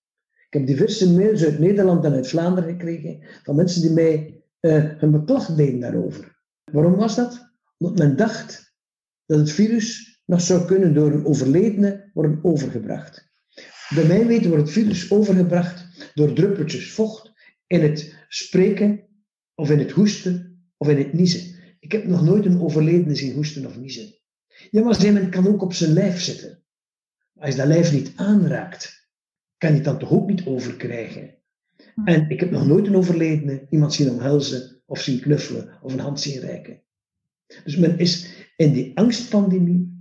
Ik 0.46 0.52
heb 0.58 0.66
diverse 0.66 1.12
mails 1.12 1.44
uit 1.44 1.58
Nederland 1.58 2.04
en 2.04 2.12
uit 2.12 2.28
Vlaanderen 2.28 2.70
gekregen 2.70 3.18
van 3.42 3.56
mensen 3.56 3.82
die 3.82 3.90
mij 3.90 4.44
uh, 4.60 4.84
hun 4.98 5.10
beklag 5.10 5.54
deden 5.54 5.80
daarover. 5.80 6.36
Waarom 6.72 6.94
was 6.94 7.16
dat? 7.16 7.54
Omdat 7.78 7.98
men 7.98 8.16
dacht 8.16 8.74
dat 9.26 9.38
het 9.38 9.50
virus 9.50 10.15
nog 10.26 10.40
zou 10.40 10.64
kunnen 10.64 10.94
door 10.94 11.12
een 11.12 11.24
overledene 11.24 12.10
worden 12.14 12.38
overgebracht. 12.42 13.34
Bij 13.94 14.06
mij 14.06 14.26
weten 14.26 14.48
wordt 14.48 14.64
het 14.64 14.72
virus 14.72 15.10
overgebracht 15.10 16.10
door 16.14 16.32
druppeltjes 16.32 16.92
vocht 16.92 17.32
in 17.66 17.82
het 17.82 18.14
spreken 18.28 19.06
of 19.54 19.70
in 19.70 19.78
het 19.78 19.90
hoesten 19.90 20.62
of 20.76 20.88
in 20.88 20.96
het 20.96 21.12
niezen. 21.12 21.54
Ik 21.80 21.92
heb 21.92 22.06
nog 22.06 22.22
nooit 22.22 22.46
een 22.46 22.60
overledene 22.60 23.14
zien 23.14 23.34
hoesten 23.34 23.66
of 23.66 23.78
niezen. 23.78 24.14
Ja, 24.70 24.82
maar 24.82 24.94
zei 24.94 25.12
men 25.12 25.30
kan 25.30 25.46
ook 25.46 25.62
op 25.62 25.72
zijn 25.72 25.92
lijf 25.92 26.20
zitten. 26.20 26.62
Als 27.38 27.50
je 27.50 27.56
dat 27.56 27.66
lijf 27.66 27.92
niet 27.92 28.12
aanraakt, 28.16 29.08
kan 29.58 29.70
je 29.70 29.76
het 29.76 29.84
dan 29.84 29.98
toch 29.98 30.10
ook 30.10 30.28
niet 30.28 30.46
overkrijgen. 30.46 31.34
Hm. 31.94 32.06
En 32.06 32.30
ik 32.30 32.40
heb 32.40 32.50
nog 32.50 32.66
nooit 32.66 32.86
een 32.86 32.96
overledene 32.96 33.66
iemand 33.70 33.94
zien 33.94 34.10
omhelzen 34.10 34.82
of 34.86 35.00
zien 35.00 35.20
knuffelen 35.20 35.78
of 35.82 35.92
een 35.92 35.98
hand 35.98 36.20
zien 36.20 36.40
reiken. 36.40 36.82
Dus 37.64 37.76
men 37.76 37.98
is 37.98 38.34
in 38.56 38.72
die 38.72 38.96
angstpandemie 38.96 39.95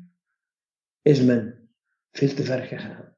is 1.05 1.21
men 1.21 1.69
veel 2.11 2.33
te 2.33 2.43
ver 2.43 2.63
gegaan. 2.63 3.13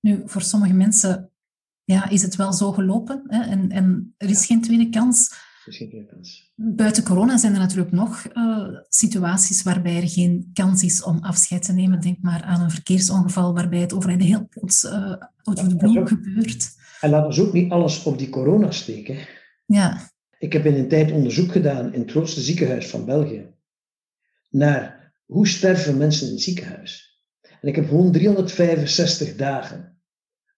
Nu, 0.00 0.22
voor 0.24 0.42
sommige 0.42 0.72
mensen 0.72 1.30
ja, 1.84 2.08
is 2.08 2.22
het 2.22 2.36
wel 2.36 2.52
zo 2.52 2.72
gelopen 2.72 3.22
hè? 3.26 3.42
En, 3.42 3.70
en 3.70 4.14
er 4.16 4.28
is 4.28 4.46
geen 4.46 4.62
tweede 4.62 4.88
kans. 4.88 5.34
Is 5.64 5.76
geen 5.76 5.88
tweede 5.88 6.06
kans. 6.06 6.52
Buiten 6.54 7.04
corona 7.04 7.36
zijn 7.38 7.52
er 7.52 7.58
natuurlijk 7.58 7.92
nog 7.92 8.26
uh, 8.34 8.68
situaties 8.88 9.62
waarbij 9.62 9.96
er 9.96 10.08
geen 10.08 10.50
kans 10.52 10.82
is 10.82 11.02
om 11.02 11.18
afscheid 11.18 11.62
te 11.62 11.72
nemen. 11.72 12.00
Denk 12.00 12.18
maar 12.20 12.42
aan 12.42 12.60
een 12.60 12.70
verkeersongeval 12.70 13.54
waarbij 13.54 13.80
het 13.80 13.92
overlijden 13.92 14.26
heel 14.26 14.48
plots 14.48 14.84
uh, 14.84 14.92
uit 15.42 15.80
de 15.80 16.06
gebeurt. 16.06 16.70
En 17.00 17.10
laten 17.10 17.42
we 17.42 17.46
ook 17.46 17.52
niet 17.52 17.70
alles 17.70 18.02
op 18.02 18.18
die 18.18 18.28
corona 18.28 18.70
steken. 18.70 19.16
Ja. 19.66 20.10
Ik 20.38 20.52
heb 20.52 20.64
in 20.64 20.74
een 20.74 20.88
tijd 20.88 21.12
onderzoek 21.12 21.52
gedaan 21.52 21.92
in 21.92 22.00
het 22.00 22.10
grootste 22.10 22.40
ziekenhuis 22.40 22.88
van 22.88 23.04
België 23.04 23.46
naar 24.50 25.01
hoe 25.26 25.48
sterven 25.48 25.96
mensen 25.96 26.26
in 26.26 26.32
het 26.32 26.42
ziekenhuis. 26.42 27.20
En 27.40 27.68
ik 27.68 27.76
heb 27.76 27.88
gewoon 27.88 28.12
365 28.12 29.36
dagen 29.36 29.92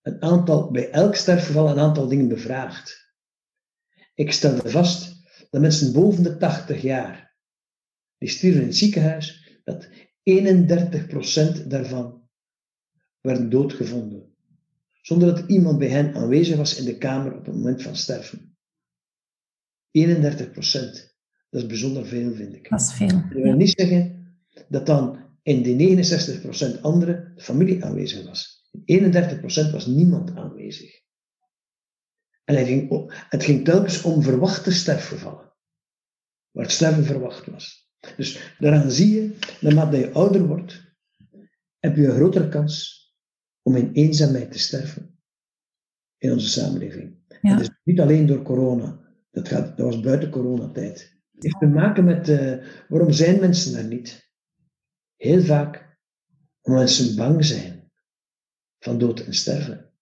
een 0.02 0.22
aantal, 0.22 0.70
bij 0.70 0.90
elk 0.90 1.14
sterfgeval 1.14 1.68
een 1.70 1.78
aantal 1.78 2.08
dingen 2.08 2.28
bevraagd. 2.28 3.12
Ik 4.14 4.32
stelde 4.32 4.70
vast 4.70 5.22
dat 5.50 5.60
mensen 5.60 5.92
boven 5.92 6.22
de 6.22 6.36
80 6.36 6.82
jaar, 6.82 7.36
die 8.18 8.28
stierven 8.28 8.60
in 8.60 8.66
het 8.66 8.76
ziekenhuis, 8.76 9.58
dat 9.64 9.88
31% 10.22 11.66
daarvan 11.66 12.28
werden 13.20 13.50
doodgevonden. 13.50 14.34
Zonder 15.02 15.34
dat 15.34 15.48
iemand 15.48 15.78
bij 15.78 15.88
hen 15.88 16.14
aanwezig 16.14 16.56
was 16.56 16.76
in 16.76 16.84
de 16.84 16.98
kamer 16.98 17.36
op 17.36 17.44
het 17.44 17.54
moment 17.54 17.82
van 17.82 17.96
sterven. 17.96 18.56
31% 19.98 21.12
Dat 21.50 21.62
is 21.62 21.66
bijzonder 21.66 22.06
veel, 22.06 22.34
vind 22.34 22.54
ik. 22.54 22.70
Dat 22.70 22.80
is 22.80 22.92
veel. 22.92 23.08
Ik 23.08 23.42
wil 23.42 23.52
niet 23.52 23.80
zeggen 23.80 24.13
dat 24.68 24.86
dan 24.86 25.18
in 25.42 25.62
die 25.62 26.06
69% 26.76 26.80
andere 26.80 27.32
de 27.34 27.42
familie 27.42 27.84
aanwezig 27.84 28.26
was. 28.26 28.70
31% 28.78 29.70
was 29.72 29.86
niemand 29.86 30.36
aanwezig. 30.36 31.02
En 32.44 32.54
hij 32.54 32.64
ging, 32.64 33.12
het 33.28 33.44
ging 33.44 33.64
telkens 33.64 34.02
om 34.02 34.22
verwachte 34.22 34.72
sterfgevallen. 34.72 35.52
Waar 36.50 36.64
het 36.64 36.72
sterven 36.72 37.04
verwacht 37.04 37.46
was. 37.46 37.90
Dus 38.16 38.54
daaraan 38.58 38.90
zie 38.90 39.14
je, 39.14 39.36
naarmate 39.60 39.96
je 39.96 40.12
ouder 40.12 40.46
wordt, 40.46 40.94
heb 41.78 41.96
je 41.96 42.06
een 42.06 42.14
grotere 42.14 42.48
kans 42.48 43.02
om 43.62 43.76
in 43.76 43.92
eenzaamheid 43.92 44.52
te 44.52 44.58
sterven. 44.58 45.18
In 46.18 46.32
onze 46.32 46.48
samenleving. 46.48 47.18
Ja. 47.40 47.50
Het 47.50 47.60
is 47.60 47.70
niet 47.84 48.00
alleen 48.00 48.26
door 48.26 48.42
corona. 48.42 49.00
Dat, 49.30 49.48
gaat, 49.48 49.76
dat 49.76 49.86
was 49.86 50.00
buiten 50.00 50.30
coronatijd. 50.30 51.12
Het 51.32 51.42
heeft 51.42 51.58
te 51.58 51.66
maken 51.66 52.04
met 52.04 52.28
uh, 52.28 52.64
waarom 52.88 53.12
zijn 53.12 53.40
mensen 53.40 53.72
daar 53.72 53.86
niet? 53.86 54.23
Heel 55.24 55.42
vaak 55.42 55.98
omdat 56.60 56.80
mensen 56.80 57.16
bang 57.16 57.44
zijn 57.44 57.90
van 58.78 58.98
dood 58.98 59.20
en 59.20 59.34
sterven. 59.34 59.92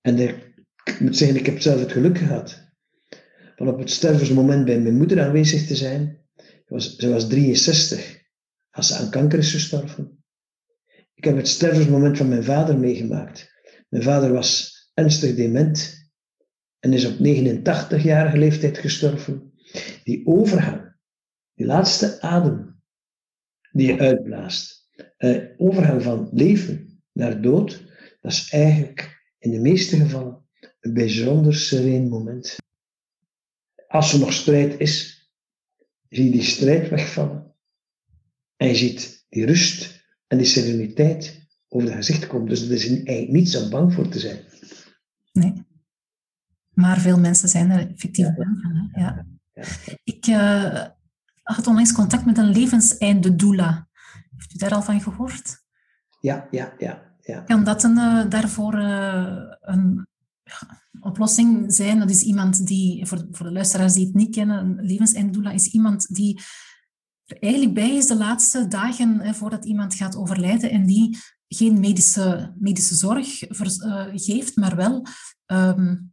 En 0.00 0.18
ik 0.18 1.00
moet 1.00 1.16
zeggen, 1.16 1.36
ik 1.36 1.46
heb 1.46 1.60
zelf 1.60 1.80
het 1.80 1.92
geluk 1.92 2.18
gehad 2.18 2.72
van 3.56 3.68
op 3.68 3.78
het 3.78 3.90
stervensmoment 3.90 4.64
bij 4.64 4.80
mijn 4.80 4.96
moeder 4.96 5.22
aanwezig 5.22 5.66
te 5.66 5.76
zijn. 5.76 6.26
Was, 6.66 6.96
ze 6.96 7.08
was 7.08 7.28
63 7.28 8.22
als 8.70 8.86
ze 8.86 8.94
aan 8.94 9.10
kanker 9.10 9.38
is 9.38 9.52
gestorven. 9.52 10.24
Ik 11.14 11.24
heb 11.24 11.36
het 11.36 11.48
stervensmoment 11.48 12.16
van 12.16 12.28
mijn 12.28 12.44
vader 12.44 12.78
meegemaakt. 12.78 13.50
Mijn 13.88 14.02
vader 14.02 14.32
was 14.32 14.72
ernstig 14.94 15.34
dement 15.34 16.08
en 16.78 16.92
is 16.92 17.04
op 17.04 17.18
89-jarige 17.18 18.38
leeftijd 18.38 18.78
gestorven. 18.78 19.52
Die 20.04 20.26
overgang, 20.26 20.96
die 21.54 21.66
laatste 21.66 22.20
adem 22.20 22.71
die 23.72 23.86
je 23.86 23.98
uitblaast, 23.98 24.88
eh, 25.16 25.38
overgang 25.56 26.02
van 26.02 26.28
leven 26.32 27.02
naar 27.12 27.40
dood, 27.40 27.84
dat 28.20 28.32
is 28.32 28.50
eigenlijk 28.50 29.22
in 29.38 29.50
de 29.50 29.60
meeste 29.60 29.96
gevallen 29.96 30.46
een 30.80 30.94
bijzonder 30.94 31.54
sereen 31.54 32.08
moment. 32.08 32.56
Als 33.88 34.12
er 34.12 34.18
nog 34.18 34.32
strijd 34.32 34.80
is, 34.80 35.26
zie 36.08 36.24
je 36.24 36.30
die 36.30 36.42
strijd 36.42 36.88
wegvallen. 36.88 37.54
En 38.56 38.68
je 38.68 38.74
ziet 38.74 39.26
die 39.28 39.46
rust 39.46 40.04
en 40.26 40.38
die 40.38 40.46
sereniteit 40.46 41.48
over 41.68 41.88
het 41.88 41.96
gezicht 41.96 42.26
komen. 42.26 42.48
Dus 42.48 42.62
er 42.62 42.72
is 42.72 42.86
eigenlijk 42.86 43.28
niets 43.28 43.56
om 43.56 43.70
bang 43.70 43.92
voor 43.92 44.08
te 44.08 44.18
zijn. 44.18 44.38
Nee. 45.32 45.52
Maar 46.70 47.00
veel 47.00 47.18
mensen 47.18 47.48
zijn 47.48 47.70
er 47.70 47.90
effectief 47.90 48.34
bang 48.34 48.60
van. 48.62 48.90
Ja. 48.94 49.26
ja. 49.54 49.64
Ik 50.04 50.26
uh, 50.26 50.86
had 51.54 51.66
onlangs 51.66 51.92
contact 51.92 52.24
met 52.24 52.38
een 52.38 52.50
levenseinde 52.50 53.36
doula. 53.36 53.88
Heeft 54.36 54.54
u 54.54 54.58
daar 54.58 54.74
al 54.74 54.82
van 54.82 55.00
gehoord? 55.00 55.60
Ja, 56.20 56.46
ja, 56.50 56.72
ja 56.78 57.12
ja. 57.22 57.40
Kan 57.40 57.64
dat 57.64 57.82
een, 57.82 57.96
uh, 57.96 58.28
daarvoor 58.28 58.74
uh, 58.78 59.42
een 59.60 60.06
oplossing 61.00 61.72
zijn? 61.72 61.98
Dat 61.98 62.10
is 62.10 62.22
iemand 62.22 62.66
die, 62.66 63.06
voor, 63.06 63.26
voor 63.30 63.46
de 63.46 63.52
luisteraars 63.52 63.92
die 63.92 64.06
het 64.06 64.14
niet 64.14 64.34
kennen, 64.34 64.58
een 64.58 64.86
levenseinddoula 64.86 65.50
is 65.50 65.66
iemand 65.66 66.14
die 66.14 66.40
er 67.24 67.38
eigenlijk 67.40 67.74
bij 67.74 67.96
is 67.96 68.06
de 68.06 68.16
laatste 68.16 68.68
dagen 68.68 69.20
hè, 69.20 69.34
voordat 69.34 69.64
iemand 69.64 69.94
gaat 69.94 70.16
overlijden 70.16 70.70
en 70.70 70.86
die 70.86 71.18
geen 71.48 71.80
medische, 71.80 72.54
medische 72.58 72.94
zorg 72.94 73.42
uh, 73.50 74.06
geeft, 74.12 74.56
maar 74.56 74.76
wel 74.76 75.06
um, 75.46 76.12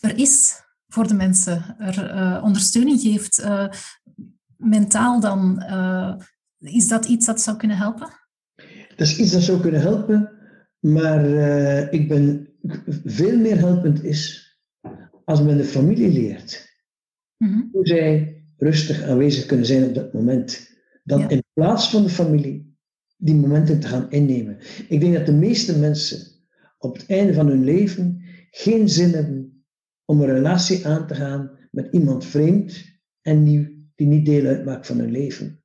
er 0.00 0.18
is 0.18 0.64
voor 0.88 1.08
de 1.08 1.14
mensen, 1.14 1.78
er 1.78 2.42
ondersteuning 2.42 3.00
geeft, 3.00 3.46
mentaal 4.56 5.20
dan. 5.20 5.62
is 6.58 6.88
dat 6.88 7.04
iets 7.04 7.26
dat 7.26 7.40
zou 7.40 7.56
kunnen 7.56 7.76
helpen? 7.76 8.08
Dat 8.96 9.06
is 9.06 9.18
iets 9.18 9.32
dat 9.32 9.42
zou 9.42 9.60
kunnen 9.60 9.80
helpen, 9.80 10.30
maar 10.78 11.24
uh, 11.24 11.92
ik 11.92 12.08
ben 12.08 12.48
veel 13.04 13.38
meer 13.38 13.58
helpend 13.58 14.04
is 14.04 14.46
als 15.24 15.42
men 15.42 15.56
de 15.56 15.64
familie 15.64 16.12
leert 16.12 16.74
mm-hmm. 17.36 17.68
hoe 17.72 17.86
zij 17.86 18.40
rustig 18.56 19.02
aanwezig 19.02 19.46
kunnen 19.46 19.66
zijn 19.66 19.84
op 19.84 19.94
dat 19.94 20.12
moment. 20.12 20.70
Dan 21.04 21.18
ja. 21.18 21.28
in 21.28 21.44
plaats 21.52 21.90
van 21.90 22.02
de 22.02 22.08
familie 22.08 22.76
die 23.16 23.34
momenten 23.34 23.80
te 23.80 23.86
gaan 23.86 24.10
innemen. 24.10 24.58
Ik 24.88 25.00
denk 25.00 25.14
dat 25.14 25.26
de 25.26 25.32
meeste 25.32 25.78
mensen 25.78 26.18
op 26.78 26.96
het 26.96 27.06
einde 27.06 27.34
van 27.34 27.46
hun 27.46 27.64
leven 27.64 28.22
geen 28.50 28.88
zin 28.88 29.12
hebben 29.12 29.64
om 30.04 30.20
een 30.20 30.32
relatie 30.32 30.86
aan 30.86 31.06
te 31.06 31.14
gaan 31.14 31.50
met 31.70 31.88
iemand 31.92 32.24
vreemd 32.24 32.84
en 33.22 33.42
nieuw 33.42 33.75
die 33.96 34.06
niet 34.06 34.26
deel 34.26 34.46
uitmaakt 34.46 34.86
van 34.86 34.98
hun 34.98 35.10
leven. 35.10 35.62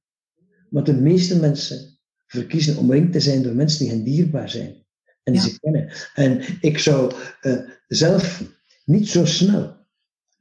Want 0.69 0.85
de 0.85 0.93
meeste 0.93 1.39
mensen 1.39 1.99
verkiezen 2.27 2.77
omringd 2.77 3.11
te 3.11 3.19
zijn 3.19 3.43
door 3.43 3.55
mensen 3.55 3.79
die 3.79 3.89
hen 3.89 4.03
dierbaar 4.03 4.49
zijn 4.49 4.85
en 5.23 5.33
die 5.33 5.41
ze 5.41 5.59
kennen. 5.59 5.93
En 6.13 6.41
ik 6.61 6.77
zou 6.77 7.13
uh, 7.41 7.69
zelf 7.87 8.43
niet 8.85 9.09
zo 9.09 9.25
snel 9.25 9.75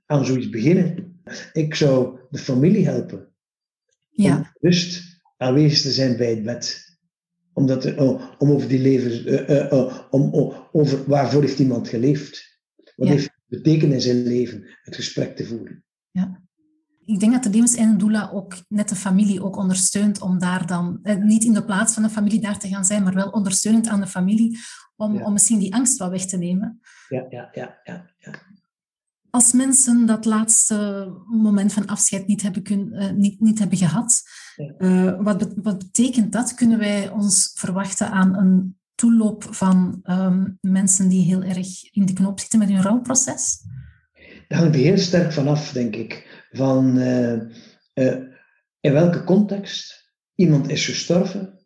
aan 0.06 0.24
zoiets 0.24 0.48
beginnen. 0.48 1.20
Ik 1.52 1.74
zou 1.74 2.18
de 2.30 2.38
familie 2.38 2.84
helpen 2.84 3.28
ja. 4.10 4.36
om 4.36 4.46
rust 4.60 5.20
aanwezig 5.36 5.80
te 5.80 5.90
zijn 5.90 6.16
bij 6.16 6.30
het 6.30 6.42
bed. 6.42 6.88
Omdat 7.52 7.84
er, 7.84 8.00
oh, 8.00 8.30
om 8.38 8.50
over 8.50 8.68
die 8.68 8.78
levens, 8.78 9.24
uh, 9.24 9.50
uh, 9.50 10.02
om, 10.10 10.34
oh, 10.34 10.56
over 10.72 11.04
waarvoor 11.06 11.42
heeft 11.42 11.58
iemand 11.58 11.88
geleefd? 11.88 12.58
Wat 12.96 13.08
ja. 13.08 13.14
heeft 13.14 13.30
betekend 13.46 13.92
in 13.92 14.00
zijn 14.00 14.22
leven? 14.22 14.78
Het 14.82 14.94
gesprek 14.94 15.36
te 15.36 15.44
voeren. 15.44 15.84
Ja. 16.10 16.48
Ik 17.10 17.20
denk 17.20 17.32
dat 17.32 17.42
de 17.42 17.50
levenseinde 17.50 17.96
doula 17.96 18.30
ook 18.32 18.54
net 18.68 18.88
de 18.88 18.96
familie 18.96 19.42
ook 19.42 19.56
ondersteunt 19.56 20.20
om 20.20 20.38
daar 20.38 20.66
dan, 20.66 20.98
eh, 21.02 21.16
niet 21.16 21.44
in 21.44 21.52
de 21.52 21.64
plaats 21.64 21.94
van 21.94 22.02
de 22.02 22.08
familie 22.08 22.40
daar 22.40 22.58
te 22.58 22.68
gaan 22.68 22.84
zijn, 22.84 23.02
maar 23.02 23.14
wel 23.14 23.30
ondersteunend 23.30 23.88
aan 23.88 24.00
de 24.00 24.06
familie 24.06 24.58
om, 24.96 25.14
ja. 25.14 25.24
om 25.24 25.32
misschien 25.32 25.58
die 25.58 25.74
angst 25.74 25.98
wat 25.98 26.10
weg 26.10 26.26
te 26.26 26.36
nemen. 26.36 26.80
Ja, 27.08 27.26
ja, 27.28 27.48
ja, 27.52 27.80
ja. 27.82 28.10
ja. 28.18 28.32
Als 29.30 29.52
mensen 29.52 30.06
dat 30.06 30.24
laatste 30.24 31.08
moment 31.26 31.72
van 31.72 31.86
afscheid 31.86 32.26
niet 32.26 32.42
hebben, 32.42 32.62
kun, 32.62 32.92
uh, 32.92 33.10
niet, 33.10 33.40
niet 33.40 33.58
hebben 33.58 33.78
gehad, 33.78 34.22
uh, 34.78 35.22
wat, 35.22 35.54
wat 35.62 35.78
betekent 35.78 36.32
dat? 36.32 36.54
Kunnen 36.54 36.78
wij 36.78 37.10
ons 37.10 37.50
verwachten 37.54 38.10
aan 38.10 38.36
een 38.36 38.78
toeloop 38.94 39.46
van 39.50 40.00
um, 40.04 40.58
mensen 40.60 41.08
die 41.08 41.24
heel 41.24 41.42
erg 41.42 41.92
in 41.92 42.06
de 42.06 42.12
knoop 42.12 42.40
zitten 42.40 42.58
met 42.58 42.68
hun 42.68 42.82
rouwproces? 42.82 43.64
Dat 44.48 44.58
hangt 44.58 44.74
heel 44.74 44.98
sterk 44.98 45.32
vanaf, 45.32 45.72
denk 45.72 45.96
ik, 45.96 46.29
van 46.50 46.98
uh, 46.98 47.40
in 48.80 48.92
welke 48.92 49.24
context 49.24 50.12
iemand 50.34 50.68
is 50.68 50.84
gestorven 50.84 51.58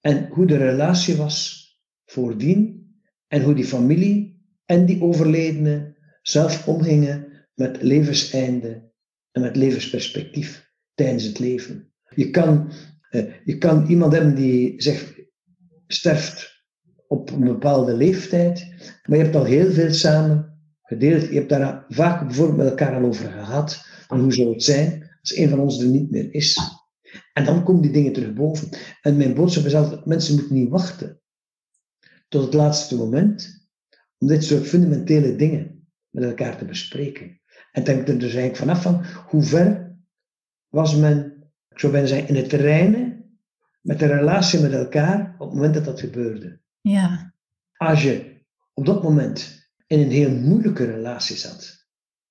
en 0.00 0.28
hoe 0.28 0.46
de 0.46 0.56
relatie 0.56 1.16
was 1.16 1.66
voordien 2.04 2.90
en 3.28 3.42
hoe 3.42 3.54
die 3.54 3.64
familie 3.64 4.44
en 4.64 4.86
die 4.86 5.02
overledene 5.02 5.96
zelf 6.22 6.68
omgingen 6.68 7.46
met 7.54 7.82
levenseinde 7.82 8.90
en 9.32 9.42
met 9.42 9.56
levensperspectief 9.56 10.70
tijdens 10.94 11.24
het 11.24 11.38
leven. 11.38 11.92
Je 12.14 12.30
kan, 12.30 12.72
uh, 13.10 13.24
je 13.44 13.58
kan 13.58 13.86
iemand 13.86 14.12
hebben 14.12 14.34
die 14.34 14.82
zegt, 14.82 15.14
sterft 15.86 16.64
op 17.06 17.30
een 17.30 17.44
bepaalde 17.44 17.96
leeftijd, 17.96 18.66
maar 19.06 19.18
je 19.18 19.24
hebt 19.24 19.36
al 19.36 19.44
heel 19.44 19.70
veel 19.70 19.92
samen 19.92 20.60
gedeeld. 20.82 21.28
Je 21.28 21.34
hebt 21.34 21.48
daar 21.48 21.84
vaak 21.88 22.26
bijvoorbeeld 22.26 22.58
met 22.58 22.68
elkaar 22.68 22.94
al 22.94 23.08
over 23.08 23.30
gehad. 23.30 23.86
En 24.12 24.20
hoe 24.20 24.32
zou 24.32 24.52
het 24.52 24.62
zijn 24.62 25.10
als 25.20 25.36
een 25.36 25.48
van 25.48 25.60
ons 25.60 25.80
er 25.80 25.88
niet 25.88 26.10
meer 26.10 26.34
is? 26.34 26.58
En 27.32 27.44
dan 27.44 27.64
komen 27.64 27.82
die 27.82 27.90
dingen 27.90 28.12
terug 28.12 28.32
boven. 28.32 28.68
En 29.02 29.16
mijn 29.16 29.34
boodschap 29.34 29.64
is 29.64 29.74
altijd, 29.74 30.04
mensen 30.04 30.34
moeten 30.34 30.54
niet 30.54 30.68
wachten 30.68 31.20
tot 32.28 32.44
het 32.44 32.54
laatste 32.54 32.96
moment 32.96 33.68
om 34.18 34.26
dit 34.26 34.44
soort 34.44 34.66
fundamentele 34.66 35.36
dingen 35.36 35.86
met 36.10 36.24
elkaar 36.24 36.58
te 36.58 36.64
bespreken. 36.64 37.40
En 37.72 37.84
denk 37.84 38.08
er 38.08 38.18
dus 38.18 38.34
eigenlijk 38.34 38.56
vanaf 38.56 38.82
van 38.82 39.04
hoe 39.26 39.42
ver 39.42 39.96
was 40.68 40.96
men, 40.96 41.44
ik 41.68 41.78
zou 41.78 41.92
bijna 41.92 42.06
zeggen, 42.06 42.28
in 42.28 42.36
het 42.36 42.48
terrein 42.48 43.24
met 43.80 43.98
de 43.98 44.06
relatie 44.06 44.60
met 44.60 44.72
elkaar 44.72 45.34
op 45.38 45.46
het 45.46 45.54
moment 45.54 45.74
dat 45.74 45.84
dat 45.84 46.00
gebeurde. 46.00 46.60
Ja. 46.80 47.34
Als 47.76 48.02
je 48.02 48.40
op 48.74 48.86
dat 48.86 49.02
moment 49.02 49.68
in 49.86 49.98
een 49.98 50.10
heel 50.10 50.30
moeilijke 50.30 50.84
relatie 50.84 51.36
zat, 51.36 51.86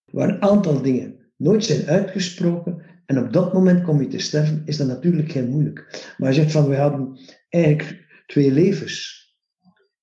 waar 0.05 0.29
een 0.29 0.41
aantal 0.41 0.81
dingen 0.81 1.20
nooit 1.41 1.65
zijn 1.65 1.85
uitgesproken 1.85 2.81
en 3.05 3.17
op 3.17 3.33
dat 3.33 3.53
moment 3.53 3.83
kom 3.83 4.01
je 4.01 4.07
te 4.07 4.19
sterven, 4.19 4.61
is 4.65 4.77
dat 4.77 4.87
natuurlijk 4.87 5.31
heel 5.31 5.47
moeilijk. 5.47 6.13
Maar 6.17 6.29
je 6.29 6.35
zegt 6.35 6.51
van, 6.51 6.67
we 6.67 6.75
hadden 6.75 7.19
eigenlijk 7.49 8.23
twee 8.25 8.51
levens 8.51 9.19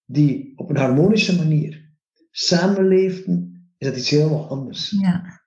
die 0.05 0.53
op 0.57 0.71
een 0.71 0.77
harmonische 0.77 1.37
manier 1.37 1.97
samenleefden, 2.31 3.69
is 3.79 3.87
dat 3.89 3.97
iets 3.97 4.11
helemaal 4.11 4.49
anders. 4.49 4.91
Ja. 4.91 5.43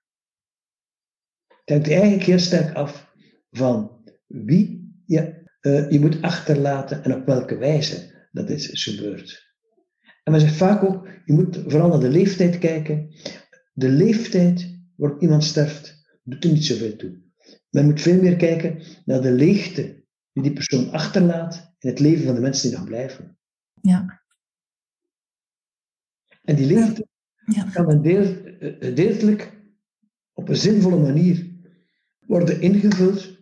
Het 1.48 1.74
hangt 1.74 1.90
eigenlijk 1.90 2.22
heel 2.22 2.38
sterk 2.38 2.74
af 2.74 3.14
van 3.50 4.04
wie 4.26 4.94
je, 5.06 5.46
uh, 5.60 5.90
je 5.90 6.00
moet 6.00 6.22
achterlaten 6.22 7.04
en 7.04 7.14
op 7.14 7.26
welke 7.26 7.56
wijze 7.56 8.28
dat 8.32 8.50
is 8.50 8.82
gebeurd. 8.82 9.50
En 10.22 10.32
men 10.32 10.40
zegt 10.40 10.56
vaak 10.56 10.82
ook, 10.82 11.08
je 11.24 11.32
moet 11.32 11.56
vooral 11.56 11.88
naar 11.88 12.00
de 12.00 12.08
leeftijd 12.08 12.58
kijken. 12.58 13.14
De 13.72 13.88
leeftijd 13.88 14.71
waarop 15.02 15.20
iemand 15.20 15.44
sterft, 15.44 16.04
doet 16.22 16.44
er 16.44 16.50
niet 16.50 16.64
zoveel 16.64 16.96
toe. 16.96 17.20
Men 17.70 17.84
moet 17.84 18.00
veel 18.00 18.20
meer 18.22 18.36
kijken 18.36 18.82
naar 19.04 19.22
de 19.22 19.32
leegte 19.32 20.04
die 20.32 20.42
die 20.42 20.52
persoon 20.52 20.90
achterlaat 20.90 21.74
in 21.78 21.88
het 21.88 21.98
leven 21.98 22.24
van 22.24 22.34
de 22.34 22.40
mensen 22.40 22.68
die 22.68 22.78
nog 22.78 22.86
blijven. 22.86 23.38
Ja. 23.80 24.22
En 26.42 26.56
die 26.56 26.66
ja. 26.68 26.94
kan 27.72 27.90
een 27.90 28.02
deel, 28.02 28.36
gedeeltelijk 28.78 29.52
op 30.32 30.48
een 30.48 30.56
zinvolle 30.56 30.98
manier 30.98 31.50
worden 32.26 32.60
ingevuld 32.60 33.38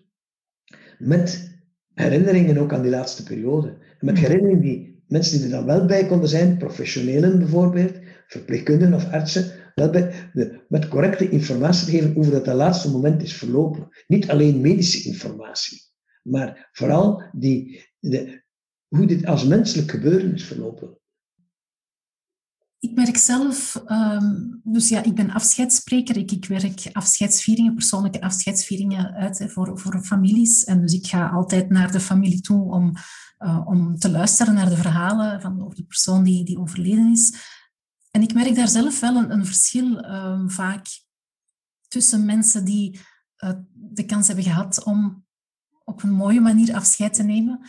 met 0.98 1.58
herinneringen 1.94 2.58
ook 2.58 2.72
aan 2.72 2.82
die 2.82 2.90
laatste 2.90 3.22
periode. 3.22 3.68
En 3.68 4.06
met 4.06 4.18
herinneringen 4.18 4.60
die 4.60 5.02
mensen 5.06 5.36
die 5.36 5.44
er 5.44 5.50
dan 5.56 5.64
wel 5.64 5.86
bij 5.86 6.06
konden 6.06 6.28
zijn, 6.28 6.56
professionelen 6.56 7.38
bijvoorbeeld, 7.38 7.98
verpleegkundigen 8.26 8.94
of 8.94 9.12
artsen, 9.12 9.59
bij, 9.74 10.30
de, 10.32 10.64
met 10.68 10.88
correcte 10.88 11.30
informatie 11.30 11.84
te 11.84 11.90
geven 11.90 12.16
over 12.16 12.32
dat 12.32 12.44
dat 12.44 12.56
laatste 12.56 12.90
moment 12.90 13.22
is 13.22 13.34
verlopen. 13.36 13.88
Niet 14.06 14.30
alleen 14.30 14.60
medische 14.60 15.08
informatie, 15.08 15.82
maar 16.22 16.68
vooral 16.72 17.22
die, 17.32 17.88
de, 17.98 18.42
hoe 18.88 19.06
dit 19.06 19.26
als 19.26 19.44
menselijk 19.44 19.90
gebeuren 19.90 20.34
is 20.34 20.44
verlopen. 20.44 20.98
Ik 22.78 22.94
merk 22.94 23.16
zelf, 23.16 23.82
um, 23.86 24.60
dus 24.64 24.88
ja, 24.88 25.02
ik 25.02 25.14
ben 25.14 25.30
afscheidsspreker. 25.30 26.16
Ik, 26.16 26.30
ik 26.30 26.44
werk 26.44 26.90
afscheidsvieringen, 26.92 27.74
persoonlijke 27.74 28.20
afscheidsvieringen 28.20 29.12
uit 29.12 29.44
voor, 29.46 29.78
voor 29.78 30.02
families. 30.02 30.64
En 30.64 30.80
dus 30.80 30.92
ik 30.92 31.06
ga 31.06 31.28
altijd 31.28 31.70
naar 31.70 31.92
de 31.92 32.00
familie 32.00 32.40
toe 32.40 32.72
om, 32.72 32.92
uh, 33.38 33.66
om 33.66 33.98
te 33.98 34.10
luisteren 34.10 34.54
naar 34.54 34.68
de 34.68 34.76
verhalen 34.76 35.40
van 35.40 35.64
over 35.64 35.76
de 35.76 35.84
persoon 35.84 36.24
die, 36.24 36.44
die 36.44 36.58
overleden 36.58 37.10
is. 37.10 37.34
En 38.10 38.22
ik 38.22 38.34
merk 38.34 38.54
daar 38.54 38.68
zelf 38.68 39.00
wel 39.00 39.16
een, 39.16 39.30
een 39.30 39.46
verschil 39.46 40.04
um, 40.04 40.50
vaak 40.50 40.86
tussen 41.88 42.24
mensen 42.24 42.64
die 42.64 43.00
uh, 43.44 43.50
de 43.72 44.04
kans 44.04 44.26
hebben 44.26 44.44
gehad 44.44 44.84
om 44.84 45.24
op 45.84 46.02
een 46.02 46.12
mooie 46.12 46.40
manier 46.40 46.74
afscheid 46.74 47.14
te 47.14 47.22
nemen. 47.22 47.60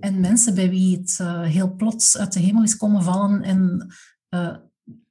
En 0.00 0.20
mensen 0.20 0.54
bij 0.54 0.70
wie 0.70 0.96
het 0.96 1.18
uh, 1.20 1.42
heel 1.42 1.74
plots 1.74 2.16
uit 2.18 2.32
de 2.32 2.40
hemel 2.40 2.62
is 2.62 2.76
komen 2.76 3.02
vallen 3.02 3.42
en 3.42 3.86
uh, 4.30 4.56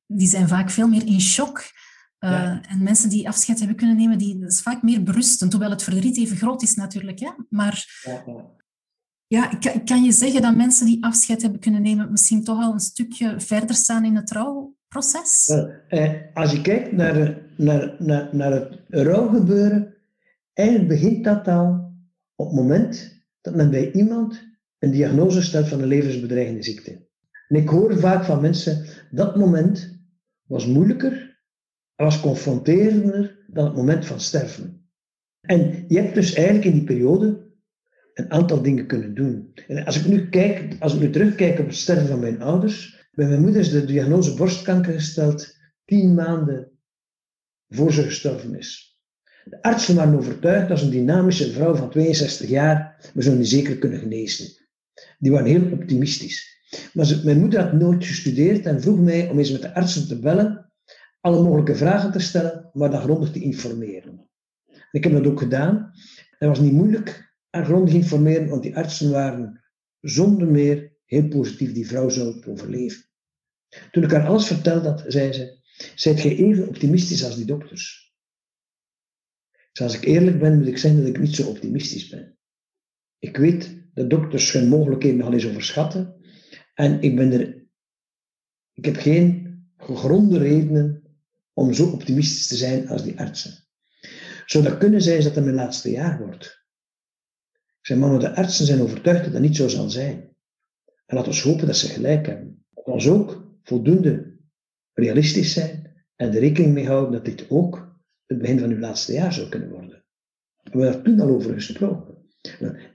die 0.06 0.28
zijn 0.28 0.48
vaak 0.48 0.70
veel 0.70 0.88
meer 0.88 1.06
in 1.06 1.22
shock. 1.22 1.63
Ja. 2.20 2.62
En 2.62 2.84
mensen 2.84 3.10
die 3.10 3.28
afscheid 3.28 3.60
hebben 3.60 3.78
kunnen 3.78 3.96
nemen, 3.96 4.18
die, 4.18 4.46
is 4.46 4.62
vaak 4.62 4.82
meer 4.82 5.04
berustend. 5.04 5.52
Hoewel 5.52 5.70
het 5.70 5.84
verdriet 5.84 6.18
even 6.18 6.38
groot 6.38 6.62
is 6.62 6.76
natuurlijk. 6.76 7.20
Hè? 7.20 7.32
Maar 7.50 8.02
ja, 8.04 8.24
ja. 8.26 8.56
Ja 9.28 9.60
kan 9.86 10.04
je 10.04 10.12
zeggen 10.12 10.42
dat 10.42 10.56
mensen 10.56 10.86
die 10.86 11.04
afscheid 11.04 11.42
hebben 11.42 11.60
kunnen 11.60 11.82
nemen 11.82 12.12
misschien 12.12 12.44
toch 12.44 12.63
al 12.63 12.74
een 12.74 12.80
stukje 12.80 13.40
verder 13.40 13.76
staan 13.76 14.06
in 14.06 14.16
het 14.16 14.32
rouwproces? 14.32 15.48
Eh, 15.88 16.12
als 16.34 16.52
je 16.52 16.62
kijkt 16.62 16.92
naar, 16.92 17.42
naar, 17.58 17.96
naar, 18.00 18.30
naar 18.32 18.52
het 18.52 18.80
rouwgebeuren, 18.88 19.96
eigenlijk 20.54 20.90
begint 20.90 21.24
dat 21.24 21.48
al 21.48 21.96
op 22.36 22.48
het 22.48 22.56
moment 22.56 23.22
dat 23.42 23.56
men 23.56 23.70
bij 23.70 23.92
iemand 23.92 24.46
een 24.80 24.92
diagnose 24.92 25.42
stelt 25.42 25.68
van 25.68 25.82
een 25.82 25.88
levensbedreigende 25.88 26.63
ziekte. 26.63 27.06
En 27.48 27.56
ik 27.56 27.70
hoor 27.70 28.00
vaak 28.00 28.24
van 28.24 28.42
mensen, 28.42 28.86
dat 29.12 29.36
moment 29.36 30.00
was 30.48 30.66
moeilijker 30.66 31.28
was 32.06 32.20
confronterender 32.20 33.46
dan 33.48 33.66
het 33.66 33.76
moment 33.76 34.06
van 34.06 34.20
sterven. 34.20 34.90
En 35.42 35.86
je 35.88 36.00
hebt 36.00 36.16
dus 36.16 36.34
eigenlijk 36.34 36.66
in 36.66 36.74
die 36.74 36.84
periode 36.84 37.47
een 38.18 38.32
aantal 38.32 38.62
dingen 38.62 38.88
kunnen 38.88 39.14
doen. 39.14 39.54
En 39.68 39.86
als 39.86 40.00
ik 40.00 40.06
nu 40.06 40.30
kijk, 40.30 40.76
als 40.80 40.94
ik 40.94 41.00
nu 41.00 41.10
terugkijk 41.10 41.60
op 41.60 41.66
het 41.66 41.76
sterven 41.76 42.08
van 42.08 42.20
mijn 42.20 42.42
ouders, 42.42 43.08
bij 43.12 43.28
mijn 43.28 43.42
moeder 43.42 43.62
is 43.62 43.70
de 43.70 43.86
diagnose 43.86 44.34
borstkanker 44.36 44.94
gesteld 44.94 45.56
tien 45.86 46.14
maanden 46.14 46.72
voor 47.70 47.94
ze 47.94 48.04
gestorven 48.04 48.58
is. 48.58 49.00
De 49.44 49.62
artsen 49.62 49.96
waren 49.96 50.18
overtuigd 50.18 50.68
dat 50.68 50.82
een 50.82 50.90
dynamische 50.90 51.52
vrouw 51.52 51.76
van 51.76 51.90
62 51.90 52.50
jaar, 52.50 53.10
we 53.14 53.22
zullen 53.22 53.38
die 53.38 53.48
zeker 53.48 53.78
kunnen 53.78 54.00
genezen. 54.00 54.48
Die 55.20 55.32
waren 55.32 55.48
heel 55.48 55.72
optimistisch. 55.72 56.60
Maar 56.94 57.06
ze, 57.06 57.22
mijn 57.26 57.40
moeder 57.40 57.62
had 57.62 57.74
nooit 57.74 58.06
gestudeerd 58.06 58.66
en 58.66 58.82
vroeg 58.82 59.00
mij 59.00 59.30
om 59.30 59.38
eens 59.38 59.52
met 59.52 59.62
de 59.62 59.74
artsen 59.74 60.08
te 60.08 60.20
bellen, 60.20 60.72
alle 61.22 61.44
mogelijke 61.44 61.76
vragen 61.76 62.12
te 62.12 62.20
stellen, 62.20 62.70
maar 62.74 62.92
dan 62.92 63.02
grondig 63.02 63.32
te 63.32 63.40
informeren. 63.40 64.30
ik 64.92 65.04
heb 65.04 65.14
dat 65.14 65.28
ook 65.28 65.40
gedaan. 65.40 65.92
Het 66.38 66.50
was 66.50 66.60
niet 66.60 66.72
moeilijk 66.74 67.27
haar 67.50 67.66
grondig 67.66 67.94
informeren, 67.94 68.48
want 68.48 68.64
die 68.64 68.76
artsen 68.76 69.12
waren 69.12 69.64
zonder 70.02 70.48
meer 70.48 70.96
heel 71.06 71.28
positief, 71.28 71.74
die 71.74 71.88
vrouw 71.88 72.10
zou 72.10 72.44
overleven. 72.46 73.06
Toen 73.92 74.04
ik 74.04 74.12
haar 74.12 74.28
alles 74.28 74.48
vertelde 74.48 74.88
had, 74.90 75.04
zei 75.08 75.34
ze, 75.34 75.60
zijt 75.96 76.20
gij 76.20 76.36
even 76.36 76.68
optimistisch 76.68 77.24
als 77.24 77.36
die 77.36 77.46
dokters? 77.46 78.16
Dus 79.72 79.86
als 79.86 79.96
ik 79.96 80.04
eerlijk 80.04 80.40
ben, 80.40 80.58
moet 80.58 80.68
ik 80.68 80.78
zeggen 80.78 81.00
dat 81.00 81.10
ik 81.10 81.20
niet 81.20 81.36
zo 81.36 81.48
optimistisch 81.48 82.10
ben. 82.10 82.38
Ik 83.20 83.38
weet 83.38 83.86
de 83.94 84.08
dokters 84.08 84.52
hun 84.52 84.68
mogelijkheden 84.68 85.18
nogal 85.18 85.34
eens 85.34 85.48
overschatten. 85.48 86.16
En 86.74 87.02
ik 87.02 87.16
ben 87.16 87.32
er, 87.32 87.68
ik 88.74 88.86
heb 88.86 88.96
geen 88.96 89.46
gegronde 89.78 90.38
redenen 90.38 91.04
om 91.54 91.74
zo 91.74 91.90
optimistisch 91.90 92.48
te 92.48 92.56
zijn 92.56 92.88
als 92.88 93.04
die 93.04 93.20
artsen. 93.20 93.68
Zou 94.46 94.64
dat 94.64 94.78
kunnen 94.78 95.02
zijn 95.02 95.24
dat 95.24 95.36
het 95.36 95.44
mijn 95.44 95.56
laatste 95.56 95.92
jaar 95.92 96.20
wordt? 96.20 96.57
Zei, 97.88 98.00
mama, 98.00 98.17
de 98.17 98.36
artsen 98.36 98.65
zijn 98.65 98.82
overtuigd 98.82 99.23
dat 99.23 99.34
dat 99.34 99.41
niet 99.41 99.56
zo 99.56 99.67
zal 99.67 99.89
zijn. 99.89 100.36
En 101.06 101.15
laten 101.15 101.32
we 101.32 101.50
hopen 101.50 101.65
dat 101.65 101.78
ze 101.78 101.88
gelijk 101.88 102.26
hebben. 102.26 102.65
Ons 102.73 103.08
ook 103.08 103.58
voldoende 103.63 104.38
realistisch 104.93 105.54
zijn 105.54 106.06
en 106.15 106.34
er 106.34 106.39
rekening 106.39 106.73
mee 106.73 106.88
houden 106.88 107.12
dat 107.12 107.26
dit 107.26 107.50
ook 107.50 108.00
het 108.26 108.38
begin 108.38 108.60
van 108.60 108.69
uw 108.69 108.80
laatste 108.80 109.13
jaar 109.13 109.34
zou 109.34 109.50
kunnen 109.50 109.69
worden. 109.69 110.04
We 110.63 110.69
hebben 110.69 110.91
daar 110.91 111.02
toen 111.02 111.19
al 111.19 111.36
over 111.36 111.54
gesproken. 111.54 112.17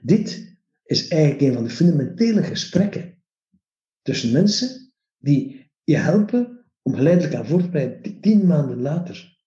Dit 0.01 0.57
is 0.83 1.07
eigenlijk 1.07 1.41
een 1.41 1.53
van 1.53 1.63
de 1.63 1.69
fundamentele 1.69 2.43
gesprekken 2.43 3.23
tussen 4.01 4.31
mensen 4.31 4.93
die 5.17 5.71
je 5.83 5.97
helpen 5.97 6.65
om 6.81 6.95
geleidelijk 6.95 7.35
aan 7.35 7.45
voort 7.45 7.63
te 7.63 7.69
blijven. 7.69 8.19
Tien 8.21 8.45
maanden 8.45 8.81
later 8.81 9.37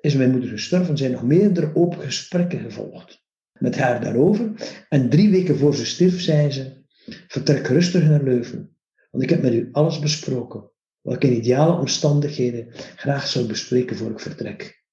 is 0.00 0.14
mijn 0.14 0.30
moeder 0.30 0.50
gestorven, 0.50 0.96
zijn 0.96 1.12
nog 1.12 1.22
meerdere 1.22 1.74
open 1.74 2.00
gesprekken 2.00 2.60
gevolgd 2.60 3.24
met 3.58 3.76
haar 3.76 4.00
daarover. 4.00 4.52
En 4.88 5.08
drie 5.08 5.30
weken 5.30 5.58
voor 5.58 5.74
ze 5.74 5.86
stierf, 5.86 6.20
zei 6.20 6.50
ze, 6.50 6.84
vertrek 7.28 7.66
rustig 7.66 8.04
naar 8.04 8.22
Leuven, 8.22 8.76
want 9.10 9.24
ik 9.24 9.30
heb 9.30 9.42
met 9.42 9.52
u 9.52 9.68
alles 9.72 9.98
besproken, 9.98 10.70
wat 11.00 11.14
ik 11.14 11.24
in 11.24 11.36
ideale 11.36 11.78
omstandigheden 11.78 12.68
graag 12.96 13.26
zou 13.26 13.46
bespreken 13.46 13.96
voor 13.96 14.10
ik 14.10 14.20
vertrek. 14.20 14.84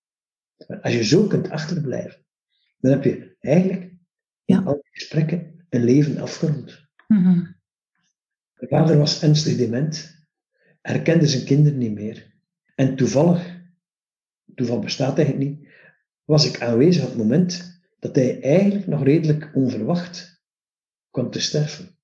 Als 0.81 0.93
je 0.93 1.03
zo 1.03 1.27
kunt 1.27 1.49
achterblijven, 1.49 2.25
dan 2.79 2.91
heb 2.91 3.03
je 3.03 3.35
eigenlijk 3.39 3.91
in 4.45 4.65
al 4.65 4.73
die 4.73 4.91
gesprekken 4.91 5.65
een 5.69 5.83
leven 5.83 6.17
afgerond. 6.17 6.87
Mm 7.07 7.61
Mijn 8.53 8.69
vader 8.69 8.97
was 8.97 9.23
ernstig 9.23 9.57
dement, 9.57 10.25
herkende 10.81 11.27
zijn 11.27 11.45
kinderen 11.45 11.77
niet 11.77 11.93
meer. 11.93 12.31
En 12.75 12.95
toevallig, 12.95 13.61
toeval 14.55 14.79
bestaat 14.79 15.17
eigenlijk 15.17 15.49
niet, 15.49 15.67
was 16.23 16.47
ik 16.47 16.61
aanwezig 16.61 17.03
op 17.03 17.09
het 17.09 17.17
moment 17.17 17.72
dat 18.03 18.15
hij 18.15 18.41
eigenlijk 18.41 18.87
nog 18.87 19.03
redelijk 19.03 19.51
onverwacht 19.53 20.43
kwam 21.09 21.31
te 21.31 21.39
sterven. 21.39 21.97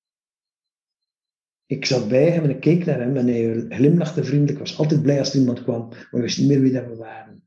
Ik 1.65 1.85
zat 1.85 2.07
bij 2.07 2.29
hem 2.29 2.43
en 2.43 2.49
ik 2.49 2.59
keek 2.59 2.85
naar 2.85 2.99
hem 2.99 3.17
en 3.17 3.27
hij 3.27 3.65
glimlachte 3.69 4.23
vriendelijk, 4.23 4.59
was 4.59 4.77
altijd 4.77 5.01
blij 5.01 5.19
als 5.19 5.33
er 5.33 5.39
iemand 5.39 5.63
kwam, 5.63 5.89
maar 6.11 6.21
wist 6.21 6.37
niet 6.37 6.47
meer 6.47 6.61
wie 6.61 6.71
dat 6.71 6.85
we 6.85 6.95
waren. 6.95 7.43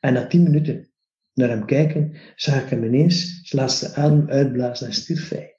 En 0.00 0.12
na 0.12 0.26
tien 0.26 0.42
minuten 0.42 0.90
naar 1.34 1.48
hem 1.48 1.64
kijken, 1.64 2.16
zag 2.36 2.62
ik 2.62 2.68
hem 2.68 2.84
ineens 2.84 3.40
zijn 3.42 3.62
laatste 3.62 3.94
adem 3.94 4.28
uitblazen 4.28 4.86
en 4.86 4.94
stierf 4.94 5.28
hij. 5.28 5.58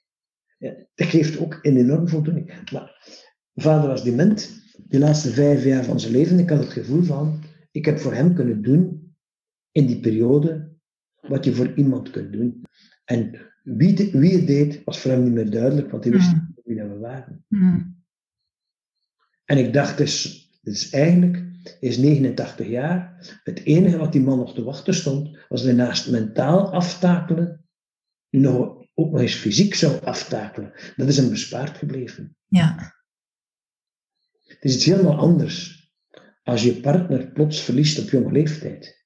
Ja, 0.58 0.74
dat 0.94 1.06
geeft 1.06 1.38
ook 1.38 1.58
een 1.62 1.76
enorm 1.76 2.08
voldoening. 2.08 2.70
Maar 2.72 3.18
vader 3.54 3.88
was 3.88 4.04
dement, 4.04 4.50
de 4.76 4.98
laatste 4.98 5.30
vijf 5.30 5.64
jaar 5.64 5.84
van 5.84 6.00
zijn 6.00 6.12
leven. 6.12 6.38
Ik 6.38 6.50
had 6.50 6.58
het 6.58 6.72
gevoel 6.72 7.02
van, 7.02 7.42
ik 7.70 7.84
heb 7.84 7.98
voor 7.98 8.14
hem 8.14 8.34
kunnen 8.34 8.62
doen 8.62 9.16
in 9.70 9.86
die 9.86 10.00
periode 10.00 10.77
wat 11.20 11.44
je 11.44 11.54
voor 11.54 11.74
iemand 11.74 12.10
kunt 12.10 12.32
doen. 12.32 12.62
En 13.04 13.52
wie, 13.62 14.10
wie 14.12 14.36
het 14.36 14.46
deed, 14.46 14.84
was 14.84 14.98
voor 14.98 15.10
hem 15.10 15.22
niet 15.22 15.32
meer 15.32 15.50
duidelijk, 15.50 15.90
want 15.90 16.04
hij 16.04 16.12
wist 16.12 16.32
mm. 16.32 16.54
niet 16.56 16.64
wie 16.64 16.82
we 16.82 16.98
waren. 16.98 17.44
Mm. 17.48 17.96
En 19.44 19.58
ik 19.58 19.72
dacht 19.72 19.98
dus, 19.98 20.90
eigenlijk, 20.90 21.44
is 21.80 21.96
89 21.96 22.66
jaar. 22.66 23.16
Het 23.44 23.64
enige 23.64 23.96
wat 23.96 24.12
die 24.12 24.20
man 24.20 24.38
nog 24.38 24.54
te 24.54 24.64
wachten 24.64 24.94
stond, 24.94 25.38
was 25.48 25.62
de 25.62 25.72
naast 25.72 26.10
mentaal 26.10 26.72
aftakelen, 26.72 27.64
nu 28.30 28.40
nog, 28.40 28.86
ook 28.94 29.10
nog 29.10 29.20
eens 29.20 29.34
fysiek 29.34 29.74
zou 29.74 30.04
aftakelen. 30.04 30.72
Dat 30.96 31.08
is 31.08 31.16
hem 31.16 31.30
bespaard 31.30 31.78
gebleven. 31.78 32.36
Ja. 32.46 32.96
Het 34.46 34.64
is 34.64 34.74
iets 34.74 34.84
helemaal 34.84 35.18
anders 35.18 35.78
als 36.42 36.62
je 36.62 36.80
partner 36.80 37.32
plots 37.32 37.60
verliest 37.60 37.98
op 37.98 38.10
jonge 38.10 38.32
leeftijd. 38.32 38.97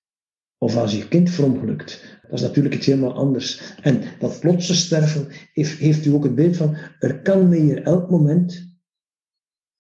Of 0.63 0.77
als 0.77 0.97
je 0.97 1.09
kind 1.09 1.31
verongelukt. 1.31 2.19
Dat 2.23 2.33
is 2.33 2.41
natuurlijk 2.41 2.75
iets 2.75 2.87
helemaal 2.87 3.15
anders. 3.15 3.75
En 3.81 4.03
dat 4.19 4.41
plotse 4.41 4.75
sterven 4.75 5.27
heeft, 5.53 5.79
heeft 5.79 6.05
u 6.05 6.11
ook 6.11 6.25
het 6.25 6.35
beeld 6.35 6.57
van, 6.57 6.77
er 6.99 7.23
kan 7.23 7.49
me 7.49 7.57
hier 7.57 7.83
elk 7.83 8.11
moment 8.11 8.77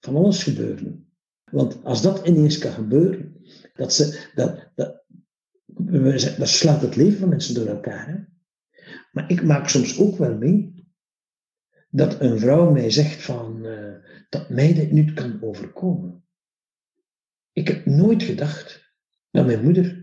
van 0.01 0.17
alles 0.17 0.43
gebeuren. 0.43 1.13
Want 1.51 1.85
als 1.85 2.03
dat 2.03 2.27
ineens 2.27 2.59
kan 2.59 2.73
gebeuren, 2.73 3.37
dat, 3.75 3.95
ze, 3.95 4.31
dat, 4.35 4.71
dat, 4.75 6.49
slaat 6.49 6.83
het 6.83 6.97
leven 6.97 7.19
van 7.19 7.29
mensen 7.29 7.55
door 7.55 7.67
elkaar. 7.67 8.09
Hè? 8.09 8.17
Maar 9.13 9.31
ik 9.31 9.43
maak 9.43 9.69
soms 9.69 9.99
ook 9.99 10.17
wel 10.17 10.37
mee 10.37 10.87
dat 11.91 12.21
een 12.21 12.39
vrouw 12.39 12.71
mij 12.71 12.91
zegt 12.91 13.23
van, 13.23 13.65
uh, 13.65 13.95
dat 14.29 14.49
mij 14.49 14.75
dit 14.75 14.93
niet 14.93 15.13
kan 15.13 15.43
overkomen. 15.43 16.25
Ik 17.53 17.69
heb 17.69 17.87
nooit 17.87 18.23
gedacht 18.23 18.95
dat 19.31 19.47
mijn 19.47 19.65
moeder 19.65 20.02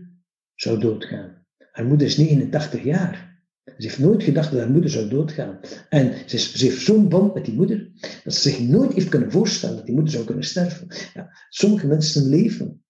zou 0.60 0.80
doodgaan. 0.80 1.44
Haar 1.72 1.86
moeder 1.86 2.06
is 2.06 2.16
89 2.16 2.82
jaar. 2.82 3.38
Ze 3.64 3.86
heeft 3.86 3.98
nooit 3.98 4.22
gedacht 4.22 4.50
dat 4.50 4.60
haar 4.60 4.70
moeder 4.70 4.90
zou 4.90 5.08
doodgaan. 5.08 5.60
En 5.88 6.28
ze, 6.28 6.38
ze 6.38 6.64
heeft 6.64 6.80
zo'n 6.80 7.08
band 7.08 7.34
met 7.34 7.44
die 7.44 7.54
moeder, 7.54 7.90
dat 8.24 8.34
ze 8.34 8.50
zich 8.50 8.60
nooit 8.60 8.92
heeft 8.92 9.08
kunnen 9.08 9.30
voorstellen 9.32 9.76
dat 9.76 9.86
die 9.86 9.94
moeder 9.94 10.12
zou 10.12 10.24
kunnen 10.24 10.44
sterven. 10.44 10.86
Ja, 11.14 11.30
sommige 11.48 11.86
mensen 11.86 12.28
leven 12.28 12.84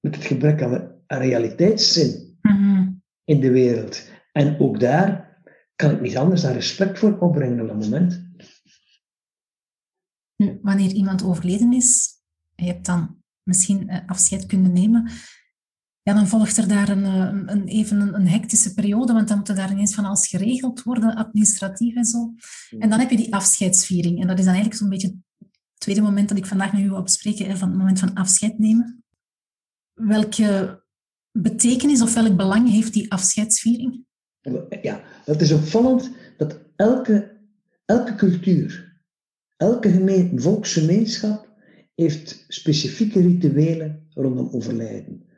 met 0.00 0.14
het 0.14 0.24
gebrek 0.24 0.62
aan, 0.62 1.02
realiteitszin 1.06 2.38
mm 2.42 3.02
in 3.26 3.40
de 3.40 3.50
wereld. 3.50 4.10
En 4.32 4.58
ook 4.58 4.80
daar 4.80 5.38
kan 5.76 5.90
ik 5.90 6.00
niet 6.00 6.16
anders 6.16 6.42
dan 6.42 6.52
respect 6.52 6.98
voor 6.98 7.18
opbrengen 7.18 7.60
op 7.60 7.68
dat 7.68 7.78
moment. 7.78 8.30
Wanneer 10.62 10.92
iemand 10.92 11.24
overleden 11.24 11.72
is, 11.72 12.08
je 12.54 12.64
hebt 12.64 12.86
dan 12.86 13.22
misschien 13.42 13.88
eh, 13.88 13.98
afscheid 14.06 14.46
kunnen 14.46 14.72
nemen, 14.72 15.10
ja, 16.04 16.14
dan 16.14 16.28
volgt 16.28 16.56
er 16.56 16.68
daar 16.68 16.88
een, 16.88 17.04
eh, 17.04 17.54
een, 17.54 17.66
even 17.66 18.00
een, 18.00 18.14
een, 18.14 18.28
hectische 18.28 18.74
periode, 18.74 19.12
want 19.12 19.28
dan 19.28 19.38
moet 19.38 19.48
er 19.48 19.54
daar 19.54 19.70
ineens 19.70 19.94
van 19.94 20.04
alles 20.04 20.26
geregeld 20.26 20.82
worden, 20.82 21.14
administratief 21.14 21.94
en 21.94 22.04
zo. 22.04 22.34
En 22.78 22.90
dan 22.90 22.98
heb 22.98 23.10
je 23.10 23.16
die 23.16 23.34
afscheidsviering. 23.34 24.20
En 24.20 24.26
dat 24.26 24.38
is 24.38 24.44
dan 24.44 24.54
eigenlijk 24.54 24.82
zo'n 24.82 24.88
beetje 24.88 25.16
het 25.38 25.48
tweede 25.78 26.00
moment 26.00 26.28
dat 26.28 26.38
ik 26.38 26.46
vandaag 26.46 26.72
met 26.72 26.82
u 26.82 26.88
wil 26.88 27.02
bespreken, 27.02 27.56
van 27.56 27.68
het 27.68 27.78
moment 27.78 27.98
van 27.98 28.14
afscheid 28.14 28.58
nemen. 28.58 29.04
Welke 29.94 30.82
betekenis 31.32 32.02
of 32.02 32.14
welk 32.14 32.36
belang 32.36 32.70
heeft 32.70 32.92
die 32.92 33.12
afscheidsviering? 33.12 34.04
Ja, 34.82 35.02
het 35.24 35.40
is 35.40 35.52
opvallend 35.52 36.10
dat 36.36 36.60
elke, 36.76 37.40
elke 37.84 38.14
cultuur, 38.14 39.00
elke 39.56 39.90
gemeen, 39.90 40.40
volksgemeenschap 40.40 41.48
heeft 41.94 42.44
specifieke 42.48 43.20
rituelen 43.20 44.06
rondom 44.14 44.48
overlijden. 44.52 45.32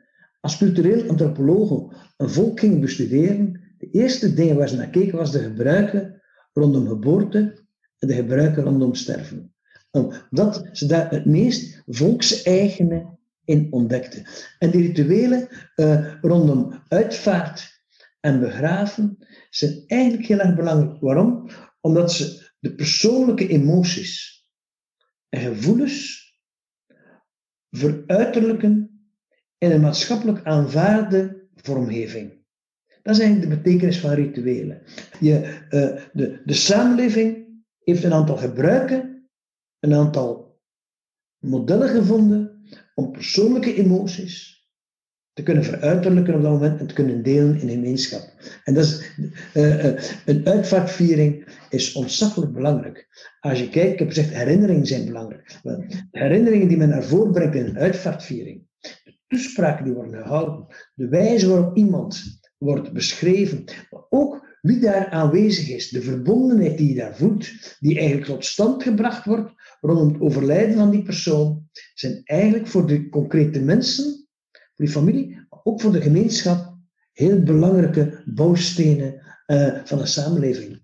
Als 0.47 0.57
cultureel 0.57 1.09
antropologen 1.09 1.95
een 2.17 2.29
volk 2.29 2.59
gingen 2.59 2.79
bestuderen, 2.79 3.61
de 3.77 3.89
eerste 3.91 4.33
dingen 4.33 4.55
waar 4.55 4.69
ze 4.69 4.75
naar 4.75 4.89
keken 4.89 5.17
was 5.17 5.31
de 5.31 5.39
gebruiken 5.39 6.21
rondom 6.53 6.87
geboorte 6.87 7.65
en 7.97 8.07
de 8.07 8.13
gebruiken 8.13 8.63
rondom 8.63 8.93
sterven. 8.93 9.53
Omdat 9.91 10.69
ze 10.71 10.85
daar 10.85 11.09
het 11.09 11.25
meest 11.25 11.83
volkseigene 11.85 13.17
in 13.43 13.67
ontdekten. 13.71 14.23
En 14.59 14.71
die 14.71 14.81
rituelen 14.81 15.47
uh, 15.75 16.13
rondom 16.21 16.81
uitvaart 16.87 17.81
en 18.19 18.39
begraven 18.39 19.17
zijn 19.49 19.83
eigenlijk 19.87 20.27
heel 20.27 20.39
erg 20.39 20.55
belangrijk. 20.55 21.01
Waarom? 21.01 21.49
Omdat 21.81 22.11
ze 22.11 22.51
de 22.59 22.75
persoonlijke 22.75 23.47
emoties 23.47 24.45
en 25.29 25.41
gevoelens 25.41 26.25
veruiterlijken 27.69 28.96
in 29.57 29.71
een 29.71 29.81
maatschappelijk 29.81 30.45
aanvaarde 30.45 31.47
vormgeving. 31.55 32.45
Dat 33.03 33.15
is 33.15 33.21
eigenlijk 33.21 33.51
de 33.51 33.57
betekenis 33.57 33.99
van 33.99 34.11
rituelen. 34.11 34.81
Je, 35.19 35.59
uh, 35.69 36.01
de, 36.13 36.41
de 36.45 36.53
samenleving 36.53 37.47
heeft 37.83 38.03
een 38.03 38.13
aantal 38.13 38.37
gebruiken, 38.37 39.29
een 39.79 39.93
aantal 39.93 40.59
modellen 41.39 41.89
gevonden 41.89 42.63
om 42.95 43.11
persoonlijke 43.11 43.75
emoties 43.75 44.57
te 45.33 45.43
kunnen 45.43 45.63
veruiterlijken 45.63 46.35
op 46.35 46.41
dat 46.41 46.51
moment 46.51 46.79
en 46.79 46.87
te 46.87 46.93
kunnen 46.93 47.23
delen 47.23 47.59
in 47.59 47.67
een 47.67 47.73
gemeenschap. 47.73 48.33
En 48.63 48.73
dat 48.73 48.83
is, 48.83 49.11
uh, 49.53 49.85
uh, 49.85 50.01
een 50.25 50.47
uitvaartviering 50.47 51.47
is 51.69 51.93
ontzaglijk 51.93 52.53
belangrijk. 52.53 53.07
Als 53.39 53.59
je 53.59 53.69
kijkt, 53.69 53.91
ik 53.93 53.99
heb 53.99 54.07
gezegd, 54.07 54.33
herinneringen 54.33 54.85
zijn 54.85 55.05
belangrijk. 55.05 55.59
Herinneringen 56.11 56.67
die 56.67 56.77
men 56.77 56.89
naar 56.89 57.03
voren 57.03 57.31
brengt 57.31 57.55
in 57.55 57.65
een 57.65 57.77
uitvaartviering, 57.77 58.67
toespraken 59.27 59.85
die 59.85 59.93
worden 59.93 60.21
gehouden, 60.21 60.65
de 60.93 61.07
wijze 61.07 61.49
waarop 61.49 61.77
iemand 61.77 62.39
wordt 62.57 62.93
beschreven, 62.93 63.63
maar 63.89 64.03
ook 64.09 64.45
wie 64.61 64.79
daar 64.79 65.09
aanwezig 65.09 65.69
is, 65.69 65.89
de 65.89 66.01
verbondenheid 66.01 66.77
die 66.77 66.89
je 66.89 66.95
daar 66.95 67.15
voelt, 67.15 67.49
die 67.79 67.97
eigenlijk 67.97 68.27
tot 68.27 68.45
stand 68.45 68.83
gebracht 68.83 69.25
wordt 69.25 69.51
rondom 69.81 70.07
het 70.07 70.21
overlijden 70.21 70.75
van 70.75 70.89
die 70.89 71.03
persoon, 71.03 71.69
zijn 71.93 72.21
eigenlijk 72.23 72.67
voor 72.67 72.87
de 72.87 73.09
concrete 73.09 73.61
mensen, 73.61 74.27
voor 74.51 74.85
die 74.85 74.89
familie, 74.89 75.45
maar 75.49 75.59
ook 75.63 75.81
voor 75.81 75.91
de 75.91 76.01
gemeenschap, 76.01 76.77
heel 77.13 77.43
belangrijke 77.43 78.21
bouwstenen 78.25 79.21
uh, 79.47 79.79
van 79.83 79.99
een 79.99 80.07
samenleving. 80.07 80.76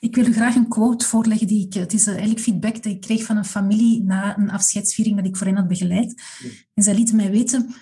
Ik 0.00 0.14
wil 0.14 0.26
u 0.26 0.32
graag 0.32 0.54
een 0.54 0.68
quote 0.68 1.06
voorleggen. 1.06 1.46
Die 1.46 1.66
ik, 1.66 1.74
het 1.74 1.92
is 1.92 2.06
eigenlijk 2.06 2.40
feedback 2.40 2.74
dat 2.74 2.92
ik 2.92 3.00
kreeg 3.00 3.24
van 3.24 3.36
een 3.36 3.44
familie 3.44 4.02
na 4.02 4.38
een 4.38 4.50
afscheidsviering 4.50 5.16
dat 5.16 5.26
ik 5.26 5.36
voor 5.36 5.46
hen 5.46 5.56
had 5.56 5.68
begeleid. 5.68 6.22
En 6.74 6.82
zij 6.82 6.94
lieten 6.94 7.16
mij 7.16 7.30
weten, 7.30 7.74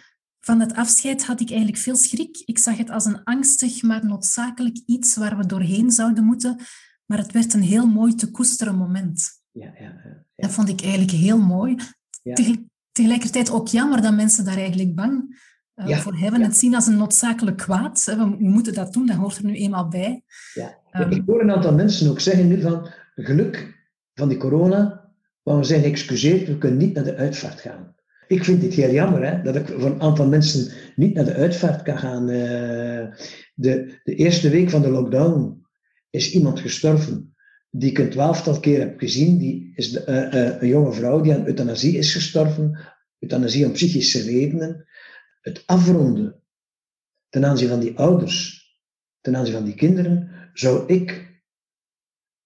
van 0.47 0.61
het 0.61 0.75
afscheid 0.75 1.25
had 1.25 1.41
ik 1.41 1.49
eigenlijk 1.49 1.79
veel 1.79 1.97
schrik. 1.97 2.43
Ik 2.45 2.59
zag 2.59 2.77
het 2.77 2.91
als 2.91 3.05
een 3.05 3.25
angstig, 3.25 3.83
maar 3.83 4.07
noodzakelijk 4.07 4.79
iets 4.87 5.17
waar 5.17 5.37
we 5.37 5.47
doorheen 5.47 5.91
zouden 5.91 6.25
moeten. 6.25 6.61
Maar 7.07 7.19
het 7.19 7.33
werd 7.33 7.55
een 7.55 7.63
heel 7.63 7.87
mooi 7.87 8.15
te 8.15 8.31
koesteren 8.31 8.77
moment. 8.77 9.43
Ja, 9.51 9.73
ja, 9.79 10.01
ja. 10.05 10.25
Dat 10.37 10.51
vond 10.51 10.69
ik 10.69 10.81
eigenlijk 10.81 11.11
heel 11.11 11.39
mooi. 11.39 11.77
Tegelijkertijd 12.93 13.51
ook 13.51 13.69
jammer 13.69 14.03
dat 14.03 14.15
mensen 14.15 14.45
daar 14.45 14.57
eigenlijk 14.57 14.95
bang 14.95 15.39
uh, 15.77 15.99
voor 15.99 16.17
hebben. 16.17 16.41
Het 16.41 16.57
zien 16.57 16.75
als 16.75 16.87
een 16.87 16.97
noodzakelijk 16.97 17.57
kwaad. 17.57 18.05
We, 18.05 18.37
moeten 18.39 18.75
dat 18.75 18.93
doen, 18.93 19.07
dat 19.07 19.17
hoort 19.17 19.37
er 19.37 19.45
nu 19.45 19.55
eenmaal 19.55 19.89
bij. 19.89 20.23
Ja. 20.55 20.79
Um, 21.01 21.11
ik 21.11 21.23
hoor 21.27 21.41
een 21.41 21.51
aantal 21.51 21.75
mensen 21.75 22.11
ook 22.11 22.21
zeggen 22.21 22.49
nu 22.49 22.61
van 22.61 22.89
geluk 23.15 23.75
van 24.15 24.29
die 24.29 24.39
corona, 24.39 25.11
maar 25.43 25.57
we 25.57 25.65
zijn 25.65 25.83
geëxcuseerd, 25.83 26.47
we 26.47 26.59
kunnen 26.59 26.79
niet 26.79 26.95
naar 26.95 27.05
de 27.05 27.17
uitvaart 27.17 27.61
gaan. 27.61 27.95
Ik 28.29 28.45
vind 28.45 28.63
het 28.63 28.75
heel 28.75 28.93
jammer 28.93 29.27
hè, 29.27 29.43
dat 29.43 29.57
ik 29.57 29.67
voor 29.67 29.91
een 29.91 30.01
aantal 30.01 30.29
mensen 30.29 30.73
niet 30.97 31.15
naar 31.15 31.25
de 31.25 31.35
uitvaart 31.35 31.83
kan 31.83 31.99
gaan. 31.99 32.29
Uh, 32.29 33.07
de, 33.55 34.01
de 34.05 34.15
eerste 34.15 34.51
week 34.51 34.71
van 34.71 34.83
de 34.83 34.91
lockdown 34.91 35.67
is 36.11 36.33
iemand 36.33 36.61
gestorven 36.61 37.35
die 37.71 37.91
ik 37.91 37.99
een 37.99 38.11
twaalftal 38.11 38.61
keer 38.61 38.79
heb 38.79 38.99
gezien. 38.99 39.39
Die 39.39 39.73
is 39.75 39.91
de, 39.91 40.05
uh, 40.09 40.43
uh, 40.43 40.61
een 40.61 40.69
jonge 40.69 40.93
vrouw 40.93 41.21
die 41.21 41.35
aan 41.35 41.47
euthanasie 41.47 41.99
is 41.99 42.13
gestorven. 42.13 42.79
Euthanasie 43.19 43.67
om 43.67 43.73
psychische 43.73 44.23
redenen. 44.23 44.87
Het 45.41 45.63
afronden 45.67 46.41
ten 47.29 47.45
aanzien 47.45 47.69
van 47.69 47.81
die 47.81 47.99
ouders, 47.99 48.67
ten 49.21 49.37
aanzien 49.37 49.55
van 49.55 49.65
die 49.65 49.75
kinderen, 49.75 50.31
zou 50.59 50.87
ik, 50.87 51.41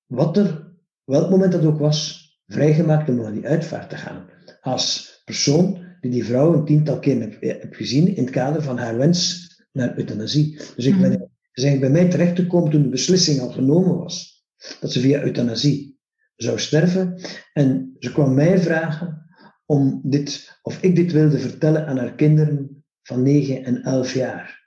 wat 0.07 0.37
er, 0.37 0.75
welk 1.05 1.31
moment 1.31 1.53
dat 1.53 1.65
ook 1.65 1.79
was, 1.79 2.29
vrijgemaakt 2.47 3.09
om 3.09 3.17
naar 3.17 3.33
die 3.33 3.47
uitvaart 3.47 3.91
te 3.91 3.97
gaan. 3.97 4.29
Als 4.61 5.21
persoon 5.25 5.89
die 6.01 6.11
die 6.11 6.25
vrouw 6.25 6.55
een 6.55 6.65
tiental 6.65 6.99
keer 6.99 7.21
heb, 7.21 7.41
heb 7.41 7.75
gezien 7.75 8.17
in 8.17 8.23
het 8.23 8.33
kader 8.33 8.63
van 8.63 8.79
haar 8.79 8.97
wens 8.97 9.49
naar 9.73 9.99
euthanasie. 9.99 10.57
Dus 10.77 10.87
ik 10.87 11.01
ben, 11.01 11.13
ze 11.53 11.61
zijn 11.61 11.81
bij 11.81 11.91
mij 11.91 12.09
terechtgekomen 12.09 12.71
toen 12.71 12.83
de 12.83 12.89
beslissing 12.89 13.41
al 13.41 13.51
genomen 13.51 13.99
was 13.99 14.45
dat 14.81 14.93
ze 14.93 15.01
via 15.01 15.23
euthanasie 15.23 15.99
zou 16.37 16.59
sterven. 16.59 17.21
En 17.53 17.97
ze 17.99 18.13
kwam 18.13 18.35
mij 18.35 18.59
vragen 18.59 19.27
om 19.67 20.01
dit, 20.05 20.59
of 20.63 20.83
ik 20.83 20.97
dit 20.97 21.13
wilde 21.13 21.39
vertellen 21.39 21.87
aan 21.87 21.99
haar 21.99 22.15
kinderen 22.15 22.85
van 23.03 23.23
9 23.23 23.65
en 23.65 23.83
11 23.83 24.15
jaar. 24.15 24.60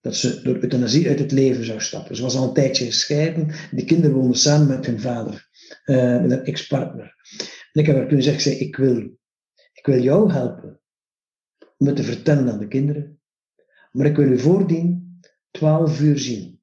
Dat 0.00 0.16
ze 0.16 0.42
door 0.42 0.56
euthanasie 0.56 1.08
uit 1.08 1.18
het 1.18 1.32
leven 1.32 1.64
zou 1.64 1.80
stappen. 1.80 2.16
Ze 2.16 2.22
was 2.22 2.36
al 2.36 2.48
een 2.48 2.54
tijdje 2.54 2.84
gescheiden. 2.84 3.54
Die 3.70 3.84
kinderen 3.84 4.16
woonden 4.16 4.38
samen 4.38 4.66
met 4.66 4.86
hun 4.86 5.00
vader, 5.00 5.48
uh, 5.86 6.20
met 6.20 6.30
een 6.30 6.44
ex-partner. 6.44 7.14
En 7.72 7.80
ik 7.80 7.86
heb 7.86 7.96
haar 7.96 8.06
kunnen 8.06 8.24
zeggen, 8.24 8.60
ik 8.60 8.76
wil, 8.76 8.96
ik 9.72 9.86
wil 9.86 10.00
jou 10.00 10.32
helpen 10.32 10.80
om 11.76 11.86
het 11.86 11.96
te 11.96 12.02
vertellen 12.02 12.52
aan 12.52 12.58
de 12.58 12.68
kinderen. 12.68 13.20
Maar 13.92 14.06
ik 14.06 14.16
wil 14.16 14.30
u 14.30 14.38
voordien 14.38 15.20
12 15.50 16.00
uur 16.00 16.18
zien. 16.18 16.60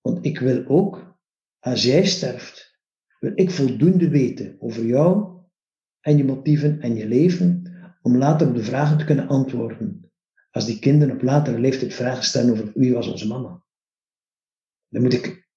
Want 0.00 0.24
ik 0.24 0.38
wil 0.38 0.64
ook, 0.66 1.18
als 1.58 1.82
jij 1.82 2.06
sterft, 2.06 2.78
wil 3.18 3.32
ik 3.34 3.50
voldoende 3.50 4.08
weten 4.08 4.56
over 4.58 4.84
jou 4.84 5.36
en 6.00 6.16
je 6.16 6.24
motieven 6.24 6.80
en 6.80 6.94
je 6.94 7.06
leven, 7.06 7.70
om 8.02 8.16
later 8.16 8.48
op 8.48 8.54
de 8.54 8.64
vragen 8.64 8.98
te 8.98 9.04
kunnen 9.04 9.28
antwoorden. 9.28 10.05
Als 10.56 10.66
die 10.66 10.78
kinderen 10.78 11.14
op 11.14 11.22
latere 11.22 11.58
leeftijd 11.58 11.94
vragen 11.94 12.24
stellen 12.24 12.52
over 12.52 12.70
wie 12.74 12.92
was 12.92 13.08
onze 13.08 13.26
mama. 13.26 13.64
Dan 14.88 15.02
moet 15.02 15.12
ik 15.12 15.48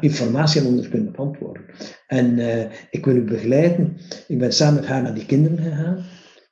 informatie 0.00 0.60
hebben 0.60 0.78
om 0.78 0.84
er 0.84 0.90
kunnen 0.90 1.16
antwoorden. 1.16 1.64
En 2.06 2.38
uh, 2.38 2.72
ik 2.90 3.04
wil 3.04 3.16
u 3.16 3.24
begeleiden. 3.24 3.96
Ik 4.28 4.38
ben 4.38 4.52
samen 4.52 4.74
met 4.74 4.86
haar 4.86 5.02
naar 5.02 5.14
die 5.14 5.26
kinderen 5.26 5.58
gegaan. 5.58 6.04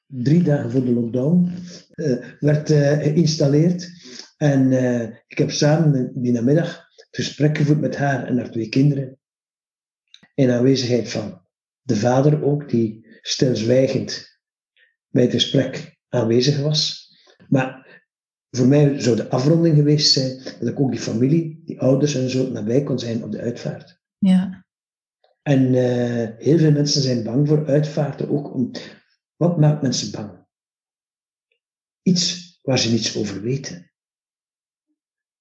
Drie 0.06 0.42
dagen 0.42 0.70
voor 0.70 0.84
de 0.84 0.92
lockdown 0.92 1.52
uh, 1.94 2.24
werd 2.38 2.70
uh, 2.70 2.92
geïnstalleerd. 2.92 3.90
En 4.36 4.72
ik 5.26 5.38
heb 5.38 5.50
samen 5.50 6.22
die 6.22 6.32
namiddag 6.32 6.86
gesprek 7.10 7.56
gevoerd 7.56 7.80
met 7.80 7.96
haar 7.96 8.26
en 8.26 8.38
haar 8.38 8.50
twee 8.50 8.68
kinderen. 8.68 9.18
In 10.34 10.50
aanwezigheid 10.50 11.10
van 11.10 11.42
de 11.82 11.96
vader 11.96 12.44
ook, 12.44 12.68
die 12.68 13.06
stilzwijgend 13.20 14.38
bij 15.08 15.22
het 15.22 15.32
gesprek 15.32 15.98
aanwezig 16.08 16.60
was. 16.60 17.03
Maar 17.48 18.02
voor 18.50 18.66
mij 18.66 19.00
zou 19.00 19.16
de 19.16 19.28
afronding 19.28 19.76
geweest 19.76 20.12
zijn 20.12 20.42
dat 20.58 20.68
ik 20.68 20.80
ook 20.80 20.90
die 20.90 21.00
familie, 21.00 21.62
die 21.64 21.80
ouders 21.80 22.14
en 22.14 22.30
zo, 22.30 22.50
nabij 22.50 22.82
kon 22.82 22.98
zijn 22.98 23.24
op 23.24 23.32
de 23.32 23.40
uitvaart. 23.40 24.00
Ja. 24.18 24.66
En 25.42 25.62
uh, 25.62 26.28
heel 26.38 26.58
veel 26.58 26.72
mensen 26.72 27.02
zijn 27.02 27.22
bang 27.22 27.48
voor 27.48 27.66
uitvaarten 27.66 28.28
ook. 28.28 28.54
Om, 28.54 28.70
wat 29.36 29.58
maakt 29.58 29.82
mensen 29.82 30.10
bang? 30.10 30.46
Iets 32.02 32.58
waar 32.62 32.78
ze 32.78 32.90
niets 32.90 33.16
over 33.16 33.42
weten. 33.42 33.92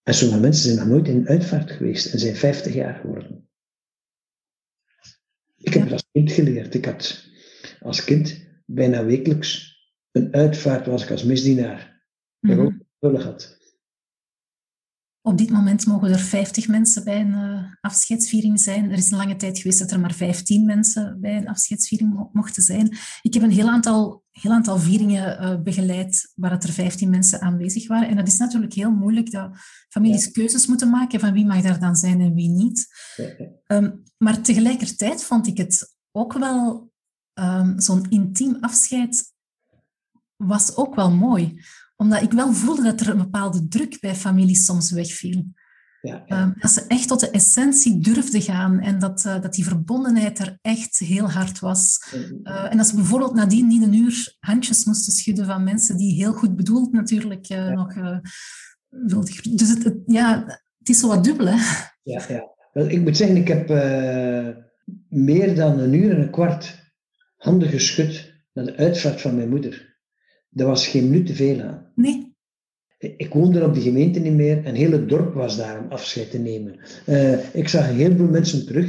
En 0.04 0.14
sommige 0.14 0.40
mensen 0.40 0.64
zijn 0.64 0.78
nog 0.78 0.88
nooit 0.88 1.08
in 1.08 1.16
een 1.16 1.28
uitvaart 1.28 1.72
geweest 1.72 2.14
en 2.14 2.20
zijn 2.20 2.36
50 2.36 2.74
jaar 2.74 2.96
geworden. 2.96 3.50
Ik 5.58 5.74
heb 5.74 5.84
het 5.84 5.92
als 5.92 6.08
kind 6.12 6.32
geleerd. 6.32 6.74
Ik 6.74 6.86
had 6.86 7.26
als 7.80 8.04
kind 8.04 8.48
bijna 8.66 9.06
wekelijks 9.06 9.78
een 10.12 10.34
uitvaart 10.34 10.86
was 10.86 11.04
ik 11.04 11.12
als 11.12 11.24
misdienaar. 11.24 11.93
Mm 12.44 12.80
-hmm. 13.00 13.16
had. 13.16 13.62
Op 15.22 15.38
dit 15.38 15.50
moment 15.50 15.86
mogen 15.86 16.10
er 16.12 16.20
50 16.20 16.68
mensen 16.68 17.04
bij 17.04 17.22
een 17.22 17.32
uh, 17.32 17.64
afscheidsviering 17.82 18.60
zijn. 18.60 18.92
Er 18.92 18.98
is 18.98 19.12
een 19.12 19.18
lange 19.18 19.36
tijd 19.36 19.58
geweest 19.58 19.80
dat 19.80 19.92
er 19.92 20.00
maar 20.00 20.14
15 20.14 20.66
mensen 20.66 21.18
bij 21.22 21.38
een 21.38 21.48
afscheidsviering 21.48 22.30
mochten 22.32 22.64
zijn. 22.64 22.98
Ik 23.22 23.34
heb 23.34 23.44
een 23.44 23.52
heel 23.52 23.70
aantal, 23.70 24.24
heel 24.32 24.52
aantal 24.52 24.78
vieringen 24.78 25.44
uh, 25.44 25.62
begeleid 25.62 26.32
waar 26.36 26.52
er 26.52 26.70
15 26.70 27.10
mensen 27.10 27.42
aanwezig 27.42 27.88
waren. 27.88 28.08
En 28.08 28.16
dat 28.16 28.28
is 28.28 28.38
natuurlijk 28.38 28.74
heel 28.74 28.92
moeilijk 28.92 29.32
dat 29.32 29.58
families 29.90 30.26
ja. 30.26 30.32
keuzes 30.32 30.68
moeten 30.68 30.90
maken 30.90 31.20
van 31.20 31.34
wie 31.34 31.46
mag 31.46 31.62
daar 31.62 31.80
dan 31.80 31.96
zijn 31.96 32.22
en 32.22 32.34
wie 32.34 32.50
niet. 32.50 32.88
Ja. 33.16 33.78
Um, 33.78 34.04
maar 34.18 34.42
tegelijkertijd 34.42 35.24
vond 35.24 35.48
ik 35.48 35.58
het 35.58 35.96
ook 36.12 36.34
wel 36.34 36.92
um, 37.34 37.80
zo'n 37.80 38.06
intiem 38.10 38.58
afscheid 38.60 39.34
was 40.36 40.76
ook 40.76 40.96
wel 40.96 41.12
mooi. 41.12 41.62
Omdat 41.96 42.22
ik 42.22 42.32
wel 42.32 42.54
voelde 42.54 42.84
dat 42.84 43.02
er 43.02 43.10
een 43.10 43.18
bepaalde 43.18 43.68
druk 43.68 43.98
bij 44.00 44.16
families 44.16 44.66
soms 44.66 44.92
wegviel. 44.92 45.46
Ja, 46.02 46.24
ja. 46.26 46.42
Um, 46.42 46.54
dat 46.58 46.72
ze 46.72 46.86
echt 46.88 47.08
tot 47.08 47.20
de 47.20 47.30
essentie 47.30 48.00
durfden 48.00 48.42
gaan 48.42 48.80
en 48.80 49.00
dat, 49.00 49.24
uh, 49.26 49.42
dat 49.42 49.54
die 49.54 49.64
verbondenheid 49.64 50.40
er 50.40 50.58
echt 50.62 51.00
heel 51.00 51.32
hard 51.32 51.60
was. 51.60 52.14
Uh, 52.44 52.72
en 52.72 52.78
dat 52.78 52.88
ze 52.88 52.96
bijvoorbeeld 52.96 53.34
nadien 53.34 53.68
niet 53.68 53.84
een 53.84 53.94
uur 53.94 54.36
handjes 54.40 54.86
moesten 54.86 55.14
schudden 55.14 55.46
van 55.46 55.64
mensen 55.64 55.98
die 55.98 56.14
heel 56.14 56.34
goed 56.34 56.56
bedoeld 56.56 56.92
natuurlijk 56.92 57.50
uh, 57.50 57.58
ja. 57.58 57.74
nog 57.74 57.94
wilden. 58.90 59.56
Dus 59.56 59.70
het, 59.70 59.84
het, 59.84 59.98
ja, 60.06 60.44
het 60.78 60.90
is 60.90 61.00
zo 61.00 61.08
wat 61.08 61.24
dubbel, 61.24 61.48
hè? 61.48 61.56
Ja, 62.04 62.26
ja. 62.28 62.52
Wel, 62.74 62.90
ik 62.90 63.02
moet 63.02 63.18
zeggen, 63.18 63.38
ik 63.38 63.48
heb 63.48 63.68
meer 65.10 65.56
dan 65.56 65.80
een 65.80 65.94
uur 65.94 66.12
en 66.12 66.22
een 66.22 66.32
kwart 66.32 66.92
handen 67.38 67.70
geschud 67.70 68.34
naar 68.54 68.66
de 68.66 68.76
uitvaart 68.76 69.22
van 69.22 69.36
mijn 69.36 69.50
moeder. 69.50 69.98
Er 70.54 70.66
was 70.66 70.88
geen 70.88 71.10
minuut 71.10 71.26
te 71.26 71.36
veel 71.36 71.62
aan. 71.62 71.83
Nee. 71.96 72.32
Ik 72.98 73.34
woonde 73.34 73.66
op 73.66 73.74
de 73.74 73.82
gemeente 73.82 74.20
niet 74.20 74.34
meer 74.34 74.66
en 74.66 74.76
heel 74.76 74.92
het 74.92 75.10
dorp 75.10 75.34
was 75.34 75.58
daar 75.58 75.80
om 75.80 75.92
afscheid 75.92 76.32
te 76.32 76.38
nemen. 76.38 76.80
Uh, 77.08 77.56
ik 77.56 77.68
zag 77.68 77.88
heel 77.88 78.16
veel 78.16 78.28
mensen 78.28 78.66
terug 78.66 78.88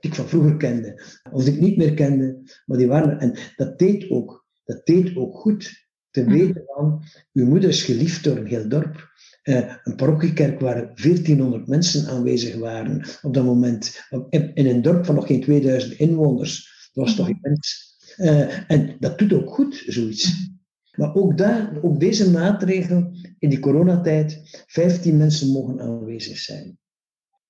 die 0.00 0.10
ik 0.10 0.14
van 0.14 0.28
vroeger 0.28 0.56
kende, 0.56 1.02
of 1.32 1.44
die 1.44 1.54
ik 1.54 1.60
niet 1.60 1.76
meer 1.76 1.94
kende, 1.94 2.42
maar 2.66 2.78
die 2.78 2.86
waren 2.86 3.10
er. 3.10 3.18
En 3.18 3.38
dat 3.56 3.78
deed 3.78 4.10
ook, 4.10 4.46
dat 4.64 4.86
deed 4.86 5.16
ook 5.16 5.36
goed. 5.36 5.84
Te 6.10 6.22
mm. 6.22 6.32
weten 6.32 6.62
van, 6.66 7.02
uw 7.32 7.46
moeder 7.46 7.68
is 7.68 7.82
geliefd 7.82 8.24
door 8.24 8.36
een 8.36 8.46
heel 8.46 8.68
dorp. 8.68 9.14
Uh, 9.44 9.74
een 9.82 9.96
parochiekerk 9.96 10.60
waar 10.60 10.94
1400 10.94 11.66
mensen 11.66 12.06
aanwezig 12.06 12.56
waren 12.56 13.04
op 13.22 13.34
dat 13.34 13.44
moment. 13.44 14.08
In 14.30 14.66
een 14.66 14.82
dorp 14.82 15.04
van 15.04 15.14
nog 15.14 15.26
geen 15.26 15.40
2000 15.40 15.92
inwoners. 15.92 16.90
Dat 16.92 17.04
was 17.04 17.16
toch 17.16 17.28
immens. 17.28 17.94
Uh, 18.16 18.70
en 18.70 18.96
dat 18.98 19.18
doet 19.18 19.32
ook 19.32 19.50
goed, 19.50 19.84
zoiets. 19.86 20.54
Maar 20.96 21.14
ook, 21.14 21.38
daar, 21.38 21.82
ook 21.82 22.00
deze 22.00 22.30
maatregel 22.30 23.10
in 23.38 23.48
die 23.48 23.58
coronatijd, 23.58 24.40
15 24.66 25.16
mensen 25.16 25.52
mogen 25.52 25.80
aanwezig 25.80 26.38
zijn. 26.38 26.78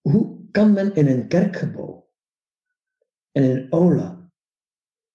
Hoe 0.01 0.39
kan 0.51 0.73
men 0.73 0.95
in 0.95 1.07
een 1.07 1.29
kerkgebouw 1.29 2.09
en 3.33 3.43
in 3.43 3.51
een 3.51 3.71
aula 3.71 4.31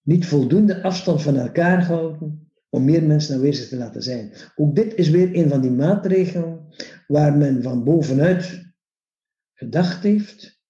niet 0.02 0.26
voldoende 0.26 0.82
afstand 0.82 1.22
van 1.22 1.36
elkaar 1.36 1.84
houden 1.84 2.50
om 2.68 2.84
meer 2.84 3.02
mensen 3.02 3.34
aanwezig 3.34 3.68
te 3.68 3.76
laten 3.76 4.02
zijn? 4.02 4.32
Ook 4.54 4.74
dit 4.74 4.94
is 4.94 5.08
weer 5.08 5.36
een 5.36 5.48
van 5.48 5.60
die 5.60 5.70
maatregelen 5.70 6.66
waar 7.06 7.36
men 7.36 7.62
van 7.62 7.84
bovenuit 7.84 8.72
gedacht 9.54 10.02
heeft 10.02 10.60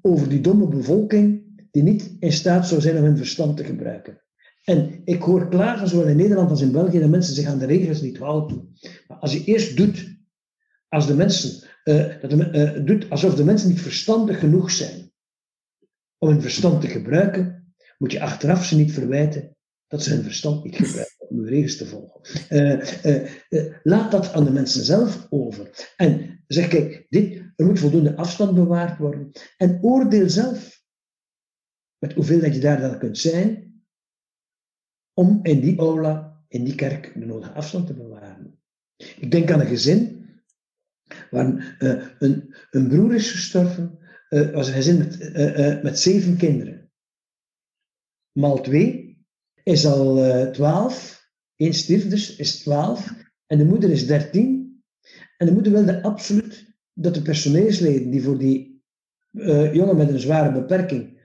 over 0.00 0.28
die 0.28 0.40
domme 0.40 0.68
bevolking 0.68 1.44
die 1.70 1.82
niet 1.82 2.16
in 2.18 2.32
staat 2.32 2.68
zou 2.68 2.80
zijn 2.80 2.96
om 2.96 3.02
hun 3.02 3.16
verstand 3.16 3.56
te 3.56 3.64
gebruiken. 3.64 4.25
En 4.66 5.00
ik 5.04 5.22
hoor 5.22 5.48
klagen, 5.48 5.88
zowel 5.88 6.06
in 6.06 6.16
Nederland 6.16 6.50
als 6.50 6.60
in 6.60 6.72
België, 6.72 6.98
dat 6.98 7.08
mensen 7.08 7.34
zich 7.34 7.46
aan 7.46 7.58
de 7.58 7.66
regels 7.66 8.00
niet 8.00 8.18
houden. 8.18 8.76
Maar 9.08 9.18
als 9.18 9.32
je 9.32 9.44
eerst 9.44 9.76
doet, 9.76 10.18
als 10.88 11.06
de 11.06 11.14
mensen 11.14 11.68
uh, 11.84 12.20
dat 12.20 12.32
uh, 12.32 12.84
doet 12.84 13.10
alsof 13.10 13.34
de 13.34 13.44
mensen 13.44 13.68
niet 13.68 13.80
verstandig 13.80 14.38
genoeg 14.38 14.70
zijn 14.70 15.12
om 16.18 16.28
hun 16.28 16.40
verstand 16.40 16.80
te 16.80 16.86
gebruiken, 16.86 17.74
moet 17.98 18.12
je 18.12 18.20
achteraf 18.20 18.64
ze 18.64 18.76
niet 18.76 18.92
verwijten 18.92 19.56
dat 19.86 20.02
ze 20.02 20.14
hun 20.14 20.22
verstand 20.22 20.64
niet 20.64 20.76
gebruiken 20.76 21.28
om 21.28 21.38
uw 21.38 21.44
regels 21.44 21.76
te 21.76 21.86
volgen. 21.86 22.20
laat 23.82 24.10
dat 24.10 24.32
aan 24.32 24.44
de 24.44 24.52
mensen 24.52 24.84
zelf 24.84 25.26
over. 25.30 25.92
En 25.96 26.44
zeg, 26.46 26.68
kijk, 26.68 27.06
dit, 27.08 27.42
er 27.56 27.66
moet 27.66 27.78
voldoende 27.78 28.16
afstand 28.16 28.54
bewaard 28.54 28.98
worden. 28.98 29.30
En 29.56 29.78
oordeel 29.82 30.30
zelf 30.30 30.82
met 31.98 32.12
hoeveel 32.12 32.40
dat 32.40 32.54
je 32.54 32.60
daar 32.60 32.80
dan 32.80 32.98
kunt 32.98 33.18
zijn 33.18 33.65
om 35.16 35.40
in 35.42 35.60
die 35.60 35.78
aula, 35.78 36.44
in 36.48 36.64
die 36.64 36.74
kerk, 36.74 37.12
de 37.14 37.26
nodige 37.26 37.52
afstand 37.52 37.86
te 37.86 37.94
bewaren. 37.94 38.58
Ik 38.96 39.30
denk 39.30 39.50
aan 39.50 39.60
een 39.60 39.66
gezin 39.66 40.28
waar 41.30 41.76
uh, 41.78 42.06
een, 42.18 42.54
een 42.70 42.88
broer 42.88 43.14
is 43.14 43.30
gestorven, 43.30 43.98
uh, 44.30 44.50
was 44.50 44.68
een 44.68 44.74
gezin 44.74 44.98
met, 44.98 45.20
uh, 45.20 45.82
met 45.82 45.98
zeven 45.98 46.36
kinderen. 46.36 46.90
Maal 48.32 48.60
twee 48.60 49.18
is 49.62 49.86
al 49.86 50.50
twaalf, 50.52 51.26
één 51.56 51.74
stierf 51.74 52.08
dus, 52.08 52.36
is 52.36 52.58
twaalf, 52.58 53.14
en 53.46 53.58
de 53.58 53.64
moeder 53.64 53.90
is 53.90 54.06
dertien. 54.06 54.82
En 55.36 55.46
de 55.46 55.52
moeder 55.52 55.72
wilde 55.72 56.02
absoluut 56.02 56.74
dat 56.92 57.14
de 57.14 57.22
personeelsleden 57.22 58.10
die 58.10 58.22
voor 58.22 58.38
die 58.38 58.84
jongen 59.72 59.96
met 59.96 60.08
een 60.08 60.18
zware 60.18 60.52
beperking 60.52 61.15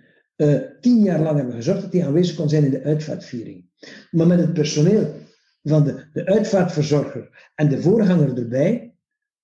tien 0.82 1.04
jaar 1.04 1.22
lang 1.22 1.38
hebben 1.38 1.56
gezorgd, 1.56 1.82
dat 1.82 1.92
die 1.92 2.06
aanwezig 2.06 2.36
kon 2.36 2.50
zijn 2.50 2.64
in 2.64 2.72
de 2.72 2.84
uitvaartviering. 2.84 3.70
Maar 4.12 4.28
met 4.28 4.39
het 4.39 4.54
personeel 4.54 5.16
van 5.64 5.84
de, 5.84 6.10
de 6.14 6.26
uitvaartverzorger 6.26 7.52
en 7.56 7.70
de 7.70 7.82
voorganger 7.82 8.38
erbij, 8.38 8.96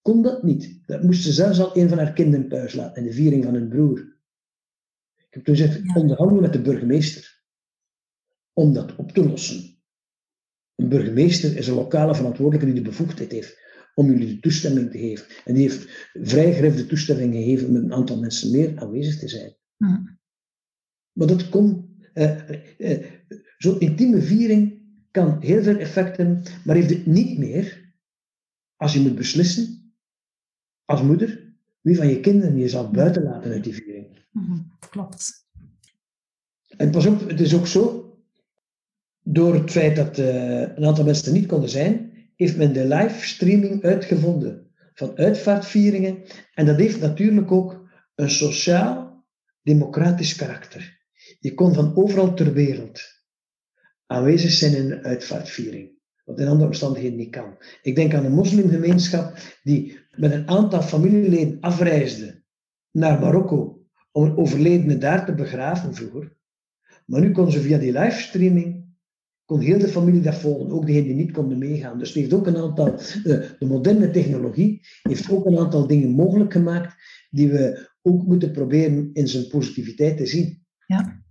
kon 0.02 0.22
dat 0.22 0.43
niet. 0.43 0.80
Dat 0.86 1.04
moest 1.04 1.24
ze 1.24 1.32
zelfs 1.32 1.60
al 1.60 1.78
een 1.78 1.89
van 1.89 1.98
haar 1.98 2.14
kinderen 2.14 2.50
thuis 2.50 2.74
laten, 2.74 3.02
in 3.02 3.08
de 3.08 3.16
viering 3.16 3.43
van 3.43 3.54
hun 3.54 3.70
broer. 3.70 4.00
Ik 5.18 5.34
heb 5.34 5.43
toen 5.43 5.56
gezegd, 5.56 5.82
ja. 5.84 6.02
onderhandelen 6.02 6.41
met 6.41 6.54
de 6.54 6.62
burgemeester. 6.62 7.41
Om 8.54 8.74
dat 8.74 8.95
op 8.95 9.12
te 9.12 9.28
lossen. 9.28 9.78
Een 10.76 10.89
burgemeester 10.89 11.58
is 11.58 11.68
een 11.68 11.76
lokale 11.76 12.16
verantwoordelijke 12.16 12.74
die 12.74 12.84
de 12.84 12.89
bevoegdheid 12.89 13.32
heeft 13.32 13.66
om 13.93 14.12
jullie 14.12 14.28
de 14.28 14.39
toestemming 14.39 14.91
te 14.91 14.98
geven. 14.98 15.26
En 15.45 15.54
die 15.54 15.64
heeft 15.64 16.10
vrijgericht 16.14 16.78
de 16.78 16.86
toestemming 16.86 17.34
gegeven 17.34 17.68
om 17.68 17.74
met 17.74 17.84
een 17.84 17.93
aantal 17.93 18.20
mensen 18.20 18.52
meer 18.52 18.80
aanwezig 18.80 19.20
te 19.20 19.28
zijn. 19.28 19.56
Maar 21.18 21.28
dat 21.28 21.49
kon. 21.49 21.95
Eh, 22.13 22.49
eh, 22.78 23.05
Zo'n 23.57 23.80
intieme 23.80 24.22
viering 24.22 24.82
kan 25.11 25.41
heel 25.41 25.63
veel 25.63 25.78
effect 25.78 26.18
hebben, 26.18 26.43
maar 26.65 26.76
heeft 26.76 26.89
het 26.89 27.05
niet 27.05 27.38
meer 27.38 27.93
als 28.76 28.93
je 28.93 28.99
moet 28.99 29.15
beslissen, 29.15 29.93
als 30.86 31.01
moeder, 31.01 31.53
wie 31.82 31.95
van 31.95 32.07
je 32.07 32.20
kinderen 32.20 32.57
je 32.57 32.70
zal 32.70 32.91
buiten 32.91 33.24
laten 33.24 33.51
uit 33.51 33.63
die 33.63 33.74
viering. 33.74 34.26
Mm 34.32 34.72
Klopt. 34.89 35.45
En 36.78 36.91
pas 36.91 37.05
op, 37.05 37.30
het 37.30 37.39
is 37.39 37.55
ook 37.55 37.68
zo, 37.68 38.11
door 39.24 39.53
het 39.53 39.72
feit 39.72 39.95
dat 39.95 40.18
uh, 40.18 40.61
een 40.61 40.86
aantal 40.86 41.05
mensen 41.05 41.28
er 41.28 41.34
niet 41.39 41.47
konden 41.47 41.70
zijn, 41.70 42.11
heeft 42.36 42.57
men 42.57 42.74
de 42.74 42.88
livestreaming 42.88 43.84
uitgevonden 43.84 44.72
van 44.93 45.18
uitvaartvieringen. 45.18 46.18
En 46.53 46.65
dat 46.65 46.78
heeft 46.78 46.99
natuurlijk 46.99 47.51
ook 47.51 47.89
een 48.15 48.30
sociaal-democratisch 48.30 50.36
karakter. 50.36 50.97
Je 51.39 51.53
kon 51.53 51.73
van 51.73 51.95
overal 51.95 52.33
ter 52.33 52.53
wereld 52.53 53.01
aanwezig 54.05 54.51
zijn 54.51 54.75
in 54.75 54.91
een 54.91 55.03
uitvaartviering. 55.03 55.95
Wat 56.25 56.39
in 56.39 56.47
andere 56.47 56.67
omstandigheden 56.67 57.17
niet 57.17 57.29
kan. 57.29 57.57
Ik 57.81 57.95
denk 57.95 58.13
aan 58.13 58.25
een 58.25 58.31
moslimgemeenschap 58.31 59.38
die 59.63 59.99
met 60.15 60.31
een 60.31 60.47
aantal 60.47 60.81
familieleden 60.81 61.57
afreisde 61.59 62.43
naar 62.91 63.19
Marokko 63.19 63.85
om 64.11 64.23
een 64.23 64.38
overledene 64.38 64.97
daar 64.97 65.25
te 65.25 65.33
begraven 65.33 65.95
vroeger. 65.95 66.35
Maar 67.05 67.21
nu 67.21 67.31
kon 67.31 67.51
ze 67.51 67.61
via 67.61 67.77
die 67.77 67.91
livestreaming, 67.91 68.85
kon 69.45 69.59
heel 69.59 69.79
de 69.79 69.88
familie 69.88 70.21
dat 70.21 70.35
volgen, 70.35 70.71
ook 70.71 70.85
degenen 70.85 71.07
die 71.07 71.15
niet 71.15 71.31
konden 71.31 71.57
meegaan. 71.57 71.99
Dus 71.99 72.13
heeft 72.13 72.33
ook 72.33 72.47
een 72.47 72.57
aantal, 72.57 72.95
de, 73.23 73.55
de 73.59 73.65
moderne 73.65 74.09
technologie 74.09 74.81
heeft 75.01 75.31
ook 75.31 75.45
een 75.45 75.57
aantal 75.57 75.88
dingen 75.88 76.09
mogelijk 76.09 76.51
gemaakt 76.51 76.95
die 77.29 77.51
we 77.51 77.89
ook 78.01 78.25
moeten 78.25 78.51
proberen 78.51 79.09
in 79.13 79.27
zijn 79.27 79.47
positiviteit 79.47 80.17
te 80.17 80.25
zien. 80.25 80.65
Ja. 80.85 81.25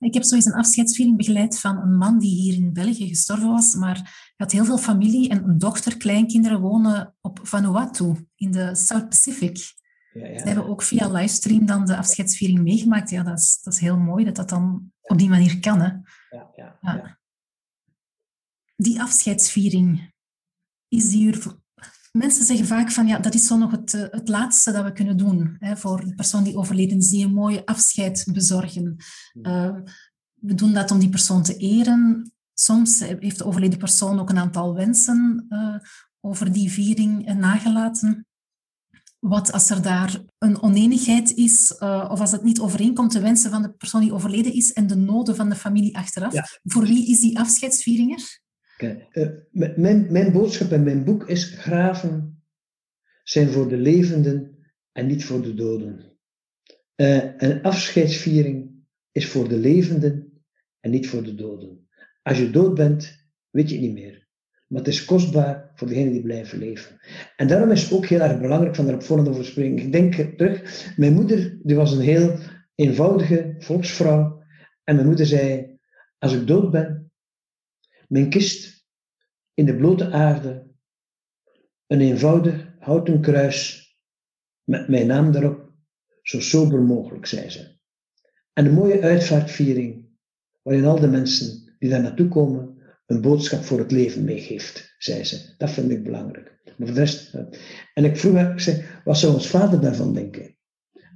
Ik 0.00 0.14
heb 0.14 0.24
zoiets 0.24 0.46
een 0.46 0.54
afscheidsviering 0.54 1.16
begeleid 1.16 1.58
van 1.58 1.76
een 1.76 1.96
man 1.96 2.18
die 2.18 2.40
hier 2.40 2.54
in 2.54 2.72
België 2.72 3.08
gestorven 3.08 3.48
was, 3.48 3.74
maar 3.74 3.94
hij 3.94 4.34
had 4.36 4.52
heel 4.52 4.64
veel 4.64 4.78
familie 4.78 5.28
en 5.28 5.44
een 5.44 5.58
dochter, 5.58 5.96
kleinkinderen 5.96 6.60
wonen 6.60 7.14
op 7.20 7.40
Vanuatu 7.42 8.28
in 8.36 8.50
de 8.50 8.74
South 8.74 9.08
Pacific. 9.08 9.78
Ja, 10.12 10.26
ja. 10.26 10.38
Ze 10.38 10.46
hebben 10.46 10.66
ook 10.66 10.82
via 10.82 11.08
livestream 11.08 11.66
dan 11.66 11.86
de 11.86 11.96
afscheidsviering 11.96 12.60
meegemaakt. 12.60 13.10
Ja, 13.10 13.22
dat 13.22 13.38
is, 13.38 13.60
dat 13.62 13.72
is 13.72 13.80
heel 13.80 13.98
mooi 13.98 14.24
dat 14.24 14.36
dat 14.36 14.48
dan 14.48 14.92
op 15.02 15.18
die 15.18 15.28
manier 15.28 15.60
kan. 15.60 15.80
Hè. 15.80 15.88
Ja, 16.30 16.50
ja, 16.56 16.78
ja. 16.80 17.18
Die 18.76 19.00
afscheidsviering, 19.00 20.12
is 20.88 21.10
die 21.10 21.59
Mensen 22.18 22.44
zeggen 22.44 22.66
vaak 22.66 22.90
van 22.90 23.06
ja, 23.06 23.18
dat 23.18 23.34
is 23.34 23.46
zo 23.46 23.56
nog 23.56 23.70
het, 23.70 23.94
eh, 23.94 24.04
het 24.10 24.28
laatste 24.28 24.72
dat 24.72 24.84
we 24.84 24.92
kunnen 24.92 25.16
doen 25.16 25.56
hè, 25.58 25.76
voor 25.76 26.06
de 26.06 26.14
persoon 26.14 26.44
die 26.44 26.56
overleden 26.56 26.98
is, 26.98 27.08
die 27.08 27.24
een 27.24 27.34
mooie 27.34 27.66
afscheid 27.66 28.26
bezorgen. 28.32 28.96
Uh, 29.42 29.76
we 30.34 30.54
doen 30.54 30.72
dat 30.72 30.90
om 30.90 30.98
die 30.98 31.08
persoon 31.08 31.42
te 31.42 31.56
eren. 31.56 32.32
Soms 32.54 33.00
heeft 33.00 33.38
de 33.38 33.44
overleden 33.44 33.78
persoon 33.78 34.20
ook 34.20 34.30
een 34.30 34.38
aantal 34.38 34.74
wensen 34.74 35.46
uh, 35.48 35.76
over 36.20 36.52
die 36.52 36.70
viering 36.70 37.34
nagelaten. 37.34 38.26
Wat 39.18 39.52
als 39.52 39.70
er 39.70 39.82
daar 39.82 40.20
een 40.38 40.62
oneenigheid 40.62 41.34
is, 41.34 41.76
uh, 41.80 42.08
of 42.10 42.20
als 42.20 42.32
het 42.32 42.42
niet 42.42 42.60
overeenkomt, 42.60 43.12
de 43.12 43.20
wensen 43.20 43.50
van 43.50 43.62
de 43.62 43.70
persoon 43.70 44.00
die 44.00 44.12
overleden 44.12 44.52
is 44.52 44.72
en 44.72 44.86
de 44.86 44.96
noden 44.96 45.36
van 45.36 45.48
de 45.48 45.56
familie 45.56 45.96
achteraf. 45.96 46.32
Ja. 46.32 46.46
Voor 46.62 46.82
wie 46.82 47.06
is 47.06 47.20
die 47.20 47.38
afscheidsviering 47.38 48.18
er? 48.18 48.40
Uh, 48.82 49.28
mijn, 50.10 50.32
boodschap 50.32 50.72
in 50.72 50.82
mijn 50.82 51.04
boek 51.04 51.28
is: 51.28 51.44
graven 51.44 52.42
zijn 53.22 53.48
voor 53.48 53.68
de 53.68 53.76
levenden 53.76 54.58
en 54.92 55.06
niet 55.06 55.24
voor 55.24 55.42
de 55.42 55.54
doden. 55.54 56.18
Uh, 56.96 57.24
een 57.38 57.62
afscheidsviering 57.62 58.70
is 59.12 59.28
voor 59.28 59.48
de 59.48 59.56
levenden 59.56 60.42
en 60.80 60.90
niet 60.90 61.08
voor 61.08 61.22
de 61.22 61.34
doden. 61.34 61.88
Als 62.22 62.38
je 62.38 62.50
dood 62.50 62.74
bent, 62.74 63.28
weet 63.50 63.70
je 63.70 63.78
niet 63.78 63.92
meer. 63.92 64.28
Maar 64.66 64.78
het 64.78 64.88
is 64.88 65.04
kostbaar 65.04 65.70
voor 65.74 65.88
degenen 65.88 66.12
die 66.12 66.22
blijven 66.22 66.58
leven. 66.58 67.00
En 67.36 67.46
daarom 67.48 67.70
is 67.70 67.82
het 67.82 67.92
ook 67.92 68.06
heel 68.06 68.20
erg 68.20 68.40
belangrijk 68.40 68.74
van 68.74 68.88
erop 68.88 69.02
voorhand 69.02 69.28
over. 69.28 69.64
Ik 69.64 69.92
denk 69.92 70.14
terug, 70.14 70.92
mijn 70.96 71.12
moeder 71.12 71.58
die 71.62 71.76
was 71.76 71.92
een 71.92 72.00
heel 72.00 72.38
eenvoudige 72.74 73.54
volksvrouw. 73.58 74.42
En 74.84 74.94
mijn 74.94 75.06
moeder 75.06 75.26
zei, 75.26 75.78
als 76.18 76.34
ik 76.34 76.46
dood 76.46 76.70
ben, 76.70 76.99
mijn 78.10 78.30
kist 78.30 78.86
in 79.54 79.66
de 79.66 79.76
blote 79.76 80.10
aarde, 80.10 80.68
een 81.86 82.00
eenvoudig 82.00 82.74
houten 82.78 83.20
kruis 83.20 83.88
met 84.64 84.88
mijn 84.88 85.06
naam 85.06 85.32
daarop, 85.32 85.72
zo 86.22 86.40
sober 86.40 86.82
mogelijk, 86.82 87.26
zei 87.26 87.50
ze. 87.50 87.78
En 88.52 88.66
een 88.66 88.74
mooie 88.74 89.00
uitvaartviering, 89.00 90.08
waarin 90.62 90.84
al 90.84 91.00
de 91.00 91.08
mensen 91.08 91.74
die 91.78 91.90
daar 91.90 92.02
naartoe 92.02 92.28
komen 92.28 92.78
een 93.06 93.20
boodschap 93.20 93.64
voor 93.64 93.78
het 93.78 93.90
leven 93.90 94.24
meegeeft, 94.24 94.94
zei 94.98 95.24
ze. 95.24 95.54
Dat 95.58 95.70
vind 95.70 95.90
ik 95.90 96.02
belangrijk. 96.02 96.60
Maar 96.64 96.74
voor 96.76 96.86
de 96.86 96.92
rest, 96.92 97.34
en 97.94 98.04
ik 98.04 98.16
vroeg 98.16 98.34
haar, 98.34 98.52
ik 98.52 98.60
zei, 98.60 98.84
wat 99.04 99.18
zou 99.18 99.32
ons 99.32 99.48
vader 99.48 99.80
daarvan 99.80 100.14
denken? 100.14 100.56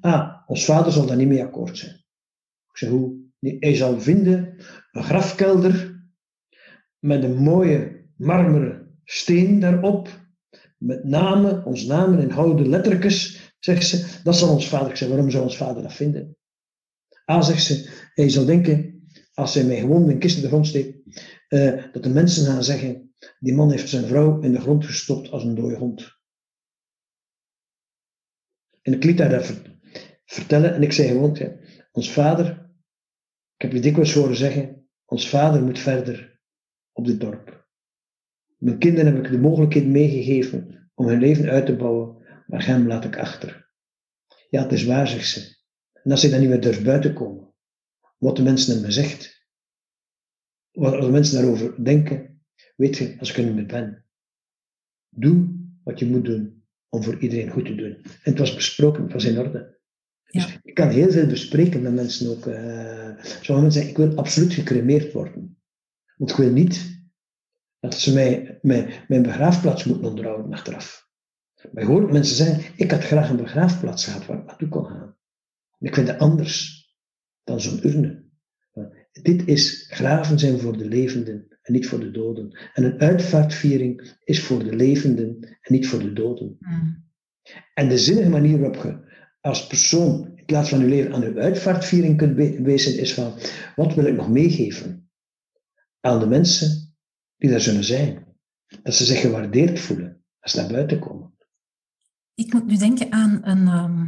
Ah, 0.01 0.43
ons 0.47 0.65
vader 0.65 0.93
zal 0.93 1.07
daar 1.07 1.17
niet 1.17 1.29
mee 1.29 1.43
akkoord 1.43 1.79
zijn. 1.79 1.95
Ik 2.71 2.77
zei, 2.77 2.91
hoe? 2.91 3.23
Hij 3.39 3.75
zal 3.75 4.01
vinden 4.01 4.65
een 4.93 5.05
grafkelder 5.05 5.94
met 7.05 7.23
een 7.23 7.37
mooie 7.37 8.07
marmeren 8.17 8.99
steen 9.05 9.61
daarop, 9.61 10.09
met 10.79 11.05
namen, 11.05 11.65
ons 11.65 11.85
namen 11.85 12.21
in 12.21 12.31
houden 12.31 12.69
lettertjes, 12.69 13.53
zegt 13.59 13.87
ze, 13.87 14.21
dat 14.23 14.37
zal 14.37 14.53
ons 14.53 14.69
vader. 14.69 14.97
Zeg, 14.97 15.09
waarom 15.09 15.31
zou 15.31 15.43
ons 15.43 15.57
vader 15.57 15.83
dat 15.83 15.93
vinden? 15.93 16.37
Ah, 17.25 17.43
zegt 17.43 17.63
ze, 17.63 17.91
hij 18.15 18.29
zal 18.29 18.45
denken, 18.45 19.09
als 19.35 19.55
hij 19.55 19.65
mij 19.65 19.79
gewoon 19.81 20.09
een 20.09 20.19
kist 20.19 20.37
in 20.37 20.43
de 20.43 20.49
grond 20.49 20.67
steekt, 20.67 20.97
uh, 21.49 21.83
dat 21.93 22.03
de 22.03 22.09
mensen 22.09 22.47
gaan 22.47 22.65
zeggen, 22.65 23.15
die 23.39 23.55
man 23.55 23.71
heeft 23.71 23.89
zijn 23.89 24.07
vrouw 24.07 24.41
in 24.41 24.53
de 24.53 24.61
grond 24.61 24.87
gestopt 24.87 25.31
als 25.31 25.45
een 25.45 25.55
dode 25.55 25.77
hond. 25.77 26.19
En 28.83 28.93
ik 28.93 29.05
liet 29.05 29.19
haar 29.19 29.29
dat 29.29 29.53
vertellen 30.25 30.75
en 30.75 30.83
ik 30.83 30.93
zei 30.93 31.09
gewoon, 31.09 31.59
ons 31.93 32.13
vader, 32.13 32.71
ik 33.57 33.63
heb 33.63 33.73
je 33.73 33.81
dikwijls 33.81 34.15
horen 34.15 34.37
zeggen, 34.37 34.89
ons 35.05 35.29
vader 35.29 35.63
moet 35.63 35.79
verder 35.79 36.34
op 36.95 37.07
dit 37.07 37.21
dorp. 37.21 37.67
Mijn 38.59 38.79
kinderen 38.79 39.15
heb 39.15 39.25
ik 39.25 39.31
de 39.31 39.39
mogelijkheid 39.39 39.87
meegegeven 39.87 40.91
om 40.95 41.07
hun 41.07 41.19
leven 41.19 41.49
uit 41.49 41.67
te 41.67 41.77
bouwen, 41.77 42.17
maar 42.47 42.67
hem 42.67 42.87
laat 42.87 43.05
ik 43.05 43.19
achter. 43.19 43.71
Ja, 44.51 44.63
het 44.63 44.73
is 44.73 44.85
waar, 44.85 45.09
zegt 45.09 45.29
ze. 45.29 45.57
En 45.93 46.11
als 46.11 46.25
ik 46.25 46.31
dan 46.31 46.41
niet 46.41 46.49
meer 46.49 46.61
durf 46.61 46.83
buiten 46.83 47.15
komen, 47.15 47.55
wat 48.19 48.37
de 48.37 48.43
mensen 48.43 48.81
me 48.81 48.91
zegt, 48.91 49.47
wat 50.73 51.01
de 51.01 51.11
mensen 51.11 51.43
daarover 51.43 51.85
denken, 51.85 52.43
weet 52.77 52.97
je, 52.97 53.17
als 53.19 53.31
ik 53.31 53.37
er 53.37 53.45
niet 53.45 53.55
meer 53.55 53.67
ben, 53.67 54.05
doe 55.09 55.63
wat 55.85 55.99
je 55.99 56.07
moet 56.07 56.25
doen 56.25 56.65
om 56.89 57.03
voor 57.03 57.19
iedereen 57.19 57.51
goed 57.51 57.65
te 57.65 57.75
doen. 57.75 57.97
En 58.03 58.11
het 58.23 58.39
was 58.39 58.55
besproken, 58.55 59.03
het 59.03 59.13
was 59.13 59.25
in 59.25 59.39
orde. 59.39 59.79
Dus 60.31 60.59
ik 60.63 60.75
kan 60.75 60.89
heel 60.89 61.11
veel 61.11 61.27
bespreken 61.27 61.83
met 61.83 61.95
mensen 61.95 62.31
ook. 62.31 62.47
Uh, 62.47 63.23
sommige 63.23 63.53
mensen 63.53 63.73
zeggen, 63.73 63.91
ik 63.91 63.97
wil 63.97 64.15
absoluut 64.15 64.53
gecremeerd 64.53 65.13
worden. 65.13 65.59
Want 66.17 66.31
ik 66.31 66.37
wil 66.37 66.51
niet 66.51 67.03
dat 67.81 67.95
ze 67.95 68.15
mij, 68.15 68.59
mij 68.63 69.05
mijn 69.09 69.23
begraafplaats 69.23 69.85
moeten 69.85 70.09
onderhouden 70.09 70.53
achteraf. 70.53 71.09
Maar 71.73 71.83
je 71.83 71.89
hoort 71.89 72.13
mensen 72.13 72.37
zeggen, 72.37 72.73
ik 72.77 72.91
had 72.91 73.05
graag 73.05 73.31
een 73.31 73.37
begraafplaats 73.37 74.05
gehad 74.05 74.27
waar 74.27 74.39
ik 74.39 74.47
naartoe 74.47 74.69
kon 74.69 74.85
gaan. 74.85 75.17
Ik 75.79 75.95
vind 75.95 76.09
het 76.09 76.19
anders 76.19 76.87
dan 77.45 77.61
zo'n 77.61 77.87
urne. 77.87 78.23
Dit 79.13 79.49
is 79.49 79.87
graven 79.91 80.39
zijn 80.39 80.59
voor 80.59 80.79
de 80.79 80.89
levenden 80.89 81.59
en 81.63 81.73
niet 81.73 81.87
voor 81.87 82.01
de 82.01 82.11
doden. 82.11 82.59
En 82.75 82.85
een 82.85 83.01
uitvaartviering 83.01 84.17
is 84.25 84.43
voor 84.43 84.65
de 84.65 84.77
levenden 84.77 85.39
en 85.41 85.73
niet 85.73 85.87
voor 85.87 85.99
de 85.99 86.13
doden. 86.13 86.57
Mm. 86.59 87.05
En 87.75 87.89
de 87.89 87.99
zinnige 87.99 88.29
manier 88.29 88.59
waarop 88.59 88.83
je 88.83 89.13
als 89.41 89.67
persoon 89.67 90.33
in 90.35 90.45
plaats 90.45 90.69
van 90.69 90.79
je 90.79 90.87
leven 90.87 91.13
aan 91.13 91.23
uw 91.23 91.39
uitvaartviering 91.39 92.17
kunt 92.17 92.37
wezen, 92.63 92.99
is 92.99 93.15
van 93.15 93.35
wat 93.77 93.95
wil 93.95 94.05
ik 94.05 94.17
nog 94.17 94.31
meegeven 94.31 95.04
aan 96.05 96.19
de 96.19 96.27
mensen 96.27 96.97
die 97.37 97.51
daar 97.51 97.61
zullen 97.61 97.85
zijn. 97.85 98.27
Dat 98.83 98.95
ze 98.95 99.05
zich 99.05 99.21
gewaardeerd 99.21 99.81
voelen 99.81 100.25
als 100.41 100.53
ze 100.53 100.61
naar 100.61 100.73
buiten 100.73 100.99
komen. 100.99 101.37
Ik 102.35 102.53
moet 102.53 102.67
nu 102.67 102.77
denken 102.77 103.13
aan 103.13 103.41
een, 103.43 103.69
ehm, 103.69 104.07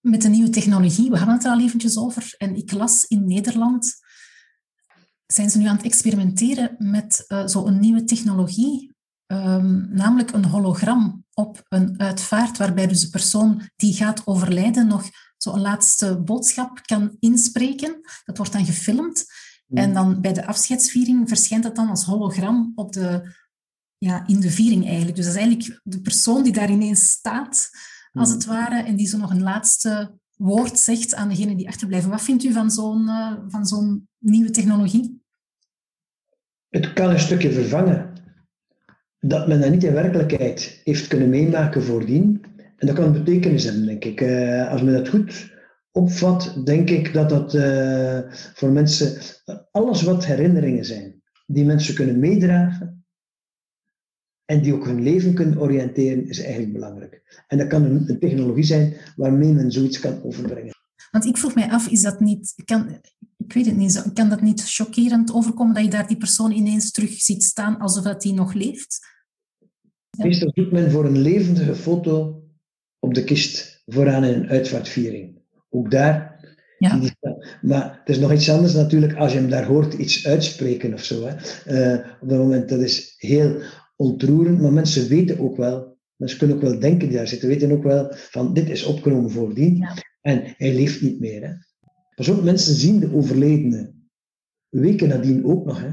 met 0.00 0.22
de 0.22 0.28
nieuwe 0.28 0.50
technologie. 0.50 1.10
We 1.10 1.16
hadden 1.16 1.34
het 1.34 1.44
er 1.44 1.50
al 1.50 1.60
eventjes 1.60 1.98
over. 1.98 2.34
En 2.38 2.56
ik 2.56 2.72
las 2.72 3.04
in 3.04 3.26
Nederland, 3.26 3.94
zijn 5.26 5.50
ze 5.50 5.58
nu 5.58 5.66
aan 5.66 5.76
het 5.76 5.84
experimenteren 5.84 6.74
met 6.78 7.24
uh, 7.28 7.46
zo'n 7.46 7.80
nieuwe 7.80 8.04
technologie, 8.04 8.94
ehm, 9.26 9.94
namelijk 9.94 10.32
een 10.32 10.44
hologram 10.44 11.24
op 11.34 11.64
een 11.68 12.00
uitvaart, 12.00 12.58
waarbij 12.58 12.86
dus 12.86 13.00
de 13.00 13.08
persoon 13.08 13.70
die 13.76 13.94
gaat 13.94 14.26
overlijden 14.26 14.86
nog 14.86 15.08
zo'n 15.36 15.60
laatste 15.60 16.20
boodschap 16.20 16.80
kan 16.82 17.16
inspreken. 17.20 18.00
Dat 18.24 18.36
wordt 18.36 18.52
dan 18.52 18.66
gefilmd. 18.66 19.24
En 19.68 19.94
dan 19.94 20.20
bij 20.20 20.32
de 20.32 20.46
afscheidsviering 20.46 21.28
verschijnt 21.28 21.62
dat 21.62 21.76
dan 21.76 21.88
als 21.88 22.04
hologram 22.04 22.72
op 22.74 22.92
de, 22.92 23.34
ja, 23.98 24.26
in 24.26 24.40
de 24.40 24.50
viering 24.50 24.86
eigenlijk. 24.86 25.16
Dus 25.16 25.24
dat 25.24 25.34
is 25.34 25.40
eigenlijk 25.40 25.80
de 25.82 26.00
persoon 26.00 26.42
die 26.42 26.52
daar 26.52 26.70
ineens 26.70 27.10
staat, 27.10 27.70
als 28.12 28.28
hmm. 28.28 28.38
het 28.38 28.46
ware, 28.46 28.82
en 28.82 28.96
die 28.96 29.06
zo 29.06 29.18
nog 29.18 29.30
een 29.30 29.42
laatste 29.42 30.18
woord 30.36 30.78
zegt 30.78 31.14
aan 31.14 31.28
degene 31.28 31.56
die 31.56 31.68
achterblijven. 31.68 32.10
Wat 32.10 32.22
vindt 32.22 32.44
u 32.44 32.52
van 32.52 32.70
zo'n 32.70 33.02
uh, 33.02 33.32
van 33.48 33.66
zo'n 33.66 34.08
nieuwe 34.18 34.50
technologie? 34.50 35.22
Het 36.68 36.92
kan 36.92 37.10
een 37.10 37.20
stukje 37.20 37.52
vervangen. 37.52 38.12
Dat 39.20 39.48
men 39.48 39.60
dat 39.60 39.70
niet 39.70 39.84
in 39.84 39.92
werkelijkheid 39.92 40.80
heeft 40.84 41.06
kunnen 41.06 41.28
meemaken 41.28 41.82
voordien. 41.82 42.44
En 42.76 42.86
dat 42.86 42.96
kan 42.96 43.12
betekenis 43.12 43.64
hebben, 43.64 43.86
denk 43.86 44.04
ik. 44.04 44.20
Uh, 44.20 44.70
als 44.70 44.82
men 44.82 44.92
dat 44.92 45.08
goed 45.08 45.53
opvat, 45.96 46.60
denk 46.64 46.90
ik 46.90 47.12
dat 47.12 47.28
dat 47.28 47.54
uh, 47.54 48.20
voor 48.32 48.70
mensen, 48.70 49.20
alles 49.70 50.02
wat 50.02 50.24
herinneringen 50.24 50.84
zijn, 50.84 51.22
die 51.46 51.64
mensen 51.64 51.94
kunnen 51.94 52.18
meedragen, 52.18 53.04
en 54.44 54.62
die 54.62 54.74
ook 54.74 54.84
hun 54.84 55.02
leven 55.02 55.34
kunnen 55.34 55.60
oriënteren, 55.60 56.28
is 56.28 56.38
eigenlijk 56.40 56.72
belangrijk. 56.72 57.44
En 57.46 57.58
dat 57.58 57.66
kan 57.66 57.84
een, 57.84 58.18
technologie 58.18 58.64
zijn 58.64 58.96
waarmee 59.16 59.52
men 59.52 59.72
zoiets 59.72 59.98
kan 60.00 60.22
overbrengen. 60.22 60.72
Want 61.10 61.24
ik 61.24 61.36
vroeg 61.36 61.54
mij 61.54 61.70
af, 61.70 61.88
is 61.88 62.02
dat 62.02 62.20
niet, 62.20 62.54
kan, 62.64 63.00
ik 63.36 63.52
weet 63.52 63.66
het 63.66 63.76
niet, 63.76 64.12
kan 64.14 64.28
dat 64.28 64.40
niet 64.40 64.70
chockerend 64.70 65.32
overkomen 65.32 65.74
dat 65.74 65.84
je 65.84 65.90
daar 65.90 66.06
die 66.06 66.16
persoon 66.16 66.52
ineens 66.52 66.90
terug 66.90 67.10
ziet 67.10 67.42
staan 67.42 67.78
alsof 67.78 68.04
dat 68.04 68.22
die 68.22 68.32
nog 68.32 68.52
leeft? 68.52 68.98
Ja. 70.10 70.24
Meestal 70.24 70.52
doet 70.52 70.72
men 70.72 70.90
voor 70.90 71.04
een 71.04 71.18
levendige 71.18 71.74
foto 71.74 72.42
op 72.98 73.14
de 73.14 73.24
kist 73.24 73.82
vooraan 73.86 74.24
in 74.24 74.34
een 74.34 74.48
uitvaartviering. 74.48 75.33
Ook 75.74 75.90
daar. 75.90 76.32
Ja. 76.78 77.00
Maar 77.62 77.98
het 77.98 78.08
is 78.08 78.18
nog 78.18 78.32
iets 78.32 78.50
anders 78.50 78.74
natuurlijk 78.74 79.14
als 79.14 79.32
je 79.32 79.38
hem 79.38 79.48
daar 79.48 79.64
hoort 79.64 79.94
iets 79.94 80.26
uitspreken 80.26 80.92
of 80.92 81.04
zo. 81.04 81.26
Hè. 81.26 81.34
Uh, 81.94 82.06
op 82.20 82.28
dat 82.28 82.38
moment, 82.38 82.68
dat 82.68 82.80
is 82.80 83.14
heel 83.16 83.62
ontroerend, 83.96 84.60
maar 84.60 84.72
mensen 84.72 85.08
weten 85.08 85.38
ook 85.38 85.56
wel, 85.56 85.98
mensen 86.16 86.38
kunnen 86.38 86.56
ook 86.56 86.62
wel 86.62 86.78
denken 86.78 87.08
die 87.08 87.16
daar 87.16 87.28
zitten, 87.28 87.48
weten 87.48 87.72
ook 87.72 87.82
wel 87.82 88.06
van 88.12 88.54
dit 88.54 88.68
is 88.68 88.84
opgenomen 88.84 89.30
voordien 89.30 89.88
en 90.20 90.42
hij 90.56 90.74
leeft 90.74 91.02
niet 91.02 91.20
meer. 91.20 91.42
Hè. 91.42 91.52
Pas 92.14 92.28
op, 92.28 92.42
mensen 92.42 92.74
zien 92.74 93.00
de 93.00 93.14
overledene 93.14 93.94
weken 94.68 95.08
nadien 95.08 95.44
ook 95.44 95.64
nog. 95.64 95.80
Hè. 95.80 95.90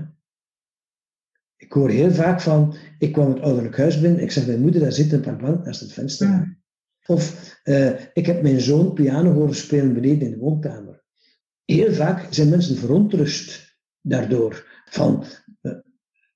Ik 1.57 1.71
hoor 1.71 1.89
heel 1.89 2.11
vaak 2.11 2.41
van, 2.41 2.75
ik 2.99 3.11
kwam 3.11 3.29
het 3.29 3.41
ouderlijk 3.41 3.77
huis 3.77 4.01
binnen, 4.01 4.21
ik 4.21 4.31
zag 4.31 4.45
mijn 4.45 4.61
moeder 4.61 4.81
daar 4.81 4.99
op 5.13 5.25
een 5.25 5.37
bank 5.37 5.65
naast 5.65 5.79
het 5.79 5.93
venster. 5.93 6.60
Of 7.05 7.55
uh, 7.63 7.91
ik 8.13 8.25
heb 8.25 8.41
mijn 8.41 8.61
zoon 8.61 8.93
piano 8.93 9.31
horen 9.31 9.55
spelen 9.55 9.93
beneden 9.93 10.27
in 10.27 10.31
de 10.31 10.37
woonkamer. 10.37 11.03
Heel 11.65 11.93
vaak 11.93 12.33
zijn 12.33 12.49
mensen 12.49 12.77
verontrust 12.77 13.77
daardoor. 14.01 14.83
Van, 14.85 15.25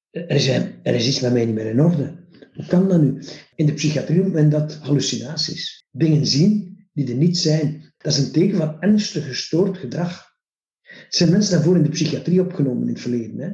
er 0.10 0.30
is, 0.30 0.48
er 0.84 0.96
iets 0.96 1.20
met 1.20 1.34
mij 1.34 1.46
niet 1.46 1.56
meer 1.56 1.66
in 1.66 1.82
orde. 1.82 2.24
Hoe 2.54 2.66
kan 2.66 2.90
dat 2.90 3.02
nu? 3.02 3.24
In 3.56 3.66
de 3.66 3.74
psychiatrie 3.74 4.20
noemt 4.20 4.34
men 4.34 4.50
dat 4.50 4.76
hallucinaties. 4.76 5.88
Dingen 5.92 6.26
zien 6.26 6.88
die 6.94 7.10
er 7.10 7.16
niet 7.16 7.38
zijn. 7.38 7.94
Dat 7.98 8.14
is 8.14 8.20
een 8.20 8.32
teken 8.32 8.58
van 8.58 8.82
ernstig 8.82 9.28
gestoord 9.28 9.78
gedrag. 9.78 10.34
Er 10.82 11.06
zijn 11.10 11.32
mensen 11.32 11.54
daarvoor 11.54 11.76
in 11.76 11.84
de 11.84 11.90
psychiatrie 11.90 12.42
opgenomen 12.42 12.82
in 12.82 12.94
het 12.94 13.02
verleden. 13.02 13.40
Hè? 13.40 13.50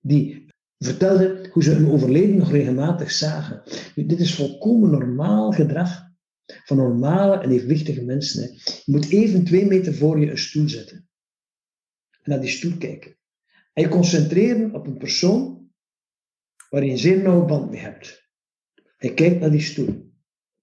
Die 0.00 0.46
vertelden 0.78 1.48
hoe 1.50 1.62
ze 1.62 1.72
een 1.72 1.90
overleden 1.90 2.36
nog 2.36 2.50
regelmatig 2.50 3.10
zagen. 3.10 3.62
Dit 3.94 4.20
is 4.20 4.34
volkomen 4.34 4.90
normaal 4.90 5.52
gedrag 5.52 6.10
van 6.64 6.76
normale 6.76 7.36
en 7.36 7.50
evenwichtige 7.50 8.04
mensen. 8.04 8.42
Hè? 8.42 8.48
Je 8.84 8.92
moet 8.92 9.10
even 9.10 9.44
twee 9.44 9.66
meter 9.66 9.94
voor 9.94 10.20
je 10.20 10.30
een 10.30 10.38
stoel 10.38 10.68
zetten. 10.68 11.08
En 12.10 12.30
naar 12.30 12.40
die 12.40 12.50
stoel 12.50 12.76
kijken. 12.76 13.16
En 13.72 13.82
je 13.82 13.88
concentreren 13.88 14.74
op 14.74 14.86
een 14.86 14.98
persoon 14.98 15.70
waar 16.70 16.84
je 16.84 16.90
een 16.90 16.98
zeer 16.98 17.22
nauwe 17.22 17.44
band 17.44 17.70
mee 17.70 17.80
hebt. 17.80 18.30
Hij 18.96 19.14
kijkt 19.14 19.40
naar 19.40 19.50
die 19.50 19.60
stoel. 19.60 20.10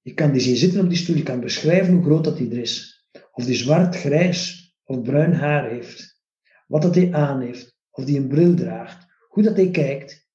Je 0.01 0.13
kan 0.13 0.31
die 0.31 0.41
zien 0.41 0.55
zitten 0.55 0.81
op 0.81 0.89
die 0.89 0.97
stoel, 0.97 1.15
je 1.15 1.23
kan 1.23 1.39
beschrijven 1.39 1.93
hoe 1.93 2.03
groot 2.03 2.23
dat 2.23 2.37
die 2.37 2.51
er 2.51 2.57
is. 2.57 3.07
Of 3.31 3.45
die 3.45 3.55
zwart, 3.55 3.95
grijs 3.95 4.73
of 4.83 5.01
bruin 5.01 5.33
haar 5.33 5.69
heeft. 5.69 6.21
Wat 6.67 6.81
dat 6.81 6.95
hij 6.95 7.13
aan 7.13 7.41
heeft. 7.41 7.77
Of 7.91 8.05
die 8.05 8.17
een 8.17 8.27
bril 8.27 8.55
draagt. 8.55 9.07
Hoe 9.27 9.43
dat 9.43 9.55
hij 9.55 9.71
kijkt. 9.71 10.27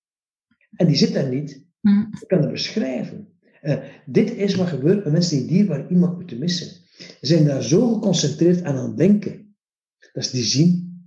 En 0.77 0.87
die 0.87 0.97
zit 0.97 1.13
daar 1.13 1.29
niet. 1.29 1.65
Mm. 1.81 2.09
Je 2.21 2.27
kan 2.27 2.41
dat 2.41 2.51
beschrijven. 2.51 3.34
Uh, 3.65 3.85
dit 4.07 4.31
is 4.31 4.55
wat 4.55 4.69
gebeurt 4.69 5.05
met 5.05 5.13
mensen 5.13 5.39
die 5.39 5.47
dierbaar 5.47 5.91
iemand 5.91 6.17
moeten 6.17 6.39
missen. 6.39 6.67
Ze 6.97 7.17
zijn 7.21 7.45
daar 7.45 7.63
zo 7.63 7.95
geconcentreerd 7.95 8.63
aan 8.63 8.77
aan 8.77 8.87
het 8.87 8.97
denken. 8.97 9.57
Dat 10.13 10.25
ze 10.25 10.37
die 10.37 10.45
zien. 10.45 10.99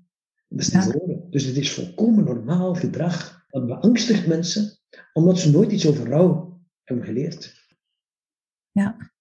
Dat 0.47 0.65
ze 0.65 0.71
die 0.71 0.81
horen. 0.81 1.27
Dus 1.29 1.43
het 1.43 1.57
is 1.57 1.71
volkomen 1.71 2.23
normaal 2.23 2.75
gedrag. 2.75 3.45
Dat 3.49 3.67
beangstigt 3.67 4.27
mensen, 4.27 4.79
omdat 5.13 5.39
ze 5.39 5.51
nooit 5.51 5.71
iets 5.71 5.87
over 5.87 6.07
rouw 6.07 6.61
hebben 6.83 7.05
geleerd. 7.05 7.65
Ja. 8.71 9.11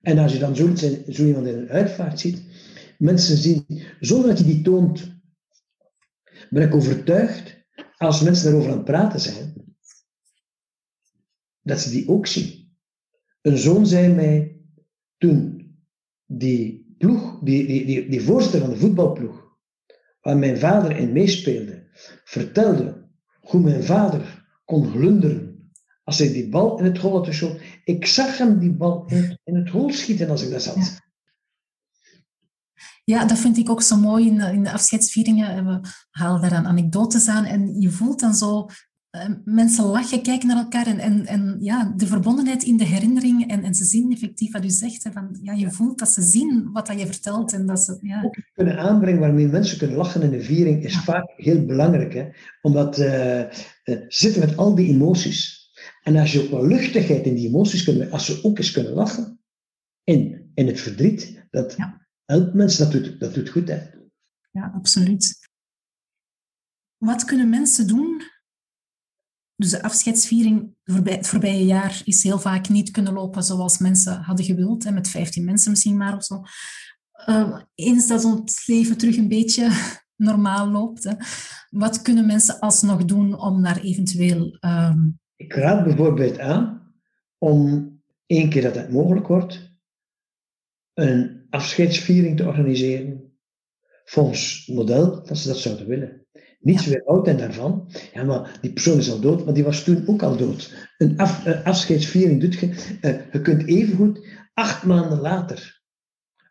En 0.00 0.18
als 0.18 0.32
je 0.32 0.38
dan 0.38 0.56
zo, 0.56 0.74
zo 1.08 1.24
iemand 1.24 1.46
in 1.46 1.58
een 1.58 1.68
uitvaart 1.68 2.20
ziet, 2.20 2.42
mensen 2.98 3.36
zien, 3.36 3.66
zonder 4.00 4.28
dat 4.28 4.38
je 4.38 4.44
die 4.44 4.62
toont, 4.62 5.20
ben 6.50 6.62
ik 6.62 6.74
overtuigd, 6.74 7.66
als 7.96 8.22
mensen 8.22 8.44
daarover 8.44 8.70
aan 8.70 8.76
het 8.76 8.86
praten 8.86 9.20
zijn, 9.20 9.57
dat 11.68 11.80
ze 11.80 11.90
die 11.90 12.08
ook 12.08 12.26
zien. 12.26 12.76
Een 13.42 13.58
zoon 13.58 13.86
zei 13.86 14.14
mij 14.14 14.60
toen 15.18 15.58
die 16.26 16.94
ploeg, 16.98 17.38
die, 17.42 17.66
die, 17.66 17.86
die, 17.86 18.08
die 18.08 18.22
voorzitter 18.22 18.60
van 18.60 18.70
de 18.70 18.76
voetbalploeg, 18.76 19.56
waar 20.20 20.36
mijn 20.36 20.58
vader 20.58 20.96
in 20.96 21.12
meespeelde, 21.12 21.88
vertelde 22.24 23.08
hoe 23.40 23.60
mijn 23.60 23.84
vader 23.84 24.46
kon 24.64 24.90
glunderen 24.90 25.70
als 26.04 26.18
hij 26.18 26.32
die 26.32 26.48
bal 26.48 26.78
in 26.78 26.84
het 26.84 26.98
hol 26.98 27.12
had 27.12 27.26
geschoten. 27.26 27.60
Ik 27.84 28.06
zag 28.06 28.38
hem 28.38 28.58
die 28.58 28.72
bal 28.72 29.06
in 29.06 29.16
het, 29.22 29.40
in 29.44 29.68
hol 29.68 29.92
schieten 29.92 30.30
als 30.30 30.42
ik 30.42 30.50
daar 30.50 30.60
zat. 30.60 31.06
Ja, 33.04 33.24
dat 33.24 33.38
vind 33.38 33.56
ik 33.56 33.70
ook 33.70 33.82
zo 33.82 33.96
mooi 33.96 34.26
in 34.26 34.38
de, 34.38 34.52
in 34.52 34.62
de 34.62 34.72
afscheidsvieringen. 34.72 35.64
We 35.64 35.88
halen 36.10 36.40
daar 36.40 36.50
dan 36.50 36.66
anekdotes 36.66 37.28
aan 37.28 37.44
en 37.44 37.80
je 37.80 37.90
voelt 37.90 38.20
dan 38.20 38.34
zo 38.34 38.68
mensen 39.44 39.84
lachen, 39.84 40.22
kijken 40.22 40.48
naar 40.48 40.56
elkaar 40.56 40.86
en, 40.86 40.98
en, 40.98 41.26
en 41.26 41.56
ja, 41.60 41.92
de 41.96 42.06
verbondenheid 42.06 42.62
in 42.62 42.76
de 42.76 42.84
herinnering 42.84 43.50
en, 43.50 43.62
en 43.62 43.74
ze 43.74 43.84
zien 43.84 44.12
effectief 44.12 44.52
wat 44.52 44.64
u 44.64 44.70
zegt. 44.70 45.04
Hè, 45.04 45.12
van, 45.12 45.38
ja, 45.42 45.52
je 45.52 45.70
voelt 45.70 45.98
dat 45.98 46.08
ze 46.08 46.22
zien 46.22 46.72
wat 46.72 46.86
dat 46.86 47.00
je 47.00 47.06
vertelt. 47.06 47.52
En 47.52 47.66
dat 47.66 47.80
ze, 47.80 47.98
ja. 48.00 48.22
Ook 48.22 48.36
kunnen 48.52 48.78
aanbrengen 48.78 49.20
waarmee 49.20 49.46
mensen 49.46 49.78
kunnen 49.78 49.96
lachen 49.96 50.22
in 50.22 50.30
de 50.30 50.42
viering 50.42 50.84
is 50.84 50.98
vaak 50.98 51.32
heel 51.36 51.64
belangrijk. 51.64 52.14
Hè? 52.14 52.28
Omdat 52.62 52.98
uh, 52.98 53.04
ze 53.04 54.04
zitten 54.08 54.40
met 54.40 54.56
al 54.56 54.74
die 54.74 54.88
emoties. 54.88 55.56
En 56.02 56.16
als 56.16 56.32
je 56.32 56.42
ook 56.42 56.50
wel 56.50 56.66
luchtigheid 56.66 57.26
in 57.26 57.34
die 57.34 57.48
emoties 57.48 57.84
kunt, 57.84 58.10
als 58.10 58.26
ze 58.26 58.44
ook 58.44 58.58
eens 58.58 58.70
kunnen 58.70 58.92
lachen 58.92 59.40
in, 60.04 60.50
in 60.54 60.66
het 60.66 60.80
verdriet, 60.80 61.46
dat 61.50 61.76
helpt 62.24 62.54
mensen, 62.54 62.84
dat 62.84 63.02
doet, 63.02 63.20
dat 63.20 63.34
doet 63.34 63.48
goed. 63.48 63.68
Hè? 63.68 63.80
Ja, 64.50 64.72
absoluut. 64.74 65.48
Wat 66.96 67.24
kunnen 67.24 67.48
mensen 67.48 67.86
doen 67.86 68.22
Dus 69.58 69.70
de 69.70 69.82
afscheidsviering 69.82 70.74
het 70.84 71.26
voorbije 71.26 71.64
jaar 71.64 72.02
is 72.04 72.22
heel 72.22 72.38
vaak 72.38 72.68
niet 72.68 72.90
kunnen 72.90 73.12
lopen 73.12 73.42
zoals 73.42 73.78
mensen 73.78 74.20
hadden 74.20 74.44
gewild, 74.44 74.90
met 74.90 75.08
15 75.08 75.44
mensen 75.44 75.70
misschien 75.70 75.96
maar 75.96 76.16
of 76.16 76.24
zo. 76.24 76.42
Uh, 77.26 77.60
eens 77.74 78.08
dat 78.08 78.24
ons 78.24 78.66
leven 78.66 78.98
terug 78.98 79.16
een 79.16 79.28
beetje 79.28 79.70
normaal 80.28 80.68
loopt, 80.68 81.14
wat 81.70 82.02
kunnen 82.02 82.26
mensen 82.26 82.58
alsnog 82.58 83.04
doen 83.04 83.40
om 83.40 83.62
daar 83.62 83.80
eventueel... 83.80 84.58
Um... 84.60 85.18
Ik 85.36 85.54
raad 85.54 85.84
bijvoorbeeld 85.84 86.38
aan 86.38 86.92
om 87.38 87.92
één 88.26 88.50
keer 88.50 88.62
dat 88.62 88.74
het 88.74 88.92
mogelijk 88.92 89.26
wordt, 89.26 89.76
een 90.94 91.46
afscheidsviering 91.50 92.36
te 92.36 92.46
organiseren 92.46 93.38
volgens 94.04 94.64
het 94.66 94.76
model 94.76 95.22
dat 95.24 95.38
ze 95.38 95.48
dat 95.48 95.58
zouden 95.58 95.86
willen. 95.86 96.17
Niets 96.58 96.84
ja. 96.84 96.90
weerhoudt 96.90 97.28
en 97.28 97.36
daarvan. 97.36 97.88
Ja, 98.12 98.24
maar 98.24 98.58
die 98.60 98.72
persoon 98.72 98.98
is 98.98 99.10
al 99.10 99.20
dood, 99.20 99.44
maar 99.44 99.54
die 99.54 99.64
was 99.64 99.84
toen 99.84 100.02
ook 100.06 100.22
al 100.22 100.36
dood. 100.36 100.88
Een, 100.98 101.18
af, 101.18 101.46
afscheidsviering 101.64 102.40
doet 102.40 102.54
je. 102.54 102.66
Uh, 103.00 103.32
je 103.32 103.40
kunt 103.42 103.66
evengoed 103.66 104.26
acht 104.54 104.84
maanden 104.84 105.20
later 105.20 105.78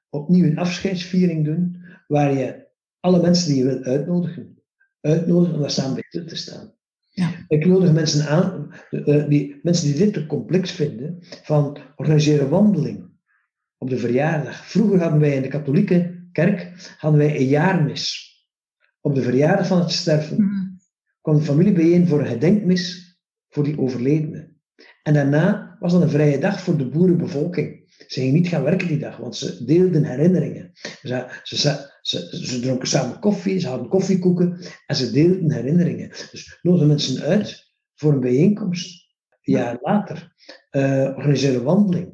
opnieuw 0.09 0.45
een 0.45 0.57
afscheidsviering 0.57 1.45
doen, 1.45 1.83
waar 2.07 2.33
je 2.33 2.67
alle 2.99 3.21
mensen 3.21 3.47
die 3.47 3.57
je 3.57 3.63
wil 3.63 3.83
uitnodigen, 3.83 4.63
uitnodigen 5.01 5.55
om 5.55 5.61
daar 5.61 5.71
samen 5.71 6.03
bij 6.09 6.23
te 6.23 6.35
staan. 6.35 6.75
Ja. 7.09 7.31
Ik 7.47 7.65
nodig 7.65 7.93
mensen 7.93 8.27
aan, 8.27 8.73
uh, 8.91 9.27
die, 9.27 9.59
mensen 9.63 9.87
die 9.87 9.97
dit 9.97 10.13
te 10.13 10.25
complex 10.25 10.71
vinden, 10.71 11.17
van 11.43 11.77
organiseren 11.95 12.49
wandeling 12.49 13.09
op 13.77 13.89
de 13.89 13.97
verjaardag. 13.97 14.65
Vroeger 14.65 15.01
hadden 15.01 15.19
wij 15.19 15.35
in 15.35 15.41
de 15.41 15.47
katholieke 15.47 16.27
kerk 16.31 16.95
hadden 16.97 17.19
wij 17.19 17.35
een 17.35 17.47
jaarmis. 17.47 18.26
Op 19.07 19.15
de 19.15 19.21
verjaardag 19.21 19.67
van 19.67 19.79
het 19.79 19.91
sterven 19.91 20.41
mm. 20.41 20.79
kwam 21.21 21.35
de 21.35 21.43
familie 21.43 21.73
bijeen 21.73 22.07
voor 22.07 22.19
een 22.19 22.27
gedenkmis 22.27 23.17
voor 23.49 23.63
die 23.63 23.79
overledene. 23.79 24.53
En 25.03 25.13
daarna 25.13 25.77
was 25.79 25.91
dat 25.91 26.01
een 26.01 26.09
vrije 26.09 26.39
dag 26.39 26.61
voor 26.61 26.77
de 26.77 26.89
boerenbevolking. 26.89 27.95
Ze 28.07 28.19
gingen 28.19 28.33
niet 28.33 28.47
gaan 28.47 28.63
werken 28.63 28.87
die 28.87 28.97
dag, 28.97 29.17
want 29.17 29.35
ze 29.35 29.65
deelden 29.65 30.03
herinneringen. 30.03 30.71
Ze, 31.01 31.41
ze, 31.43 31.55
ze, 32.01 32.37
ze, 32.45 32.59
dronken 32.59 32.87
samen 32.87 33.19
koffie, 33.19 33.59
ze 33.59 33.67
hadden 33.67 33.89
koffiekoeken 33.89 34.59
en 34.85 34.95
ze 34.95 35.11
deelden 35.11 35.51
herinneringen. 35.51 36.09
Dus 36.09 36.59
nodigen 36.61 36.87
mensen 36.87 37.21
uit 37.21 37.73
voor 37.95 38.13
een 38.13 38.19
bijeenkomst. 38.19 39.15
Een 39.41 39.53
jaar 39.53 39.77
later 39.81 40.33
uh, 40.71 41.53
een 41.53 41.63
wandeling. 41.63 42.09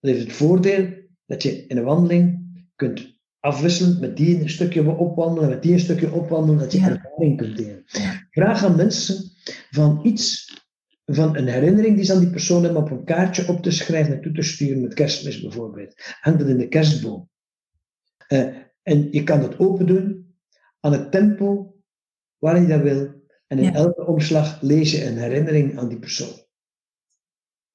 Dat 0.00 0.10
heeft 0.10 0.24
het 0.24 0.32
voordeel 0.32 0.88
dat 1.26 1.42
je 1.42 1.66
in 1.66 1.76
een 1.76 1.84
wandeling 1.84 2.38
kunt 2.76 3.19
afwisselen, 3.40 4.00
met 4.00 4.16
die 4.16 4.40
een 4.40 4.50
stukje 4.50 4.96
opwandelen, 4.96 5.48
met 5.48 5.62
die 5.62 5.72
een 5.72 5.80
stukje 5.80 6.12
opwandelen, 6.12 6.58
dat 6.58 6.72
je 6.72 6.78
ja. 6.78 6.88
ervaring 6.88 7.36
kunt 7.36 7.56
delen. 7.56 7.84
Vraag 8.30 8.64
aan 8.64 8.76
mensen 8.76 9.30
van 9.70 10.00
iets, 10.02 10.54
van 11.04 11.36
een 11.36 11.48
herinnering 11.48 11.96
die 11.96 12.04
ze 12.04 12.12
aan 12.12 12.20
die 12.20 12.30
persoon 12.30 12.64
hebben, 12.64 12.82
op 12.82 12.90
een 12.90 13.04
kaartje 13.04 13.48
op 13.48 13.62
te 13.62 13.70
schrijven 13.70 14.14
en 14.14 14.20
toe 14.20 14.32
te 14.32 14.42
sturen, 14.42 14.80
met 14.80 14.94
kerstmis 14.94 15.40
bijvoorbeeld. 15.40 15.94
Hang 16.20 16.36
dat 16.36 16.48
in 16.48 16.58
de 16.58 16.68
kerstboom. 16.68 17.28
Uh, 18.28 18.56
en 18.82 19.12
je 19.12 19.22
kan 19.22 19.40
dat 19.40 19.58
open 19.58 19.86
doen 19.86 20.34
aan 20.80 20.92
het 20.92 21.10
tempo 21.10 21.74
waarin 22.38 22.62
je 22.62 22.68
dat 22.68 22.82
wil. 22.82 23.18
En 23.46 23.58
in 23.58 23.74
elke 23.74 24.06
omslag 24.06 24.60
lees 24.62 24.90
je 24.90 25.04
een 25.06 25.18
herinnering 25.18 25.78
aan 25.78 25.88
die 25.88 25.98
persoon. 25.98 26.48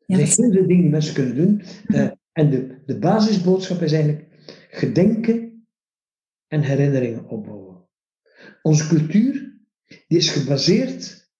Ja, 0.05 0.19
er 0.19 0.27
zijn 0.27 0.51
heel 0.51 0.57
veel 0.57 0.67
dingen 0.67 0.81
die 0.81 0.91
mensen 0.91 1.13
kunnen 1.13 1.35
doen. 1.35 1.61
Uh, 1.87 2.11
en 2.31 2.49
de, 2.49 2.81
de 2.85 2.99
basisboodschap 2.99 3.81
is 3.81 3.91
eigenlijk 3.91 4.27
gedenken 4.69 5.54
en 6.47 6.61
herinneringen 6.61 7.29
opbouwen. 7.29 7.87
Onze 8.61 8.87
cultuur 8.87 9.53
die 10.07 10.17
is 10.17 10.29
gebaseerd 10.29 11.31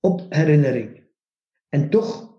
op 0.00 0.26
herinnering. 0.28 1.04
En 1.68 1.90
toch 1.90 2.34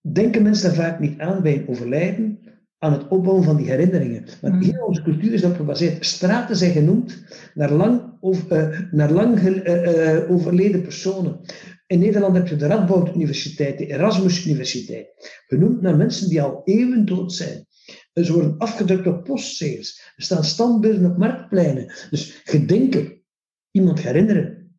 denken 0.00 0.42
mensen 0.42 0.74
daar 0.74 0.84
vaak 0.84 1.00
niet 1.00 1.18
aan 1.20 1.42
bij 1.42 1.56
een 1.56 1.68
overlijden, 1.68 2.40
aan 2.78 2.92
het 2.92 3.08
opbouwen 3.08 3.44
van 3.44 3.56
die 3.56 3.70
herinneringen. 3.70 4.24
Want 4.40 4.54
mm. 4.54 4.60
heel 4.60 4.84
onze 4.84 5.02
cultuur 5.02 5.32
is 5.32 5.44
op 5.44 5.56
gebaseerd. 5.56 6.06
Straten 6.06 6.56
zijn 6.56 6.72
genoemd 6.72 7.24
naar 7.54 7.72
lang, 7.72 8.16
of, 8.20 8.50
uh, 8.52 8.80
naar 8.90 9.10
lang 9.10 9.38
uh, 9.38 9.56
uh, 9.56 10.30
overleden 10.30 10.82
personen. 10.82 11.40
In 11.86 11.98
Nederland 11.98 12.36
heb 12.36 12.46
je 12.48 12.56
de 12.56 12.66
Radboud 12.66 13.14
Universiteit, 13.14 13.78
de 13.78 13.86
Erasmus 13.86 14.46
Universiteit, 14.46 15.08
genoemd 15.46 15.80
naar 15.80 15.96
mensen 15.96 16.28
die 16.28 16.42
al 16.42 16.62
eeuwen 16.64 17.04
dood 17.04 17.32
zijn. 17.32 17.66
Ze 18.12 18.32
worden 18.32 18.58
afgedrukt 18.58 19.06
op 19.06 19.24
postzegels. 19.24 20.12
Er 20.16 20.22
staan 20.22 20.44
standbeelden 20.44 21.10
op 21.10 21.18
marktpleinen. 21.18 21.94
Dus 22.10 22.40
gedenken, 22.44 23.22
iemand 23.70 24.00
herinneren, 24.00 24.78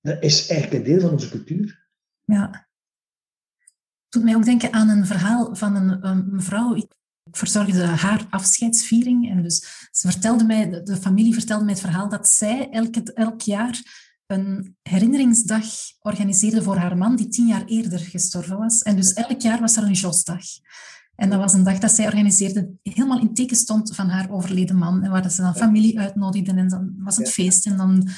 dat 0.00 0.22
is 0.22 0.48
eigenlijk 0.48 0.80
een 0.80 0.92
deel 0.92 1.00
van 1.00 1.10
onze 1.10 1.30
cultuur. 1.30 1.88
Ja. 2.24 2.68
Het 3.58 4.22
doet 4.22 4.24
mij 4.24 4.34
ook 4.34 4.44
denken 4.44 4.72
aan 4.72 4.88
een 4.88 5.06
verhaal 5.06 5.54
van 5.54 5.76
een, 5.76 6.06
een 6.06 6.34
mevrouw. 6.34 6.74
Ik 6.74 6.92
verzorgde 7.30 7.84
haar 7.84 8.26
afscheidsviering. 8.30 9.30
En 9.30 9.42
dus 9.42 9.88
ze 9.90 10.10
vertelde 10.10 10.44
mij, 10.44 10.82
de 10.82 10.96
familie 10.96 11.34
vertelde 11.34 11.64
mij 11.64 11.72
het 11.72 11.82
verhaal 11.82 12.08
dat 12.08 12.28
zij 12.28 12.70
elk, 12.70 12.96
elk 12.96 13.40
jaar 13.40 13.82
een 14.26 14.76
herinneringsdag 14.82 15.64
organiseerde 16.00 16.62
voor 16.62 16.76
haar 16.76 16.96
man, 16.96 17.16
die 17.16 17.28
tien 17.28 17.46
jaar 17.46 17.64
eerder 17.64 17.98
gestorven 17.98 18.58
was. 18.58 18.82
En 18.82 18.96
dus 18.96 19.12
elk 19.12 19.40
jaar 19.40 19.60
was 19.60 19.76
er 19.76 19.82
een 19.82 19.92
Josdag. 19.92 20.44
En 21.16 21.30
dat 21.30 21.38
was 21.38 21.52
een 21.52 21.64
dag 21.64 21.78
dat 21.78 21.90
zij 21.90 22.06
organiseerde, 22.06 22.70
helemaal 22.82 23.20
in 23.20 23.34
teken 23.34 23.56
stond 23.56 23.94
van 23.94 24.08
haar 24.08 24.30
overleden 24.30 24.76
man. 24.76 25.02
En 25.02 25.10
waar 25.10 25.30
ze 25.30 25.42
dan 25.42 25.56
familie 25.56 25.98
uitnodigden 25.98 26.58
en 26.58 26.68
dan 26.68 26.94
was 26.98 27.16
het 27.16 27.30
feest 27.30 27.66
en 27.66 27.76
dan 27.76 28.08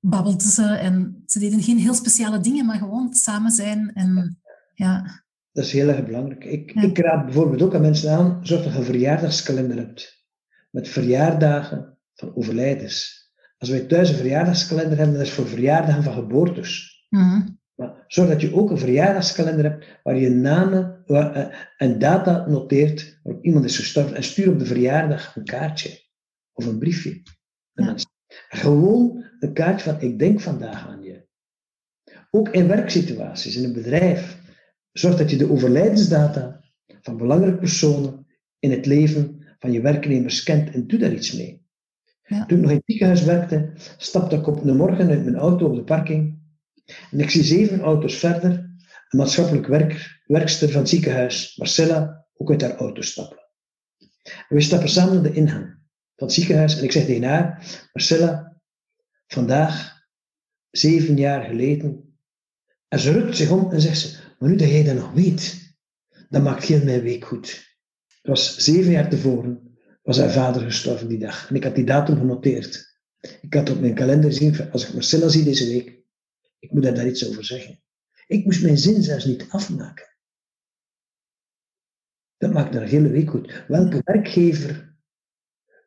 babbelden 0.00 0.48
ze. 0.48 0.64
En 0.64 1.22
ze 1.26 1.38
deden 1.38 1.62
geen 1.62 1.78
heel 1.78 1.94
speciale 1.94 2.40
dingen, 2.40 2.66
maar 2.66 2.78
gewoon 2.78 3.14
samen 3.14 3.50
zijn. 3.50 3.92
En, 3.94 4.38
ja. 4.74 5.22
Dat 5.52 5.64
is 5.64 5.72
heel 5.72 5.88
erg 5.88 6.04
belangrijk. 6.04 6.44
Ik, 6.44 6.72
ik 6.72 6.98
raad 6.98 7.24
bijvoorbeeld 7.24 7.62
ook 7.62 7.74
aan 7.74 7.80
mensen 7.80 8.12
aan, 8.12 8.38
zorg 8.42 8.62
dat 8.64 8.72
je 8.72 8.78
een 8.78 8.84
verjaardagskalender 8.84 9.76
hebt. 9.76 10.26
Met 10.70 10.88
verjaardagen 10.88 11.98
van 12.14 12.36
overlijdens. 12.36 13.16
Als 13.58 13.70
wij 13.70 13.80
thuis 13.80 14.10
een 14.10 14.16
verjaardagskalender 14.16 14.98
hebben, 14.98 15.16
dat 15.16 15.26
is 15.26 15.32
voor 15.32 15.46
verjaardagen 15.46 16.02
van 16.02 16.14
geboortes. 16.14 17.06
Mm 17.08 17.57
Maar 17.78 18.04
zorg 18.06 18.28
dat 18.28 18.40
je 18.40 18.54
ook 18.54 18.70
een 18.70 18.78
verjaardagskalender 18.78 19.64
hebt 19.64 19.86
waar 20.02 20.16
je 20.16 20.30
namen 20.30 21.02
waar, 21.06 21.36
uh, 21.36 21.56
en 21.76 21.98
data 21.98 22.46
noteert 22.48 23.20
waarop 23.22 23.44
iemand 23.44 23.64
is 23.64 23.76
gestorven 23.76 24.16
en 24.16 24.22
stuur 24.22 24.50
op 24.50 24.58
de 24.58 24.66
verjaardag 24.66 25.36
een 25.36 25.44
kaartje 25.44 26.00
of 26.52 26.66
een 26.66 26.78
briefje. 26.78 27.22
Ja. 27.72 27.94
Gewoon 28.48 29.24
een 29.38 29.52
kaartje 29.52 29.92
van 29.92 30.00
ik 30.00 30.18
denk 30.18 30.40
vandaag 30.40 30.88
aan 30.88 31.02
je. 31.02 31.26
Ook 32.30 32.48
in 32.48 32.68
werksituaties, 32.68 33.56
in 33.56 33.64
een 33.64 33.72
bedrijf. 33.72 34.38
Zorg 34.92 35.16
dat 35.16 35.30
je 35.30 35.36
de 35.36 35.50
overlijdensdata 35.50 36.64
van 37.00 37.16
belangrijke 37.16 37.58
personen 37.58 38.26
in 38.58 38.70
het 38.70 38.86
leven 38.86 39.46
van 39.58 39.72
je 39.72 39.80
werknemers 39.80 40.42
kent 40.42 40.70
en 40.70 40.86
doe 40.86 40.98
daar 40.98 41.12
iets 41.12 41.32
mee. 41.32 41.66
Ja. 42.22 42.46
Toen 42.46 42.56
ik 42.56 42.62
nog 42.62 42.70
in 42.70 42.76
het 42.76 42.86
ziekenhuis 42.86 43.24
werkte, 43.24 43.72
stapte 43.96 44.36
ik 44.36 44.46
op 44.46 44.64
een 44.64 44.76
morgen 44.76 45.08
uit 45.08 45.24
mijn 45.24 45.36
auto 45.36 45.66
op 45.66 45.74
de 45.74 45.84
parking. 45.84 46.37
En 47.10 47.20
ik 47.20 47.30
zie 47.30 47.42
zeven 47.42 47.80
auto's 47.80 48.16
verder 48.16 48.50
een 49.08 49.18
maatschappelijk 49.18 49.66
werker, 49.66 50.22
werkster 50.26 50.70
van 50.70 50.80
het 50.80 50.88
ziekenhuis, 50.88 51.56
Marcella, 51.56 52.26
ook 52.34 52.50
uit 52.50 52.62
haar 52.62 52.76
auto 52.76 53.02
stappen. 53.02 53.38
En 54.22 54.56
we 54.56 54.60
stappen 54.60 54.88
samen 54.88 55.22
de 55.22 55.32
ingang 55.32 55.64
van 56.16 56.26
het 56.26 56.32
ziekenhuis 56.32 56.78
en 56.78 56.84
ik 56.84 56.92
zeg 56.92 57.04
tegen 57.04 57.28
haar, 57.28 57.66
Marcella, 57.92 58.60
vandaag, 59.26 59.96
zeven 60.70 61.16
jaar 61.16 61.44
geleden, 61.44 62.18
en 62.88 62.98
ze 62.98 63.12
rukt 63.12 63.36
zich 63.36 63.50
om 63.50 63.72
en 63.72 63.80
zegt 63.80 63.98
ze, 63.98 64.16
maar 64.38 64.48
nu 64.48 64.56
dat 64.56 64.68
jij 64.68 64.84
dat 64.84 64.94
nog 64.94 65.12
weet, 65.12 65.74
dat 66.28 66.42
maakt 66.42 66.64
heel 66.64 66.84
mijn 66.84 67.02
week 67.02 67.24
goed. 67.24 67.76
Het 68.06 68.26
was 68.26 68.56
zeven 68.56 68.90
jaar 68.90 69.08
tevoren 69.08 69.68
was 70.02 70.18
haar 70.18 70.30
vader 70.30 70.62
gestorven 70.62 71.08
die 71.08 71.18
dag. 71.18 71.48
En 71.48 71.56
ik 71.56 71.64
had 71.64 71.74
die 71.74 71.84
datum 71.84 72.16
genoteerd. 72.16 72.96
Ik 73.40 73.54
had 73.54 73.70
op 73.70 73.80
mijn 73.80 73.94
kalender 73.94 74.30
gezien, 74.30 74.70
als 74.70 74.88
ik 74.88 74.94
Marcella 74.94 75.28
zie 75.28 75.44
deze 75.44 75.66
week, 75.66 75.97
ik 76.58 76.72
moet 76.72 76.82
daar 76.82 77.06
iets 77.06 77.28
over 77.28 77.44
zeggen. 77.44 77.82
Ik 78.26 78.44
moest 78.44 78.62
mijn 78.62 78.78
zin 78.78 79.02
zelfs 79.02 79.24
niet 79.24 79.46
afmaken. 79.48 80.16
Dat 82.36 82.52
maakt 82.52 82.74
een 82.74 82.86
hele 82.86 83.08
week 83.08 83.30
goed. 83.30 83.64
Welke 83.68 84.00
werkgever 84.04 84.96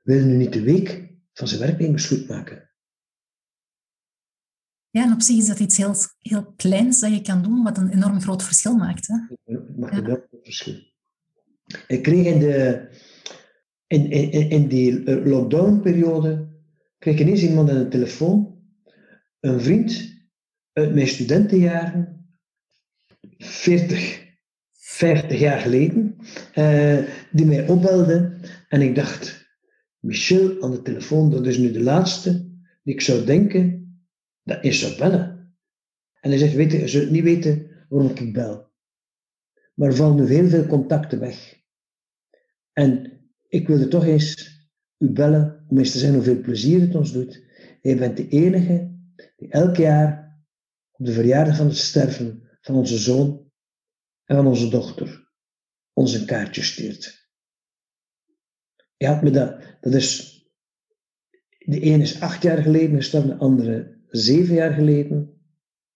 wil 0.04 0.26
nu 0.26 0.36
niet 0.36 0.54
de 0.54 0.62
week 0.62 1.10
van 1.34 1.48
zijn 1.48 1.62
werknemers 1.62 2.08
goed 2.08 2.28
maken? 2.28 2.70
Ja, 4.90 5.04
en 5.04 5.14
op 5.14 5.22
zich 5.22 5.38
is 5.38 5.48
dat 5.48 5.60
iets 5.60 5.78
heel, 5.78 5.96
heel 6.18 6.54
kleins 6.56 7.00
dat 7.00 7.14
je 7.14 7.22
kan 7.22 7.44
doen, 7.44 7.64
wat 7.64 7.78
een 7.78 7.90
enorm 7.90 8.22
groot 8.22 8.44
verschil 8.44 8.76
maakt. 8.76 9.08
Hè? 9.08 9.16
Het 9.44 9.78
maakt 9.78 9.98
een 9.98 10.06
enorm 10.06 10.28
verschil. 10.42 10.90
Ik 11.88 12.02
kreeg 12.02 12.26
in 12.26 12.40
de, 12.40 12.90
in, 13.88 14.12
in, 14.12 14.50
in 14.50 14.68
die 14.68 15.20
lockdownperiode 15.26 16.50
kreeg 16.98 17.14
ik 17.14 17.20
ineens 17.20 17.42
iemand 17.42 17.70
aan 17.70 17.78
de 17.78 17.88
telefoon, 17.88 18.62
een 19.40 19.62
vriend 19.62 20.21
uit 20.74 20.94
mijn 20.94 21.08
studentenjaren, 21.08 22.26
40, 23.38 24.30
50 24.72 25.40
jaar 25.40 25.60
geleden, 25.60 26.16
uh, 26.56 27.00
die 27.32 27.46
mij 27.46 27.68
opbelde 27.68 28.38
en 28.68 28.82
ik 28.82 28.96
dacht, 28.96 29.50
Michel 30.00 30.62
aan 30.62 30.72
de 30.72 30.82
telefoon, 30.82 31.32
dat 31.32 31.48
is 31.48 31.58
nu 31.58 31.72
de 31.72 31.84
laatste 31.84 32.50
die 32.84 32.94
ik 32.94 33.02
zou 33.02 33.26
denken 33.26 33.82
dat 34.44 34.64
is 34.64 34.96
bellen. 34.96 35.56
En 36.22 36.30
hij 36.30 36.38
zegt, 36.40 36.54
weet 36.54 36.72
je, 36.72 36.80
je 36.80 36.88
zult 36.88 37.10
niet 37.10 37.24
weten 37.24 37.70
waarom 37.90 38.12
ik 38.12 38.34
bel. 38.34 38.70
Maar 39.74 39.90
er 39.90 39.96
vallen 39.96 40.16
nu 40.16 40.34
heel 40.34 40.50
veel 40.50 40.66
contacten 40.66 41.20
weg. 41.20 41.60
En 42.74 43.12
ik 43.48 43.68
wilde 43.68 43.88
toch 43.88 44.06
eens 44.06 44.60
u 44.98 45.10
bellen 45.10 45.66
om 45.68 45.78
eens 45.78 45.92
te 45.92 45.98
zeggen 45.98 46.18
hoeveel 46.18 46.42
plezier 46.42 46.82
het 46.82 46.96
ons 46.96 47.12
doet. 47.12 47.44
Jij 47.82 47.98
bent 47.98 48.18
de 48.18 48.28
enige 48.28 48.92
die 49.38 49.50
elk 49.50 49.76
jaar 49.76 50.21
de 51.04 51.12
verjaardag 51.12 51.56
van 51.56 51.66
het 51.66 51.78
sterven 51.78 52.50
van 52.62 52.76
onze 52.76 52.98
zoon 52.98 53.52
en 54.26 54.36
van 54.36 54.48
onze 54.48 54.70
dochter 54.70 55.30
ons 55.94 56.14
een 56.14 56.26
kaartje 56.26 56.62
stuurt. 56.62 57.30
Ja, 58.98 59.20
me 59.22 59.32
dat, 59.32 59.62
dat 59.82 59.94
is. 59.94 60.40
De 61.58 61.80
ene 61.80 62.04
is 62.04 62.22
acht 62.22 62.44
jaar 62.44 62.62
geleden 62.62 62.96
gestorven, 62.96 63.30
de 63.30 63.38
andere 63.38 64.00
zeven 64.08 64.56
jaar 64.56 64.74
geleden. 64.74 65.40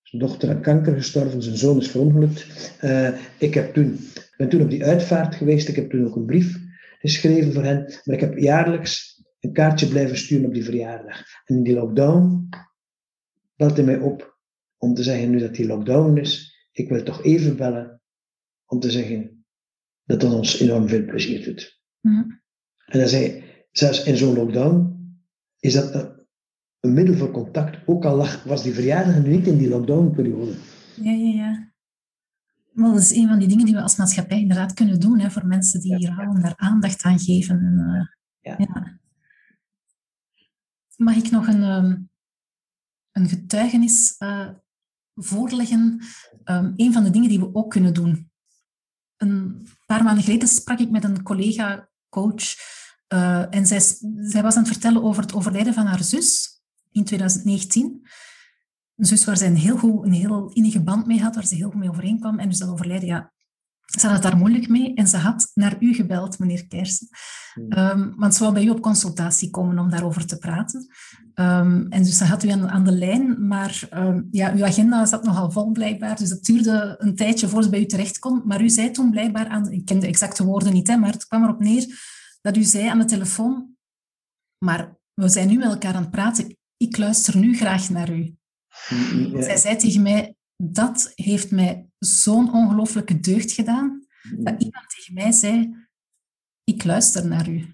Zijn 0.01 0.22
dochter 0.22 0.49
aan 0.49 0.62
kanker 0.62 0.95
gestorven, 0.95 1.43
zijn 1.43 1.58
zoon 1.58 1.78
is 1.78 1.91
verongelukt. 1.91 2.74
Uh, 2.82 3.22
ik 3.39 3.53
heb 3.53 3.74
toen, 3.74 3.99
ben 4.38 4.49
toen 4.49 4.62
op 4.62 4.70
die 4.70 4.86
uitvaart 4.86 5.36
geweest, 5.36 5.68
ik 5.68 5.76
heb 5.76 5.89
toen 5.89 6.06
ook 6.06 6.16
een 6.16 6.26
brief 6.26 6.58
geschreven 6.99 7.53
voor 7.53 7.64
hen, 7.64 8.01
maar 8.03 8.16
ik 8.16 8.22
heb 8.22 8.38
jaarlijks 8.38 9.24
een 9.39 9.53
kaartje 9.53 9.88
blijven 9.88 10.18
sturen 10.18 10.45
op 10.45 10.53
die 10.53 10.64
verjaardag. 10.64 11.24
En 11.45 11.56
in 11.56 11.64
die 11.64 11.74
lockdown 11.74 12.49
belt 13.56 13.76
hij 13.76 13.86
mij 13.86 13.99
op 13.99 14.34
om 14.86 14.93
te 14.93 15.03
zeggen, 15.03 15.29
nu 15.29 15.39
dat 15.39 15.55
die 15.55 15.67
lockdown 15.67 16.17
is, 16.17 16.55
ik 16.71 16.89
wil 16.89 17.03
toch 17.03 17.23
even 17.23 17.57
bellen 17.57 18.01
om 18.65 18.79
te 18.79 18.91
zeggen 18.91 19.45
dat 20.03 20.21
dat 20.21 20.33
ons 20.33 20.59
enorm 20.59 20.88
veel 20.88 21.05
plezier 21.05 21.43
doet. 21.43 21.81
Mm. 22.01 22.41
En 22.86 22.99
hij 22.99 23.07
zei, 23.07 23.43
zelfs 23.71 24.03
in 24.03 24.17
zo'n 24.17 24.36
lockdown 24.36 24.93
is 25.59 25.73
dat 25.73 25.93
een, 25.93 26.27
een, 26.79 26.93
middel 26.93 27.15
voor 27.15 27.31
contact. 27.31 27.88
Ook 27.88 28.05
al 28.05 28.15
lag, 28.15 28.43
was 28.43 28.63
die 28.63 28.73
verjaardag 28.73 29.23
nu 29.23 29.29
niet 29.29 29.47
in 29.47 29.57
die 29.57 29.69
lockdownperiode. 29.69 30.53
Ja, 31.01 31.11
ja, 31.11 31.33
ja. 31.33 31.73
Maar 32.73 32.91
dat 32.91 33.01
is 33.01 33.15
een 33.15 33.27
van 33.27 33.39
die 33.39 33.47
dingen 33.47 33.65
die 33.65 33.75
we 33.75 33.81
als 33.81 33.97
maatschappij 33.97 34.39
inderdaad 34.39 34.73
kunnen 34.73 34.99
doen 34.99 35.19
hè, 35.19 35.31
voor 35.31 35.45
mensen 35.45 35.81
die 35.81 35.95
hier 35.95 36.11
houden, 36.11 36.41
daar 36.41 36.55
aandacht 36.55 37.03
aan 37.03 37.19
geven. 37.19 37.55
En, 37.59 37.79
uh, 37.79 38.05
ja. 38.39 38.55
ja. 38.57 38.99
Mag 40.95 41.15
ik 41.15 41.31
nog 41.31 41.47
een, 41.47 41.63
um, 41.63 42.09
een 43.11 43.27
getuigenis 43.27 44.15
uh, 44.19 44.49
voorleggen? 45.16 46.01
Um, 46.43 46.74
een 46.76 46.93
van 46.93 47.03
de 47.03 47.09
dingen 47.09 47.30
die 47.30 47.39
we 47.39 47.49
ook 47.53 47.72
kunnen 47.72 47.93
doen. 47.93 48.32
Een 49.18 49.68
paar 49.86 50.03
maanden 50.03 50.24
geleden 50.24 50.47
sprak 50.47 50.80
ik 50.80 50.89
met 50.89 51.03
een 51.03 51.24
collega 51.24 51.89
coach. 52.09 52.43
Uh, 53.13 53.55
en 53.55 53.66
zij, 53.66 53.80
zij 54.20 54.41
was 54.41 54.55
aan 54.55 54.63
het 54.63 54.72
vertellen 54.72 55.03
over 55.03 55.22
het 55.22 55.34
overlijden 55.34 55.74
van 55.74 55.86
haar 55.86 56.03
zus 56.03 56.61
in 56.91 57.03
2019. 57.03 58.07
Een 58.95 59.05
zus 59.05 59.26
waar 59.26 59.38
zij 59.38 59.47
een 59.47 59.55
heel, 59.55 59.78
goed, 59.78 60.05
een 60.05 60.13
heel 60.13 60.51
innige 60.53 60.84
band 60.84 61.05
mee 61.05 61.22
had, 61.22 61.36
waar 61.36 61.45
ze 61.45 61.55
heel 61.55 61.70
goed 61.70 61.80
mee 61.80 61.89
overeenkwam. 61.89 62.39
En 62.39 62.49
dus 62.49 62.57
dat 62.57 62.70
overlijden, 62.70 63.07
ja, 63.07 63.34
ze 63.86 64.05
had 64.07 64.11
het 64.13 64.23
daar 64.23 64.38
moeilijk 64.38 64.67
mee. 64.67 64.93
En 64.93 65.07
ze 65.07 65.17
had 65.17 65.51
naar 65.53 65.75
u 65.79 65.93
gebeld, 65.93 66.39
meneer 66.39 66.67
Kersen. 66.67 67.07
Um, 67.69 68.13
want 68.15 68.36
ze 68.36 68.39
wou 68.39 68.53
bij 68.53 68.63
u 68.63 68.69
op 68.69 68.81
consultatie 68.81 69.49
komen 69.49 69.79
om 69.79 69.89
daarover 69.89 70.25
te 70.25 70.38
praten. 70.38 70.88
Um, 71.36 71.88
en 71.89 72.03
dus 72.03 72.17
ze 72.17 72.23
had 72.23 72.43
u 72.43 72.49
aan, 72.49 72.69
aan 72.69 72.83
de 72.83 72.91
lijn, 72.91 73.47
maar 73.47 73.88
um, 73.93 74.27
ja, 74.31 74.53
uw 74.53 74.65
agenda 74.65 75.05
zat 75.05 75.23
nogal 75.23 75.51
vol 75.51 75.71
blijkbaar. 75.71 76.17
Dus 76.17 76.29
het 76.29 76.43
duurde 76.43 76.95
een 76.97 77.15
tijdje 77.15 77.47
voor 77.47 77.63
ze 77.63 77.69
bij 77.69 77.79
u 77.79 77.86
terecht 77.86 78.19
kon. 78.19 78.41
Maar 78.45 78.61
u 78.61 78.69
zei 78.69 78.91
toen 78.91 79.11
blijkbaar 79.11 79.47
aan, 79.47 79.71
ik 79.71 79.86
ken 79.86 79.99
de 79.99 80.07
exacte 80.07 80.45
woorden 80.45 80.73
niet, 80.73 80.88
hè, 80.88 80.97
maar 80.97 81.11
het 81.11 81.27
kwam 81.27 81.43
erop 81.43 81.59
neer 81.59 82.13
dat 82.41 82.57
u 82.57 82.63
zei 82.63 82.88
aan 82.88 82.99
de 82.99 83.05
telefoon, 83.05 83.75
maar 84.65 84.95
we 85.13 85.29
zijn 85.29 85.47
nu 85.47 85.57
met 85.57 85.67
elkaar 85.67 85.93
aan 85.93 86.01
het 86.01 86.11
praten, 86.11 86.57
ik 86.77 86.97
luister 86.97 87.38
nu 87.38 87.57
graag 87.57 87.89
naar 87.89 88.13
u. 88.13 88.36
Ja. 88.89 89.41
Zij 89.41 89.57
zei 89.57 89.75
tegen 89.75 90.01
mij, 90.01 90.34
dat 90.58 91.12
heeft 91.16 91.51
mij 91.51 91.89
zo'n 91.99 92.53
ongelooflijke 92.53 93.20
deugd 93.20 93.51
gedaan, 93.51 94.06
dat 94.38 94.64
iemand 94.64 94.89
tegen 94.89 95.14
mij 95.14 95.32
zei, 95.32 95.76
ik 96.64 96.84
luister 96.84 97.28
naar 97.28 97.49
u. 97.49 97.74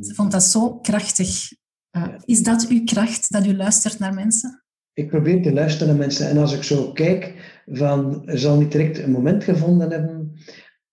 Ze 0.00 0.14
vond 0.14 0.32
dat 0.32 0.42
zo 0.42 0.78
krachtig. 0.78 1.52
Uh, 1.96 2.14
is 2.24 2.42
dat 2.42 2.66
uw 2.68 2.84
kracht, 2.84 3.32
dat 3.32 3.46
u 3.46 3.56
luistert 3.56 3.98
naar 3.98 4.14
mensen? 4.14 4.64
Ik 4.92 5.08
probeer 5.08 5.42
te 5.42 5.52
luisteren 5.52 5.88
naar 5.88 6.06
mensen. 6.06 6.28
En 6.28 6.38
als 6.38 6.52
ik 6.52 6.62
zo 6.62 6.92
kijk, 6.92 7.34
van, 7.66 8.22
zal 8.26 8.58
niet 8.58 8.72
direct 8.72 8.98
een 8.98 9.10
moment 9.10 9.44
gevonden 9.44 9.90
hebben. 9.90 10.32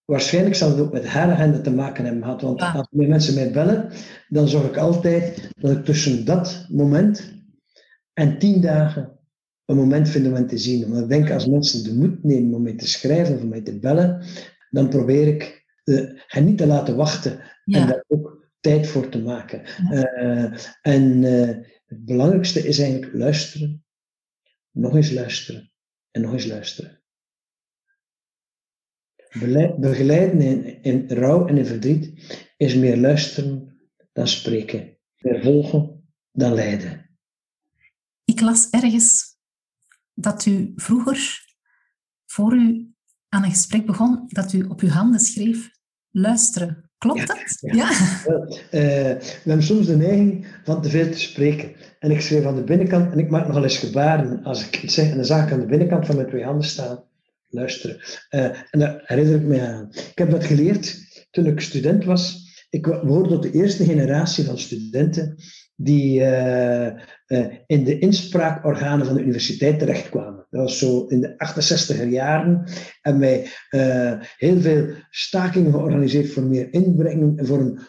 Waarschijnlijk 0.06 0.56
zal 0.56 0.70
het 0.70 0.80
ook 0.80 0.93
met 0.93 1.08
haar 1.08 1.32
agenda 1.32 1.62
te 1.62 1.72
maken 1.72 2.06
hebben 2.06 2.24
gehad. 2.24 2.41
Want 2.41 2.62
ah. 2.62 2.76
als 2.76 2.88
mensen 2.89 3.36
mij 3.36 3.52
bellen, 3.52 3.91
dan 4.28 4.48
zorg 4.48 4.68
ik 4.68 4.78
altijd 4.78 5.50
dat 5.56 5.72
ik 5.72 5.86
tussen 5.86 6.26
dat 6.26 6.66
moment 6.70 7.34
en 8.14 8.39
tien 8.39 8.62
dagen 8.62 9.16
een 9.68 9.76
moment 9.76 10.09
vind 10.09 10.28
om 10.28 10.47
te 10.47 10.57
zien. 10.57 10.89
Want 10.89 11.03
ik 11.03 11.09
denk, 11.09 11.32
als 11.32 11.47
mensen 11.47 11.84
de 11.84 11.93
moed 11.93 12.24
nemen 12.24 12.53
om 12.53 12.61
mij 12.61 12.76
te 12.76 12.88
schrijven 12.88 13.36
of 13.36 13.41
om 13.41 13.49
mij 13.49 13.61
te 13.61 13.80
bellen, 13.80 14.26
dan 14.70 14.89
probeer 14.89 15.28
ik 15.28 15.65
uh, 15.84 16.11
hen 16.28 16.45
niet 16.45 16.57
te 16.57 16.68
laten 16.68 16.95
wachten 16.95 17.39
en 17.65 17.88
daar 17.88 18.03
ook 18.07 18.47
tijd 18.59 18.88
voor 18.88 19.09
te 19.09 19.22
maken. 19.22 19.61
Uh, 19.91 20.53
en 20.82 21.24
uh, 21.24 21.47
het 21.86 22.05
belangrijkste 22.05 22.68
is 22.68 22.80
eigenlijk 22.80 23.13
luisteren, 23.13 23.86
nog 24.72 24.95
eens 24.95 25.11
luisteren 25.11 25.72
en 26.11 26.22
nog 26.22 26.34
eens 26.34 26.45
luisteren. 26.45 27.01
Begeleiden 29.80 30.41
in, 30.41 30.82
in 30.82 31.09
rouw 31.09 31.47
en 31.47 31.57
in 31.57 31.65
verdriet 31.65 32.13
is 32.57 32.76
meer 32.76 32.97
luisteren 32.97 33.80
dan 34.13 34.28
spreken, 34.28 34.97
meer 35.18 35.41
volgen 35.41 36.09
dan 36.32 36.53
leiden. 36.53 37.20
Ik 38.26 38.41
las 38.41 38.70
ergens 38.70 39.26
dat 40.20 40.45
u 40.45 40.74
vroeger, 40.76 41.45
voor 42.26 42.53
u 42.53 42.88
aan 43.30 43.43
een 43.43 43.49
gesprek 43.49 43.86
begon, 43.86 44.24
dat 44.28 44.53
u 44.53 44.63
op 44.63 44.82
uw 44.82 44.89
handen 44.89 45.20
schreef 45.20 45.70
luisteren. 46.11 46.89
Klopt 46.97 47.28
dat? 47.28 47.57
Ja. 47.59 47.74
ja. 47.74 47.89
Uh, 47.89 48.51
we 48.72 49.41
hebben 49.43 49.63
soms 49.63 49.86
de 49.86 49.97
neiging 49.97 50.47
van 50.63 50.82
te 50.82 50.89
veel 50.89 51.11
te 51.11 51.20
spreken. 51.20 51.76
En 51.99 52.11
ik 52.11 52.22
schreef 52.22 52.45
aan 52.45 52.55
de 52.55 52.63
binnenkant, 52.63 53.11
en 53.11 53.20
ik 53.20 53.30
maak 53.30 53.47
nogal 53.47 53.63
eens 53.63 53.78
gebaren 53.78 54.43
als 54.43 54.68
ik 54.68 54.84
iets 54.84 54.93
zeg, 54.93 55.09
en 55.09 55.15
dan 55.15 55.26
zag 55.26 55.45
ik 55.45 55.51
aan 55.51 55.59
de 55.59 55.65
binnenkant 55.65 56.05
van 56.05 56.15
mijn 56.15 56.28
twee 56.28 56.43
handen 56.43 56.68
staan, 56.68 57.03
luisteren. 57.47 57.97
Uh, 58.30 58.43
en 58.72 58.80
daar 58.80 59.01
herinner 59.03 59.36
ik 59.36 59.41
me 59.41 59.61
aan. 59.61 59.88
Ik 59.91 60.18
heb 60.18 60.32
dat 60.32 60.45
geleerd 60.45 60.97
toen 61.32 61.45
ik 61.45 61.61
student 61.61 62.05
was. 62.05 62.45
Ik 62.70 62.86
hoorde 62.86 63.30
tot 63.30 63.43
de 63.43 63.51
eerste 63.51 63.86
generatie 63.86 64.45
van 64.45 64.59
studenten 64.59 65.36
die 65.76 66.20
uh, 66.20 66.91
in 67.65 67.84
de 67.84 67.99
inspraakorganen 67.99 69.05
van 69.05 69.15
de 69.15 69.21
universiteit 69.21 69.80
terechtkwamen. 69.80 70.45
Dat 70.49 70.61
was 70.61 70.78
zo 70.78 71.05
in 71.05 71.21
de 71.21 71.34
68er 71.34 72.09
jaren. 72.09 72.63
En 73.01 73.19
wij 73.19 73.47
uh, 73.71 74.13
heel 74.38 74.61
veel 74.61 74.88
stakingen 75.09 75.71
georganiseerd 75.71 76.30
voor 76.30 76.43
meer 76.43 76.73
inbreng 76.73 77.39
en 77.39 77.45
voor 77.45 77.59
een 77.59 77.80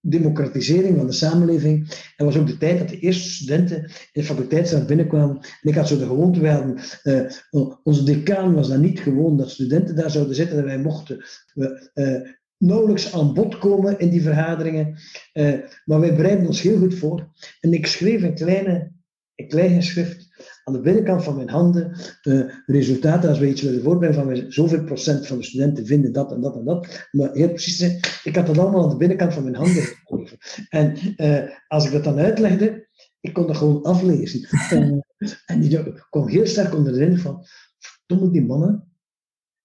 democratisering 0.00 0.96
van 0.96 1.06
de 1.06 1.12
samenleving. 1.12 1.90
En 2.16 2.24
was 2.24 2.36
ook 2.36 2.46
de 2.46 2.56
tijd 2.56 2.78
dat 2.78 2.88
de 2.88 2.98
eerste 2.98 3.30
studenten 3.30 3.82
in 3.82 3.90
de 4.12 4.24
faculteitsraad 4.24 4.86
binnenkwamen. 4.86 5.36
En 5.36 5.70
ik 5.70 5.74
had 5.74 5.88
zo 5.88 5.98
de 5.98 6.06
gewoonte, 6.06 6.40
wij 6.40 6.74
uh, 7.02 7.72
onze 7.82 8.04
decaan 8.04 8.54
was 8.54 8.68
dan 8.68 8.80
niet 8.80 9.00
gewoon 9.00 9.36
dat 9.36 9.50
studenten 9.50 9.96
daar 9.96 10.10
zouden 10.10 10.34
zitten 10.34 10.58
en 10.58 10.64
wij 10.64 10.78
mochten 10.78 11.24
nauwelijks 12.58 13.12
aan 13.14 13.34
bod 13.34 13.58
komen 13.58 13.98
in 13.98 14.08
die 14.08 14.22
vergaderingen. 14.22 14.98
Uh, 15.32 15.54
maar 15.84 16.00
wij 16.00 16.14
bereiden 16.14 16.46
ons 16.46 16.60
heel 16.60 16.78
goed 16.78 16.94
voor. 16.94 17.28
En 17.60 17.72
ik 17.72 17.86
schreef 17.86 18.22
een 18.22 18.34
kleine, 18.34 18.92
een 19.34 19.48
klein 19.48 19.74
geschrift 19.74 20.26
aan 20.64 20.74
de 20.74 20.80
binnenkant 20.80 21.24
van 21.24 21.36
mijn 21.36 21.48
handen. 21.48 21.96
Uh, 22.22 22.52
resultaten, 22.66 23.28
als 23.28 23.38
we 23.38 23.48
iets 23.48 23.62
willen 23.62 23.82
voorbereiden, 23.82 24.24
van 24.24 24.52
zoveel 24.52 24.84
procent 24.84 25.26
van 25.26 25.38
de 25.38 25.44
studenten 25.44 25.86
vinden 25.86 26.12
dat 26.12 26.32
en 26.32 26.40
dat 26.40 26.56
en 26.56 26.64
dat. 26.64 27.08
Maar 27.10 27.32
heel 27.32 27.48
precies, 27.48 27.80
ik 28.24 28.36
had 28.36 28.46
dat 28.46 28.58
allemaal 28.58 28.82
aan 28.82 28.90
de 28.90 28.96
binnenkant 28.96 29.34
van 29.34 29.42
mijn 29.42 29.54
handen 29.54 29.82
geschreven. 29.82 30.38
En 30.68 30.96
uh, 31.16 31.50
als 31.68 31.86
ik 31.86 31.92
dat 31.92 32.04
dan 32.04 32.18
uitlegde, 32.18 32.88
ik 33.20 33.32
kon 33.32 33.46
dat 33.46 33.56
gewoon 33.56 33.82
aflezen. 33.82 34.48
en 35.46 35.62
ik 35.62 36.06
kwam 36.10 36.28
heel 36.28 36.46
sterk 36.46 36.74
onder 36.74 36.92
de 36.92 37.00
indruk 37.00 37.20
van, 37.20 37.44
verdomme 37.78 38.32
die 38.32 38.44
mannen, 38.44 38.92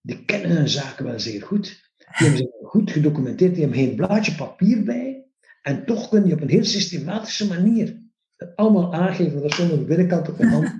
die 0.01 0.25
kennen 0.25 0.57
hun 0.57 0.69
zaken 0.69 1.05
wel 1.05 1.19
zeer 1.19 1.41
goed. 1.41 1.90
Die 2.17 2.27
hebben 2.27 2.37
ze 2.37 2.59
goed 2.63 2.91
gedocumenteerd, 2.91 3.53
die 3.53 3.63
hebben 3.63 3.79
geen 3.79 3.95
blaadje 3.95 4.35
papier 4.35 4.83
bij. 4.83 5.25
En 5.61 5.85
toch 5.85 6.09
kun 6.09 6.25
je 6.25 6.33
op 6.33 6.41
een 6.41 6.49
heel 6.49 6.63
systematische 6.63 7.47
manier 7.47 7.97
het 8.35 8.55
allemaal 8.55 8.93
aangeven. 8.93 9.41
Dat 9.41 9.53
zonder 9.53 9.77
de 9.77 9.85
binnenkant 9.85 10.29
op 10.29 10.37
je 10.37 10.47
hand. 10.47 10.71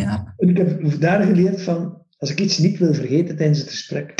ja. 0.00 0.34
En 0.36 0.48
ik 0.48 0.56
heb 0.56 1.00
daar 1.00 1.22
geleerd 1.26 1.62
van, 1.62 2.06
als 2.16 2.30
ik 2.30 2.40
iets 2.40 2.58
niet 2.58 2.78
wil 2.78 2.94
vergeten 2.94 3.36
tijdens 3.36 3.58
het 3.58 3.68
gesprek. 3.68 4.14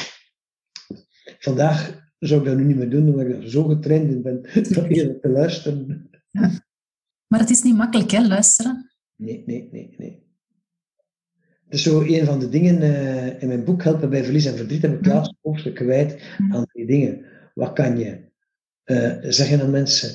Vandaag 1.38 2.08
zou 2.18 2.40
ik 2.40 2.46
dat 2.46 2.56
nu 2.56 2.64
niet 2.64 2.76
meer 2.76 2.90
doen, 2.90 3.08
omdat 3.08 3.26
ik 3.26 3.50
zo 3.50 3.64
getraind 3.64 4.22
ben 4.22 4.44
eerlijk 4.88 5.22
te 5.22 5.28
luisteren. 5.28 6.10
Ja. 6.30 6.50
Maar 7.26 7.40
het 7.40 7.50
is 7.50 7.62
niet 7.62 7.76
makkelijk, 7.76 8.10
hè, 8.10 8.26
luisteren? 8.26 8.90
Nee, 9.16 9.42
nee, 9.46 9.68
nee, 9.72 9.94
nee. 9.96 10.29
Is 11.70 11.82
zo 11.82 12.02
een 12.02 12.24
van 12.24 12.38
de 12.38 12.48
dingen 12.48 12.82
uh, 12.82 13.42
in 13.42 13.48
mijn 13.48 13.64
boek 13.64 13.82
Helpen 13.82 14.10
bij 14.10 14.24
Verlies 14.24 14.46
en 14.46 14.56
Verdriet. 14.56 14.82
Heb 14.82 14.90
ik 14.90 14.96
het 14.96 15.06
laatste 15.06 15.36
hoofdstuk 15.40 15.78
gewijd 15.78 16.22
aan 16.50 16.66
die 16.72 16.86
dingen. 16.86 17.24
Wat 17.54 17.72
kan 17.72 17.98
je 17.98 18.28
uh, 18.84 19.16
zeggen 19.20 19.60
aan 19.60 19.70
mensen? 19.70 20.10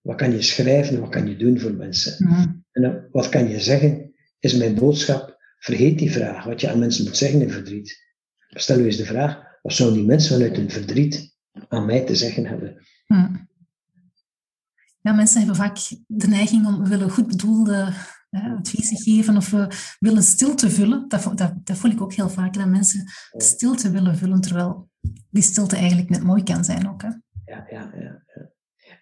Wat 0.00 0.16
kan 0.16 0.32
je 0.32 0.42
schrijven? 0.42 1.00
Wat 1.00 1.08
kan 1.08 1.28
je 1.28 1.36
doen 1.36 1.60
voor 1.60 1.74
mensen? 1.74 2.26
En 2.72 2.82
uh, 2.82 2.94
wat 3.10 3.28
kan 3.28 3.48
je 3.48 3.60
zeggen 3.60 4.12
is 4.38 4.56
mijn 4.56 4.74
boodschap, 4.74 5.38
vergeet 5.58 5.98
die 5.98 6.12
vraag, 6.12 6.44
wat 6.44 6.60
je 6.60 6.70
aan 6.70 6.78
mensen 6.78 7.04
moet 7.04 7.16
zeggen 7.16 7.40
in 7.40 7.50
verdriet. 7.50 7.96
Stel 8.48 8.78
u 8.78 8.84
eens 8.84 8.96
de 8.96 9.04
vraag, 9.04 9.58
wat 9.62 9.72
zouden 9.72 9.98
die 9.98 10.06
mensen 10.06 10.32
vanuit 10.32 10.56
hun 10.56 10.70
verdriet 10.70 11.36
aan 11.68 11.86
mij 11.86 12.06
te 12.06 12.14
zeggen 12.14 12.46
hebben? 12.46 12.86
Hm. 13.06 13.36
Ja, 15.00 15.12
mensen 15.12 15.38
hebben 15.38 15.56
vaak 15.56 15.76
de 16.06 16.28
neiging 16.28 16.66
om 16.66 16.88
willen 16.88 17.10
goed 17.10 17.26
bedoelde 17.26 17.92
hè, 18.36 18.50
adviezen 18.50 18.96
geven 18.96 19.36
of 19.36 19.50
we 19.50 19.66
willen 19.98 20.22
stilte 20.22 20.70
vullen. 20.70 21.08
Dat, 21.08 21.32
dat, 21.34 21.54
dat 21.66 21.76
voel 21.76 21.90
ik 21.90 22.00
ook 22.00 22.12
heel 22.12 22.30
vaak, 22.30 22.54
dat 22.54 22.68
mensen 22.68 23.10
stilte 23.30 23.90
willen 23.90 24.16
vullen, 24.16 24.40
terwijl 24.40 24.90
die 25.30 25.42
stilte 25.42 25.76
eigenlijk 25.76 26.08
net 26.08 26.22
mooi 26.22 26.42
kan 26.42 26.64
zijn 26.64 26.88
ook. 26.88 27.02
Hè? 27.02 27.08
Ja, 27.44 27.66
ja, 27.70 27.92
ja. 27.94 28.24
ja. 28.34 28.50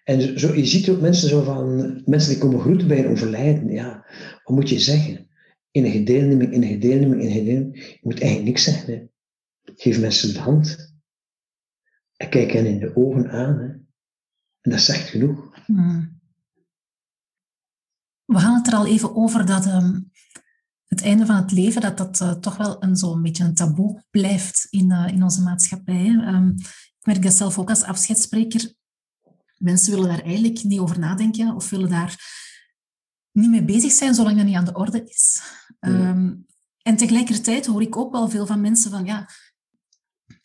En 0.03 0.39
zo, 0.39 0.53
je 0.55 0.65
ziet 0.65 0.89
ook 0.89 1.01
mensen 1.01 1.29
zo 1.29 1.43
van, 1.43 2.01
mensen 2.05 2.29
die 2.29 2.39
komen 2.39 2.59
groeten 2.59 2.87
bij 2.87 2.99
een 2.99 3.11
overlijden. 3.11 3.69
Ja, 3.69 4.05
wat 4.43 4.55
moet 4.55 4.69
je 4.69 4.79
zeggen? 4.79 5.29
In 5.71 5.85
een 5.85 5.91
gedeelneming, 5.91 6.53
in 6.53 6.63
een 6.63 6.69
gedeelneming, 6.69 7.21
in 7.21 7.27
een 7.27 7.33
gedeelneming. 7.33 7.83
Je 7.83 7.99
moet 8.01 8.21
eigenlijk 8.21 8.49
niks 8.49 8.63
zeggen. 8.63 8.93
Hè. 8.93 9.07
Geef 9.75 9.99
mensen 9.99 10.33
de 10.33 10.39
hand. 10.39 10.93
En 12.15 12.29
kijk 12.29 12.51
hen 12.51 12.65
in 12.65 12.79
de 12.79 12.95
ogen 12.95 13.29
aan. 13.29 13.57
Hè. 13.59 13.67
En 14.61 14.71
dat 14.71 14.79
zegt 14.79 15.09
genoeg. 15.09 15.57
Hmm. 15.65 16.20
We 18.31 18.39
hadden 18.39 18.57
het 18.57 18.67
er 18.67 18.79
al 18.79 18.85
even 18.85 19.15
over 19.15 19.45
dat 19.45 19.65
um, 19.65 20.11
het 20.85 21.01
einde 21.01 21.25
van 21.25 21.35
het 21.35 21.51
leven, 21.51 21.81
dat 21.81 21.97
dat 21.97 22.19
uh, 22.21 22.31
toch 22.31 22.57
wel 22.57 22.83
een 22.83 22.95
zo'n 22.95 23.21
beetje 23.21 23.43
een 23.43 23.53
taboe 23.53 24.03
blijft 24.09 24.67
in, 24.69 24.91
uh, 24.91 25.07
in 25.07 25.23
onze 25.23 25.41
maatschappij. 25.41 26.07
Um, 26.07 26.55
ik 26.99 27.05
merk 27.05 27.23
dat 27.23 27.33
zelf 27.33 27.59
ook 27.59 27.69
als 27.69 27.83
afscheidsspreker. 27.83 28.73
Mensen 29.57 29.93
willen 29.93 30.09
daar 30.09 30.23
eigenlijk 30.23 30.63
niet 30.63 30.79
over 30.79 30.99
nadenken 30.99 31.55
of 31.55 31.69
willen 31.69 31.89
daar 31.89 32.15
niet 33.31 33.49
mee 33.49 33.63
bezig 33.63 33.91
zijn 33.91 34.13
zolang 34.13 34.37
dat 34.37 34.45
niet 34.45 34.55
aan 34.55 34.65
de 34.65 34.73
orde 34.73 35.03
is. 35.05 35.41
Um, 35.79 36.45
en 36.81 36.97
tegelijkertijd 36.97 37.65
hoor 37.65 37.81
ik 37.81 37.97
ook 37.97 38.11
wel 38.11 38.29
veel 38.29 38.45
van 38.45 38.61
mensen 38.61 38.91
van 38.91 39.05
ja, 39.05 39.29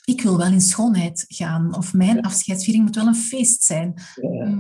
ik 0.07 0.23
wil 0.23 0.37
wel 0.37 0.47
in 0.53 0.61
schoonheid 0.61 1.25
gaan 1.29 1.77
of 1.77 1.95
mijn 1.95 2.23
afscheidsviering 2.23 2.85
moet 2.85 2.95
wel 2.95 3.07
een 3.07 3.15
feest 3.15 3.63
zijn. 3.63 3.95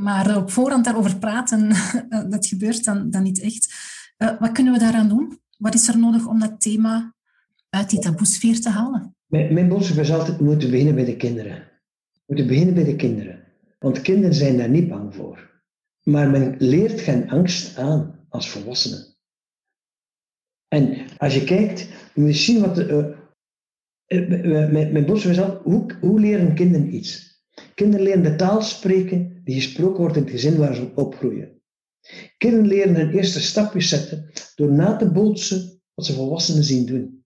Maar 0.01 0.37
op 0.37 0.51
voorhand 0.51 0.85
daarover 0.85 1.17
praten, 1.17 1.69
dat 2.35 2.47
gebeurt 2.47 2.85
dan, 2.85 3.11
dan 3.11 3.23
niet 3.23 3.41
echt. 3.41 3.75
Uh, 4.19 4.41
wat 4.41 4.53
kunnen 4.53 4.73
we 4.73 4.79
daaraan 4.79 5.09
doen? 5.09 5.41
Wat 5.59 5.75
is 5.75 5.89
er 5.89 5.99
nodig 5.99 6.27
om 6.27 6.41
dat 6.41 6.61
thema 6.61 7.15
uit 7.71 7.91
die 7.91 7.99
taboesfeer 7.99 8.61
te 8.61 8.71
halen? 8.71 9.15
Mijn, 9.27 9.55
mijn 9.55 9.69
boodschap 9.69 9.97
is 9.97 10.13
altijd, 10.13 10.39
we 10.39 10.45
moeten 10.45 10.71
beginnen 10.71 10.95
bij 10.95 11.05
de 11.05 11.17
kinderen. 11.17 11.57
We 12.13 12.23
moeten 12.27 12.47
beginnen 12.47 12.75
bij 12.75 12.85
de 12.85 12.97
kinderen. 12.97 13.45
Want 13.79 14.01
kinderen 14.01 14.35
zijn 14.35 14.57
daar 14.57 14.69
niet 14.69 14.89
bang 14.89 15.15
voor. 15.15 15.63
Maar 16.03 16.31
men 16.31 16.55
leert 16.59 17.01
geen 17.01 17.31
angst 17.31 17.79
aan 17.79 18.27
als 18.29 18.49
volwassenen. 18.49 19.17
En 20.69 20.97
als 21.19 21.35
je 21.35 21.45
kijkt, 21.45 21.89
moet 22.15 22.37
zien 22.37 22.61
wat 22.61 22.75
de, 22.75 22.89
uh, 22.89 23.26
mijn, 24.07 24.93
mijn 24.93 25.07
boodschap 25.07 25.33
is 25.33 25.41
altijd, 25.41 25.63
hoe, 25.63 25.97
hoe 26.01 26.21
leren 26.21 26.55
kinderen 26.55 26.95
iets? 26.95 27.41
Kinderen 27.75 28.05
leren 28.05 28.23
de 28.23 28.37
taal 28.37 28.63
spreken 28.63 29.41
die 29.45 29.55
gesproken 29.55 30.01
wordt 30.01 30.17
in 30.17 30.23
het 30.23 30.31
gezin 30.31 30.57
waar 30.57 30.75
ze 30.75 30.93
opgroeien. 30.95 31.61
Kinderen 32.39 32.67
leren 32.67 32.95
hun 32.95 33.11
eerste 33.11 33.41
stapjes 33.41 33.89
zetten 33.89 34.31
door 34.55 34.73
na 34.73 34.97
te 34.97 35.11
bootsen 35.11 35.81
wat 35.95 36.07
ze 36.07 36.13
volwassenen 36.13 36.65
zien 36.65 36.87
doen. 36.87 37.25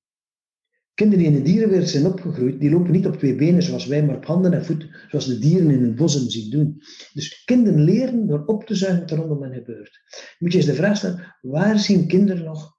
Kinderen 0.94 1.24
die 1.24 1.34
in 1.34 1.44
de 1.44 1.50
dierenwereld 1.50 1.88
zijn 1.88 2.06
opgegroeid, 2.06 2.60
die 2.60 2.70
lopen 2.70 2.92
niet 2.92 3.06
op 3.06 3.16
twee 3.16 3.34
benen 3.34 3.62
zoals 3.62 3.86
wij, 3.86 4.04
maar 4.04 4.16
op 4.16 4.24
handen 4.24 4.52
en 4.52 4.64
voeten, 4.64 4.90
zoals 5.08 5.26
de 5.26 5.38
dieren 5.38 5.70
in 5.70 5.82
het 5.82 5.94
bos 5.94 6.26
zien 6.26 6.50
doen. 6.50 6.82
Dus 7.12 7.44
kinderen 7.44 7.84
leren 7.84 8.26
door 8.26 8.44
op 8.44 8.64
te 8.64 8.74
zuigen 8.74 9.00
wat 9.00 9.10
er 9.10 9.16
rondom 9.16 9.42
hen 9.42 9.54
gebeurt. 9.54 10.00
Moet 10.38 10.52
je 10.52 10.58
eens 10.58 10.66
de 10.66 10.74
vraag 10.74 10.96
stellen, 10.96 11.36
waar 11.40 11.78
zien 11.78 12.06
kinderen 12.06 12.44
nog 12.44 12.78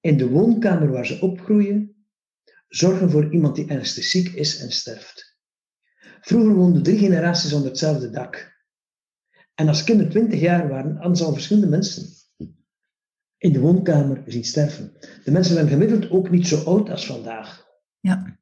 in 0.00 0.16
de 0.16 0.28
woonkamer 0.28 0.90
waar 0.90 1.06
ze 1.06 1.20
opgroeien, 1.20 1.93
zorgen 2.76 3.10
voor 3.10 3.32
iemand 3.32 3.54
die 3.56 3.68
ernstig 3.68 4.04
ziek 4.04 4.28
is 4.28 4.58
en 4.58 4.70
sterft. 4.70 5.38
Vroeger 6.20 6.54
woonden 6.54 6.82
drie 6.82 6.98
generaties 6.98 7.52
onder 7.52 7.68
hetzelfde 7.68 8.10
dak. 8.10 8.52
En 9.54 9.68
als 9.68 9.84
kinderen 9.84 10.10
twintig 10.10 10.40
jaar 10.40 10.68
waren, 10.68 10.96
hadden 10.96 11.16
ze 11.16 11.24
al 11.24 11.32
verschillende 11.32 11.68
mensen 11.68 12.06
in 13.38 13.52
de 13.52 13.60
woonkamer 13.60 14.22
zien 14.26 14.44
sterven. 14.44 14.92
De 15.24 15.30
mensen 15.30 15.54
zijn 15.54 15.68
gemiddeld 15.68 16.10
ook 16.10 16.30
niet 16.30 16.46
zo 16.46 16.62
oud 16.62 16.90
als 16.90 17.06
vandaag. 17.06 17.66
Ja. 18.00 18.38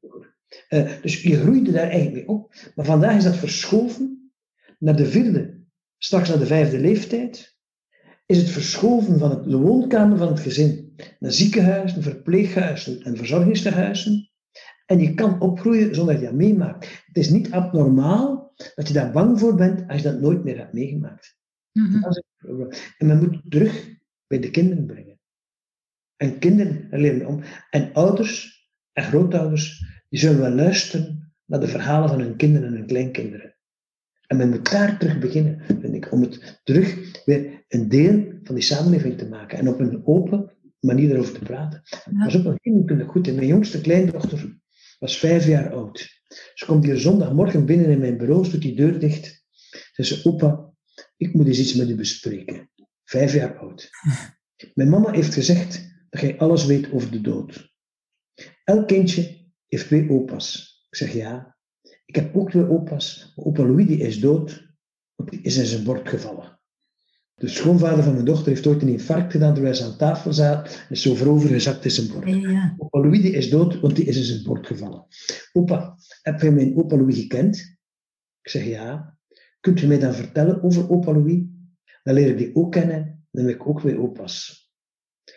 Uh, 0.69 1.01
dus 1.01 1.21
je 1.21 1.39
groeide 1.39 1.71
daar 1.71 1.89
eigenlijk 1.89 2.13
mee 2.13 2.27
op. 2.27 2.53
Maar 2.75 2.85
vandaag 2.85 3.17
is 3.17 3.23
dat 3.23 3.35
verschoven 3.35 4.31
naar 4.79 4.95
de 4.95 5.05
vierde, 5.05 5.63
straks 5.97 6.29
naar 6.29 6.39
de 6.39 6.45
vijfde 6.45 6.79
leeftijd. 6.79 7.57
Is 8.25 8.37
het 8.37 8.49
verschoven 8.49 9.19
van 9.19 9.29
het, 9.29 9.43
de 9.43 9.57
woonkamer 9.57 10.17
van 10.17 10.27
het 10.27 10.39
gezin 10.39 10.92
naar 11.19 11.31
ziekenhuizen, 11.31 12.03
verpleeghuizen 12.03 13.01
en 13.01 13.17
verzorgingstehuizen. 13.17 14.29
En 14.85 14.99
je 14.99 15.13
kan 15.13 15.41
opgroeien 15.41 15.95
zonder 15.95 16.13
dat 16.13 16.23
je 16.23 16.29
dat 16.29 16.37
meemaakt. 16.37 17.03
Het 17.05 17.17
is 17.17 17.29
niet 17.29 17.51
abnormaal 17.51 18.53
dat 18.75 18.87
je 18.87 18.93
daar 18.93 19.11
bang 19.11 19.39
voor 19.39 19.55
bent 19.55 19.87
als 19.87 20.01
je 20.01 20.11
dat 20.11 20.21
nooit 20.21 20.43
meer 20.43 20.57
hebt 20.57 20.73
meegemaakt. 20.73 21.37
Mm 21.71 22.03
En 22.97 23.07
men 23.07 23.17
moet 23.17 23.41
terug 23.49 23.89
bij 24.27 24.39
de 24.39 24.51
kinderen 24.51 24.85
brengen. 24.85 25.19
En 26.15 26.39
kinderen 26.39 26.87
leren 26.91 27.27
om. 27.27 27.41
En 27.69 27.93
ouders 27.93 28.67
en 28.93 29.03
grootouders, 29.03 29.85
die 30.09 30.19
zullen 30.19 30.39
wel 30.39 30.51
luisteren 30.51 31.33
naar 31.45 31.59
de 31.59 31.67
verhalen 31.67 32.09
van 32.09 32.19
hun 32.19 32.35
kinderen 32.35 32.67
en 32.67 32.73
hun 32.73 32.85
kleinkinderen. 32.85 33.55
En 34.27 34.37
men 34.37 34.49
moet 34.49 34.71
daar 34.71 34.97
terug 34.99 35.19
beginnen, 35.19 35.61
vind 35.65 35.93
ik, 35.93 36.11
om 36.11 36.21
het 36.21 36.61
terug 36.63 37.21
weer 37.25 37.65
een 37.67 37.89
deel 37.89 38.33
van 38.43 38.55
die 38.55 38.63
samenleving 38.63 39.17
te 39.17 39.29
maken. 39.29 39.57
En 39.57 39.67
op 39.67 39.79
een 39.79 40.05
open 40.05 40.51
manier 40.83 41.11
erover 41.11 41.33
te 41.33 41.39
praten. 41.39 41.81
Ja. 42.11 42.25
Was 42.25 42.37
ook 42.37 42.43
nog 42.43 43.07
goed. 43.07 43.27
En 43.27 43.35
mijn 43.35 43.47
jongste 43.47 43.81
kleindochter 43.81 44.59
was 44.99 45.17
vijf 45.17 45.47
jaar 45.47 45.73
oud. 45.73 46.21
Ze 46.53 46.65
komt 46.65 46.85
hier 46.85 46.97
zondagmorgen 46.97 47.65
binnen 47.65 47.89
in 47.89 47.99
mijn 47.99 48.17
bureau, 48.17 48.49
doet 48.49 48.61
die 48.61 48.75
deur 48.75 48.99
dicht. 48.99 49.45
Ze 49.93 50.03
zei, 50.03 50.21
opa, 50.23 50.73
ik 51.17 51.33
moet 51.33 51.47
eens 51.47 51.59
iets 51.59 51.73
met 51.73 51.89
u 51.89 51.95
bespreken. 51.95 52.69
Vijf 53.03 53.33
jaar 53.33 53.57
oud. 53.57 53.89
Mijn 54.73 54.89
mama 54.89 55.11
heeft 55.11 55.33
gezegd 55.33 55.91
dat 56.09 56.21
jij 56.21 56.37
alles 56.37 56.65
weet 56.65 56.91
over 56.91 57.11
de 57.11 57.21
dood. 57.21 57.71
Elk 58.63 58.87
kindje 58.87 59.51
heeft 59.67 59.85
twee 59.85 60.09
opa's. 60.09 60.71
Ik 60.89 60.95
zeg 60.95 61.13
ja. 61.13 61.57
Ik 62.05 62.15
heb 62.15 62.35
ook 62.35 62.49
twee 62.49 62.69
opa's. 62.69 63.33
Opa 63.35 63.63
Louis 63.63 63.87
die 63.87 63.97
is 63.97 64.19
dood, 64.19 64.75
want 65.15 65.29
die 65.29 65.41
is 65.41 65.57
in 65.57 65.65
zijn 65.65 65.83
bord 65.83 66.09
gevallen. 66.09 66.52
De 67.43 67.49
schoonvader 67.49 68.03
van 68.03 68.13
mijn 68.13 68.25
dochter 68.25 68.47
heeft 68.47 68.67
ooit 68.67 68.81
een 68.81 68.87
infarct 68.87 69.31
gedaan 69.31 69.53
terwijl 69.53 69.75
ze 69.75 69.83
aan 69.83 69.97
tafel 69.97 70.33
zaten 70.33 70.73
en 70.73 70.89
is 70.89 71.01
zo 71.01 71.15
voorovergezakt 71.15 71.85
in 71.85 71.91
zijn 71.91 72.07
bord. 72.07 72.29
Ja, 72.29 72.75
Opa 72.77 72.99
Louis 72.99 73.21
die 73.21 73.31
is 73.31 73.49
dood, 73.49 73.79
want 73.79 73.95
die 73.95 74.05
is 74.05 74.17
in 74.17 74.23
zijn 74.23 74.43
bord 74.43 74.67
gevallen. 74.67 75.05
Opa, 75.53 75.97
heb 76.21 76.41
je 76.41 76.51
mijn 76.51 76.77
opa 76.77 76.95
Louis 76.95 77.19
gekend? 77.19 77.77
Ik 78.41 78.49
zeg 78.49 78.65
ja. 78.65 79.17
Kunt 79.59 79.81
u 79.81 79.87
mij 79.87 79.99
dan 79.99 80.13
vertellen 80.13 80.63
over 80.63 80.89
opa 80.89 81.11
Louis? 81.11 81.41
Dan 82.03 82.13
leer 82.13 82.29
ik 82.29 82.37
die 82.37 82.55
ook 82.55 82.71
kennen, 82.71 83.25
dan 83.31 83.45
heb 83.45 83.55
ik 83.55 83.67
ook 83.67 83.79
weer 83.79 83.99
opa's. 83.99 84.71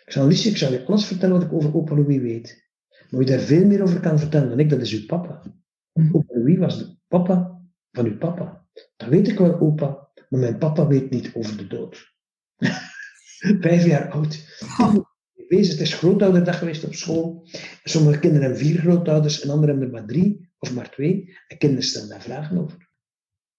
Ik 0.05 0.13
zal 0.13 0.27
Liesje, 0.27 0.49
ik 0.49 0.57
zal 0.57 0.73
je 0.73 0.85
alles 0.85 1.05
vertellen 1.05 1.39
wat 1.39 1.45
ik 1.45 1.53
over 1.53 1.77
opa 1.77 1.95
Louis 1.95 2.21
weet. 2.21 2.69
Maar 3.11 3.21
wie 3.21 3.29
daar 3.29 3.39
veel 3.39 3.67
meer 3.67 3.83
over 3.83 4.01
kan 4.01 4.19
vertellen 4.19 4.49
dan 4.49 4.59
ik, 4.59 4.71
dat 4.71 4.81
is 4.81 4.93
uw 4.93 5.07
papa. 5.07 5.43
Mhm. 5.93 6.17
Opa 6.17 6.39
Louis 6.39 6.59
was 6.59 6.79
de 6.79 6.97
papa 7.09 7.63
van 7.93 8.07
uw 8.07 8.19
papa. 8.19 8.67
Dat 8.97 9.09
weet 9.09 9.29
ik 9.29 9.39
wel, 9.39 9.61
opa. 9.61 10.06
Maar 10.37 10.45
mijn 10.45 10.59
papa 10.59 10.87
weet 10.87 11.11
niet 11.11 11.31
over 11.35 11.57
de 11.57 11.67
dood. 11.67 12.15
Vijf 13.61 13.85
jaar 13.85 14.11
oud. 14.11 14.61
Oh. 14.81 14.97
Wees, 15.49 15.69
het 15.69 15.81
is 15.81 15.95
grootouderdag 15.95 16.59
geweest 16.59 16.85
op 16.85 16.95
school. 16.95 17.49
Sommige 17.85 18.19
kinderen 18.19 18.47
hebben 18.47 18.67
vier 18.67 18.79
grootouders 18.79 19.41
en 19.41 19.51
anderen 19.51 19.69
hebben 19.69 19.87
er 19.87 20.01
maar 20.01 20.09
drie 20.09 20.51
of 20.59 20.75
maar 20.75 20.91
twee. 20.91 21.37
En 21.49 21.59
kinderen 21.59 21.85
stellen 21.85 22.09
daar 22.09 22.23
vragen 22.23 22.59
over. 22.59 22.89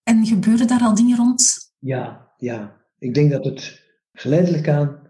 En 0.03 0.25
gebeuren 0.25 0.67
daar 0.67 0.81
al 0.81 0.95
dingen 0.95 1.17
rond? 1.17 1.71
Ja, 1.79 2.33
ja. 2.37 2.81
Ik 2.99 3.13
denk 3.13 3.31
dat 3.31 3.45
het 3.45 3.83
geleidelijk 4.13 4.67
aan 4.67 5.09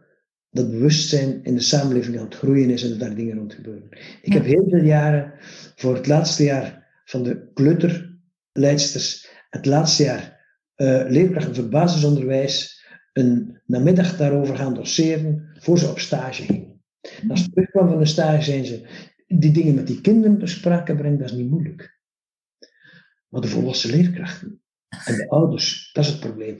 dat 0.49 0.71
bewustzijn 0.71 1.43
in 1.43 1.55
de 1.55 1.61
samenleving 1.61 2.17
aan 2.17 2.25
het 2.25 2.35
groeien 2.35 2.69
is 2.69 2.83
en 2.83 2.89
dat 2.89 2.99
daar 2.99 3.15
dingen 3.15 3.37
rond 3.37 3.53
gebeuren. 3.53 3.89
Ik 4.21 4.33
heb 4.33 4.45
heel 4.45 4.65
veel 4.69 4.83
jaren, 4.83 5.33
voor 5.75 5.95
het 5.95 6.07
laatste 6.07 6.43
jaar 6.43 7.01
van 7.05 7.23
de 7.23 7.51
kleuterleidsters, 7.53 9.29
het 9.49 9.65
laatste 9.65 10.03
jaar 10.03 10.36
leerkrachten 10.85 11.55
voor 11.55 11.69
basisonderwijs 11.69 12.85
een 13.13 13.61
namiddag 13.65 14.17
daarover 14.17 14.55
gaan 14.55 14.73
doseren 14.73 15.57
voor 15.59 15.79
ze 15.79 15.89
op 15.89 15.99
stage 15.99 16.43
gingen. 16.43 16.81
als 17.27 17.43
ze 17.43 17.49
terugkwam 17.49 17.87
van 17.89 17.99
de 17.99 18.05
stage, 18.05 18.43
zijn 18.43 18.65
ze 18.65 19.05
die 19.27 19.51
dingen 19.51 19.75
met 19.75 19.87
die 19.87 20.01
kinderen 20.01 20.39
ter 20.39 20.49
sprake 20.49 20.95
brengen, 20.95 21.19
dat 21.19 21.29
is 21.29 21.35
niet 21.35 21.49
moeilijk. 21.49 21.99
Maar 23.27 23.41
de 23.41 23.47
volwassen 23.47 23.89
leerkrachten 23.89 24.61
en 25.05 25.15
de 25.15 25.29
ouders, 25.29 25.89
dat 25.93 26.05
is 26.05 26.11
het 26.11 26.19
probleem. 26.19 26.57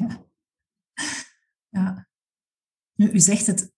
ja. 0.00 0.26
ja. 1.78 2.08
Nu, 2.94 3.10
u 3.10 3.18
zegt 3.20 3.46
het, 3.46 3.72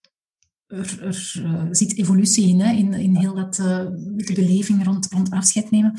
er, 0.66 1.02
er 1.02 1.34
uh, 1.38 1.66
zit 1.70 1.98
evolutie 1.98 2.48
in, 2.48 2.60
hè, 2.60 2.72
in, 2.72 2.92
in 2.92 3.16
heel 3.16 3.34
dat, 3.34 3.58
uh, 3.58 3.86
de 4.16 4.32
beleving 4.34 4.84
rond, 4.84 5.06
rond 5.12 5.30
afscheid 5.30 5.70
nemen. 5.70 5.94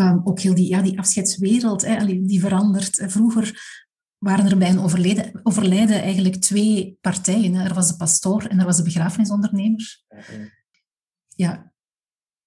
Um, 0.00 0.20
ook 0.24 0.40
heel 0.40 0.54
die, 0.54 0.68
ja, 0.68 0.82
die 0.82 0.98
afscheidswereld, 0.98 1.84
hè, 1.84 2.06
die 2.06 2.40
verandert. 2.40 3.02
Vroeger 3.06 3.82
waren 4.18 4.50
er 4.50 4.58
bij 4.58 4.70
een 4.70 4.78
overlijden, 4.78 5.40
overlijden 5.42 6.02
eigenlijk 6.02 6.36
twee 6.36 6.98
partijen. 7.00 7.54
Er 7.54 7.74
was 7.74 7.88
de 7.88 7.96
pastoor 7.96 8.44
en 8.44 8.58
er 8.58 8.64
was 8.64 8.76
de 8.76 8.82
begrafenisondernemer. 8.82 10.02
Ja, 11.28 11.72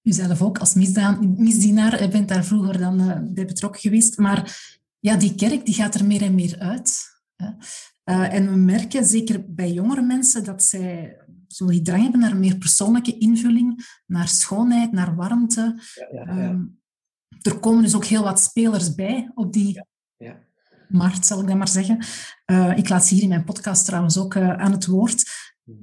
u 0.02 0.12
zelf 0.12 0.42
ook 0.42 0.58
als 0.58 0.74
misdienaar 0.74 2.08
bent 2.08 2.28
daar 2.28 2.44
vroeger 2.44 2.78
dan 2.78 3.00
uh, 3.00 3.18
bij 3.22 3.44
betrokken 3.44 3.80
geweest. 3.80 4.18
Maar 4.18 4.70
ja, 4.98 5.16
die 5.16 5.34
kerk 5.34 5.64
die 5.64 5.74
gaat 5.74 5.94
er 5.94 6.06
meer 6.06 6.22
en 6.22 6.34
meer 6.34 6.58
uit. 6.58 6.98
Hè. 7.36 7.50
Uh, 8.04 8.34
en 8.34 8.50
we 8.50 8.56
merken, 8.56 9.04
zeker 9.04 9.54
bij 9.54 9.72
jongere 9.72 10.02
mensen, 10.02 10.44
dat 10.44 10.62
zij 10.62 11.16
zo 11.46 11.66
die 11.66 11.82
drang 11.82 12.02
hebben 12.02 12.20
naar 12.20 12.36
meer 12.36 12.56
persoonlijke 12.56 13.18
invulling, 13.18 13.86
naar 14.06 14.28
schoonheid, 14.28 14.92
naar 14.92 15.14
warmte. 15.14 15.82
Ja, 15.94 16.24
ja, 16.24 16.34
ja. 16.34 16.48
Um, 16.48 16.80
er 17.42 17.58
komen 17.58 17.82
dus 17.82 17.94
ook 17.94 18.04
heel 18.04 18.22
wat 18.22 18.40
spelers 18.40 18.94
bij 18.94 19.30
op 19.34 19.52
die 19.52 19.82
markt, 20.88 21.26
zal 21.26 21.40
ik 21.40 21.46
dat 21.46 21.56
maar 21.56 21.68
zeggen. 21.68 22.04
Uh, 22.46 22.76
ik 22.76 22.88
laat 22.88 23.06
ze 23.06 23.14
hier 23.14 23.22
in 23.22 23.28
mijn 23.28 23.44
podcast 23.44 23.84
trouwens 23.84 24.18
ook 24.18 24.34
uh, 24.34 24.52
aan 24.52 24.72
het 24.72 24.86
woord. 24.86 25.30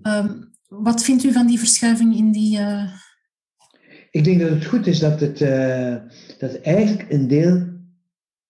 Um, 0.02 0.54
wat 0.68 1.04
vindt 1.04 1.24
u 1.24 1.32
van 1.32 1.48
die 1.48 1.60
verschuiving 1.60 2.16
in 2.16 2.32
die... 2.32 2.60
Uh... 2.60 2.94
Ik 4.12 4.24
denk 4.24 4.40
dat 4.40 4.50
het 4.50 4.66
goed 4.66 4.88
is 4.88 5.00
dat 5.00 5.20
het, 5.20 5.40
dat 6.40 6.52
het 6.52 6.62
eigenlijk 6.62 7.12
een 7.12 7.28
deel 7.28 7.74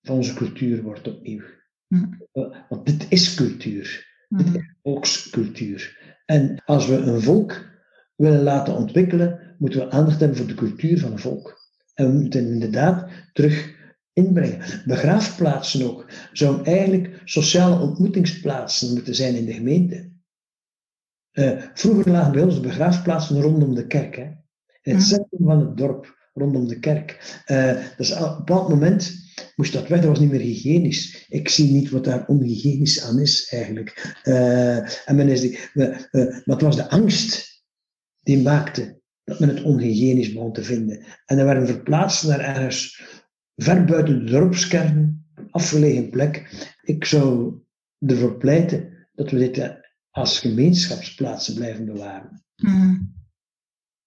van 0.01 0.15
onze 0.15 0.33
cultuur 0.33 0.83
wordt 0.83 1.07
opnieuw. 1.07 1.41
Mm. 1.87 2.21
Want 2.69 2.85
dit 2.85 3.05
is 3.09 3.33
cultuur. 3.33 4.13
Mm. 4.29 4.37
Dit 4.37 4.55
is 4.55 4.75
volkscultuur. 4.83 5.97
En 6.25 6.61
als 6.65 6.87
we 6.87 6.95
een 6.95 7.21
volk 7.21 7.65
willen 8.15 8.43
laten 8.43 8.75
ontwikkelen, 8.75 9.55
moeten 9.57 9.79
we 9.79 9.91
aandacht 9.91 10.19
hebben 10.19 10.37
voor 10.37 10.47
de 10.47 10.53
cultuur 10.53 10.99
van 10.99 11.11
een 11.11 11.19
volk. 11.19 11.64
En 11.95 12.11
we 12.11 12.19
moeten 12.19 12.47
inderdaad 12.47 13.09
terug 13.33 13.73
inbrengen. 14.13 14.83
Begraafplaatsen 14.85 15.85
ook 15.85 16.05
zouden 16.31 16.65
eigenlijk 16.65 17.21
sociale 17.25 17.79
ontmoetingsplaatsen 17.79 18.93
moeten 18.93 19.15
zijn 19.15 19.35
in 19.35 19.45
de 19.45 19.53
gemeente. 19.53 20.13
Uh, 21.33 21.61
vroeger 21.73 22.11
lagen 22.11 22.31
bij 22.31 22.43
ons 22.43 22.59
begraafplaatsen 22.59 23.41
rondom 23.41 23.75
de 23.75 23.87
kerk. 23.87 24.15
Hè? 24.15 24.31
In 24.81 24.95
het 24.95 25.03
centrum 25.03 25.45
van 25.45 25.59
het 25.59 25.77
dorp, 25.77 26.29
rondom 26.33 26.67
de 26.67 26.79
kerk. 26.79 27.41
Uh, 27.47 27.77
dus 27.97 28.13
op 28.13 28.29
een 28.29 28.35
bepaald 28.37 28.69
moment 28.69 29.13
moest 29.55 29.73
dat 29.73 29.87
weg, 29.87 29.99
dat 29.99 30.09
was 30.09 30.19
niet 30.19 30.31
meer 30.31 30.39
hygiënisch. 30.39 31.25
Ik 31.29 31.49
zie 31.49 31.71
niet 31.71 31.89
wat 31.89 32.03
daar 32.03 32.27
onhygiënisch 32.27 33.03
aan 33.03 33.19
is 33.19 33.47
eigenlijk. 33.49 34.19
Uh, 34.23 35.09
en 35.09 35.15
men 35.15 35.29
is 35.29 35.41
die, 35.41 35.59
wat 36.45 36.61
was 36.61 36.75
de 36.75 36.89
angst 36.89 37.63
die 38.21 38.41
maakte 38.41 39.01
dat 39.26 39.39
men 39.39 39.49
het 39.49 39.63
onhygiënisch 39.63 40.34
begon 40.34 40.53
te 40.53 40.63
vinden. 40.63 41.03
En 41.26 41.38
dan 41.38 41.45
werden 41.45 41.67
verplaatst 41.67 42.28
naar 42.28 42.39
ergens 42.39 43.01
ver 43.55 43.86
buiten 43.86 44.26
de 44.26 44.32
dorpskern, 44.32 45.26
afgelegen 45.49 46.09
plek. 46.09 46.65
Ik 46.84 47.05
zou 47.05 47.53
ervoor 47.99 48.38
pleiten 48.38 49.07
dat 49.13 49.32
we 49.32 49.38
dit 49.38 49.84
als 50.09 50.39
gemeenschapsplaatsen 50.39 51.55
blijven 51.55 51.86
bewaren. 51.86 52.43
Mm. 52.55 53.13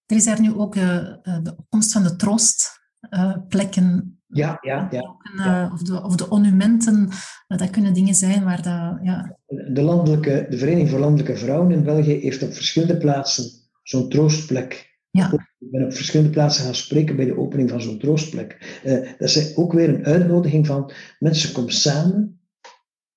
Er 0.05 0.15
is 0.15 0.25
daar 0.25 0.41
nu 0.41 0.53
ook 0.53 0.75
uh, 0.75 0.83
de 1.21 1.53
opkomst 1.57 1.91
van 1.91 2.03
de 2.03 2.15
troostplekken. 2.15 3.85
Uh, 4.27 4.37
ja, 4.37 4.57
ja, 4.61 4.87
ja, 4.91 5.71
Of, 5.73 5.81
de, 5.81 6.03
of 6.03 6.15
de 6.15 6.25
monumenten, 6.29 7.09
dat 7.47 7.69
kunnen 7.69 7.93
dingen 7.93 8.15
zijn 8.15 8.43
waar 8.43 8.61
dat... 8.61 8.99
Ja. 9.03 9.37
De, 9.47 9.81
landelijke, 9.81 10.45
de 10.49 10.57
Vereniging 10.57 10.89
voor 10.89 10.99
Landelijke 10.99 11.37
Vrouwen 11.37 11.71
in 11.71 11.83
België 11.83 12.13
heeft 12.13 12.43
op 12.43 12.53
verschillende 12.53 12.97
plaatsen 12.97 13.51
zo'n 13.83 14.09
troostplek 14.09 14.88
ja. 15.11 15.31
Ik 15.59 15.71
ben 15.71 15.85
op 15.85 15.93
verschillende 15.93 16.31
plaatsen 16.31 16.63
gaan 16.63 16.75
spreken 16.75 17.15
bij 17.15 17.25
de 17.25 17.37
opening 17.37 17.69
van 17.69 17.81
zo'n 17.81 17.99
troostplek. 17.99 18.81
Uh, 18.85 19.11
dat 19.17 19.29
is 19.29 19.55
ook 19.55 19.73
weer 19.73 19.89
een 19.89 20.05
uitnodiging 20.05 20.67
van 20.67 20.91
mensen 21.19 21.53
komen 21.53 21.73
samen 21.73 22.41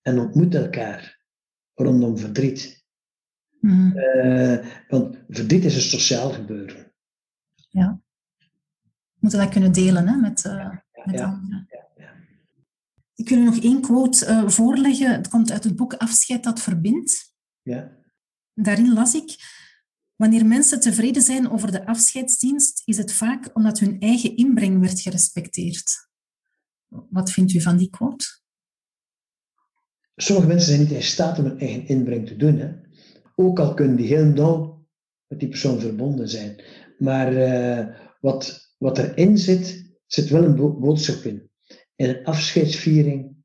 en 0.03 0.19
ontmoeten 0.19 0.63
elkaar 0.63 1.21
rondom 1.75 2.19
verdriet. 2.19 2.85
Mm. 3.61 3.93
Uh, 3.97 4.59
want 4.89 5.17
verdriet 5.29 5.65
is 5.65 5.75
een 5.75 5.81
sociaal 5.81 6.31
gebeuren. 6.31 6.93
Ja. 7.69 8.01
We 8.39 9.19
moeten 9.19 9.39
dat 9.39 9.49
kunnen 9.49 9.73
delen 9.73 10.09
hè, 10.09 10.17
met, 10.17 10.45
uh, 10.45 10.53
ja, 10.53 10.85
met 11.05 11.19
ja, 11.19 11.25
anderen. 11.25 11.69
Ik 13.15 13.29
wil 13.29 13.39
u 13.39 13.45
nog 13.45 13.59
één 13.59 13.81
quote 13.81 14.45
voorleggen. 14.47 15.13
Het 15.13 15.29
komt 15.29 15.53
uit 15.53 15.65
het 15.65 15.77
boek 15.77 15.95
Afscheid 15.95 16.45
dat 16.45 16.61
verbindt. 16.61 17.35
Ja. 17.63 17.97
Daarin 18.55 18.93
las 18.93 19.15
ik 19.15 19.37
Wanneer 20.17 20.47
mensen 20.47 20.81
tevreden 20.81 21.23
zijn 21.23 21.51
over 21.51 21.73
de 21.73 21.87
afscheidsdienst, 21.87 22.83
is 22.85 22.97
het 22.97 23.13
vaak 23.13 23.51
omdat 23.53 23.79
hun 23.79 24.01
eigen 24.01 24.37
inbreng 24.37 24.81
werd 24.81 25.01
gerespecteerd. 25.01 26.09
Wat 27.11 27.31
vindt 27.31 27.53
u 27.53 27.61
van 27.61 27.77
die 27.77 27.91
quote? 27.91 28.25
Sommige 30.17 30.49
mensen 30.49 30.69
zijn 30.69 30.81
niet 30.81 30.91
in 30.91 31.03
staat 31.03 31.39
om 31.39 31.45
hun 31.45 31.59
eigen 31.59 31.87
inbreng 31.87 32.27
te 32.27 32.37
doen. 32.37 32.59
Hè? 32.59 32.73
Ook 33.35 33.59
al 33.59 33.75
kunnen 33.75 33.97
die 33.97 34.07
heel 34.07 34.25
nauw 34.25 34.87
met 35.27 35.41
die 35.41 35.49
persoon 35.49 35.81
verbonden 35.81 36.29
zijn. 36.29 36.63
Maar 36.99 37.33
uh, 37.33 37.97
wat, 38.21 38.75
wat 38.79 38.99
erin 38.99 39.39
zit, 39.39 39.95
zit 40.07 40.29
wel 40.29 40.45
een 40.45 40.81
boodschap 40.81 41.23
in. 41.23 41.51
In 41.97 42.09
een 42.09 42.25
afscheidsviering 42.25 43.37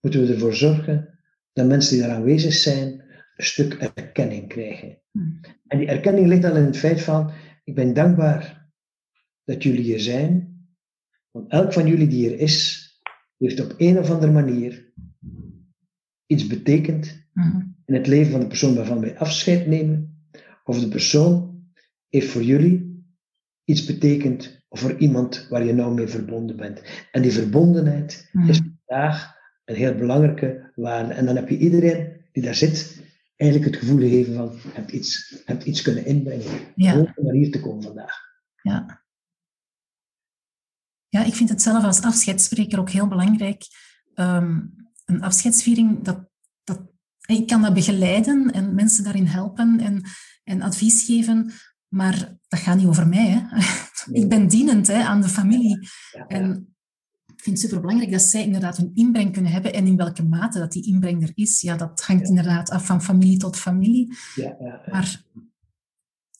moeten 0.00 0.26
we 0.26 0.32
ervoor 0.32 0.54
zorgen 0.54 1.18
dat 1.52 1.66
mensen 1.66 1.96
die 1.96 2.06
daar 2.06 2.16
aanwezig 2.16 2.54
zijn, 2.54 3.04
een 3.36 3.44
stuk 3.44 3.74
erkenning 3.74 4.48
krijgen. 4.48 5.00
Hmm. 5.16 5.40
En 5.66 5.78
die 5.78 5.88
erkenning 5.88 6.26
ligt 6.26 6.44
al 6.44 6.56
in 6.56 6.64
het 6.64 6.76
feit 6.76 7.02
van, 7.02 7.30
ik 7.64 7.74
ben 7.74 7.94
dankbaar 7.94 8.70
dat 9.44 9.62
jullie 9.62 9.82
hier 9.82 10.00
zijn, 10.00 10.56
want 11.30 11.50
elk 11.50 11.72
van 11.72 11.86
jullie 11.86 12.08
die 12.08 12.28
hier 12.28 12.38
is, 12.38 12.84
heeft 13.38 13.60
op 13.60 13.74
een 13.76 13.98
of 13.98 14.10
andere 14.10 14.32
manier 14.32 14.92
iets 16.26 16.46
betekend 16.46 17.28
hmm. 17.32 17.76
in 17.84 17.94
het 17.94 18.06
leven 18.06 18.30
van 18.30 18.40
de 18.40 18.46
persoon 18.46 18.74
waarvan 18.74 19.00
wij 19.00 19.18
afscheid 19.18 19.66
nemen, 19.66 20.28
of 20.64 20.80
de 20.80 20.88
persoon 20.88 21.64
heeft 22.08 22.28
voor 22.28 22.42
jullie 22.42 23.04
iets 23.64 23.84
betekend 23.84 24.64
of 24.68 24.80
voor 24.80 24.96
iemand 24.98 25.46
waar 25.48 25.64
je 25.64 25.72
nou 25.72 25.94
mee 25.94 26.06
verbonden 26.06 26.56
bent. 26.56 26.82
En 27.12 27.22
die 27.22 27.32
verbondenheid 27.32 28.28
hmm. 28.32 28.48
is 28.48 28.60
vandaag 28.86 29.34
een 29.64 29.74
heel 29.74 29.94
belangrijke 29.94 30.72
waarde. 30.74 31.12
En 31.12 31.26
dan 31.26 31.36
heb 31.36 31.48
je 31.48 31.58
iedereen 31.58 32.12
die 32.32 32.42
daar 32.42 32.54
zit, 32.54 32.95
eigenlijk 33.36 33.70
het 33.70 33.80
gevoel 33.80 33.98
geven 33.98 34.34
van, 34.34 34.52
heb 34.72 34.90
iets, 34.90 35.42
heb 35.44 35.62
iets 35.62 35.82
kunnen 35.82 36.06
inbrengen. 36.06 36.72
Ja. 36.74 36.98
Om 36.98 37.12
naar 37.16 37.34
hier 37.34 37.50
te 37.50 37.60
komen 37.60 37.82
vandaag. 37.82 38.24
Ja. 38.62 39.04
Ja, 41.08 41.24
ik 41.24 41.34
vind 41.34 41.48
het 41.48 41.62
zelf 41.62 41.84
als 41.84 42.02
afscheidsspreker 42.02 42.78
ook 42.78 42.90
heel 42.90 43.08
belangrijk. 43.08 43.62
Um, 44.14 44.74
een 45.04 45.22
afscheidsviering, 45.22 46.02
dat, 46.02 46.28
dat, 46.64 46.80
ik 47.26 47.46
kan 47.46 47.62
dat 47.62 47.74
begeleiden 47.74 48.52
en 48.52 48.74
mensen 48.74 49.04
daarin 49.04 49.26
helpen 49.26 49.80
en, 49.80 50.02
en 50.44 50.62
advies 50.62 51.04
geven, 51.04 51.52
maar 51.88 52.38
dat 52.48 52.60
gaat 52.60 52.76
niet 52.76 52.86
over 52.86 53.08
mij. 53.08 53.26
Hè. 53.26 53.58
Ik 54.20 54.28
ben 54.28 54.48
dienend 54.48 54.86
hè, 54.86 55.02
aan 55.02 55.20
de 55.20 55.28
familie. 55.28 55.88
En 56.28 56.75
vind 57.46 57.58
het 57.58 57.66
superbelangrijk 57.66 58.12
dat 58.12 58.22
zij 58.22 58.42
inderdaad 58.42 58.78
een 58.78 58.90
inbreng 58.94 59.32
kunnen 59.32 59.52
hebben 59.52 59.72
en 59.72 59.86
in 59.86 59.96
welke 59.96 60.22
mate 60.22 60.58
dat 60.58 60.72
die 60.72 60.86
inbreng 60.86 61.22
er 61.22 61.32
is. 61.34 61.60
Ja, 61.60 61.76
dat 61.76 62.00
hangt 62.00 62.28
inderdaad 62.28 62.70
af 62.70 62.86
van 62.86 63.02
familie 63.02 63.38
tot 63.38 63.56
familie. 63.56 64.12
Ja, 64.34 64.56
ja, 64.60 64.82
maar 64.90 65.22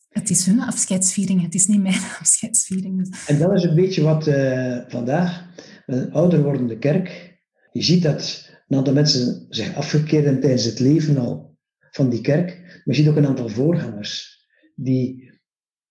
het 0.09 0.30
is 0.30 0.46
hun 0.46 0.61
afscheidsviering, 0.61 1.42
het 1.42 1.54
is 1.54 1.66
niet 1.66 1.82
mijn 1.82 2.00
afscheidsviering. 2.20 3.16
En 3.26 3.38
dat 3.38 3.52
is 3.52 3.62
een 3.62 3.74
beetje 3.74 4.02
wat 4.02 4.26
uh, 4.26 4.78
vandaag, 4.88 5.44
een 5.86 6.12
ouder 6.12 6.42
wordende 6.42 6.78
kerk, 6.78 7.38
je 7.72 7.82
ziet 7.82 8.02
dat 8.02 8.50
een 8.68 8.76
aantal 8.76 8.94
mensen 8.94 9.46
zich 9.48 9.74
afgekeerd 9.74 10.40
tijdens 10.40 10.64
het 10.64 10.78
leven 10.78 11.18
al 11.18 11.57
van 11.90 12.11
die 12.11 12.20
kerk, 12.20 12.61
maar 12.61 12.82
je 12.84 12.94
ziet 12.94 13.09
ook 13.09 13.16
een 13.16 13.26
aantal 13.26 13.48
voorgangers 13.48 14.44
die 14.74 15.32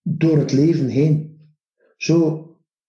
door 0.02 0.38
het 0.38 0.52
leven 0.52 0.88
heen 0.88 1.40
zo, 1.98 2.40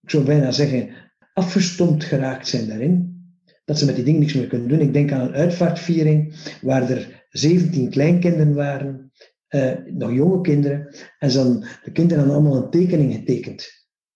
ik 0.02 0.10
zou 0.10 0.24
bijna 0.24 0.50
zeggen, 0.50 1.05
afgestompt 1.37 2.05
geraakt 2.05 2.49
zijn 2.49 2.68
daarin, 2.68 3.24
dat 3.64 3.78
ze 3.78 3.84
met 3.84 3.95
die 3.95 4.05
dingen 4.05 4.20
niks 4.20 4.34
meer 4.34 4.47
kunnen 4.47 4.68
doen. 4.68 4.80
Ik 4.80 4.93
denk 4.93 5.12
aan 5.12 5.20
een 5.20 5.34
uitvaartviering 5.34 6.34
waar 6.61 6.91
er 6.91 7.26
17 7.30 7.91
kleinkinderen 7.91 8.55
waren, 8.55 9.12
uh, 9.51 9.72
nog 9.87 10.12
jonge 10.12 10.41
kinderen, 10.41 10.95
en 11.18 11.32
dan, 11.32 11.64
de 11.84 11.93
kinderen 11.93 12.24
hadden 12.24 12.43
allemaal 12.43 12.62
een 12.64 12.70
tekening 12.70 13.14
getekend. 13.14 13.68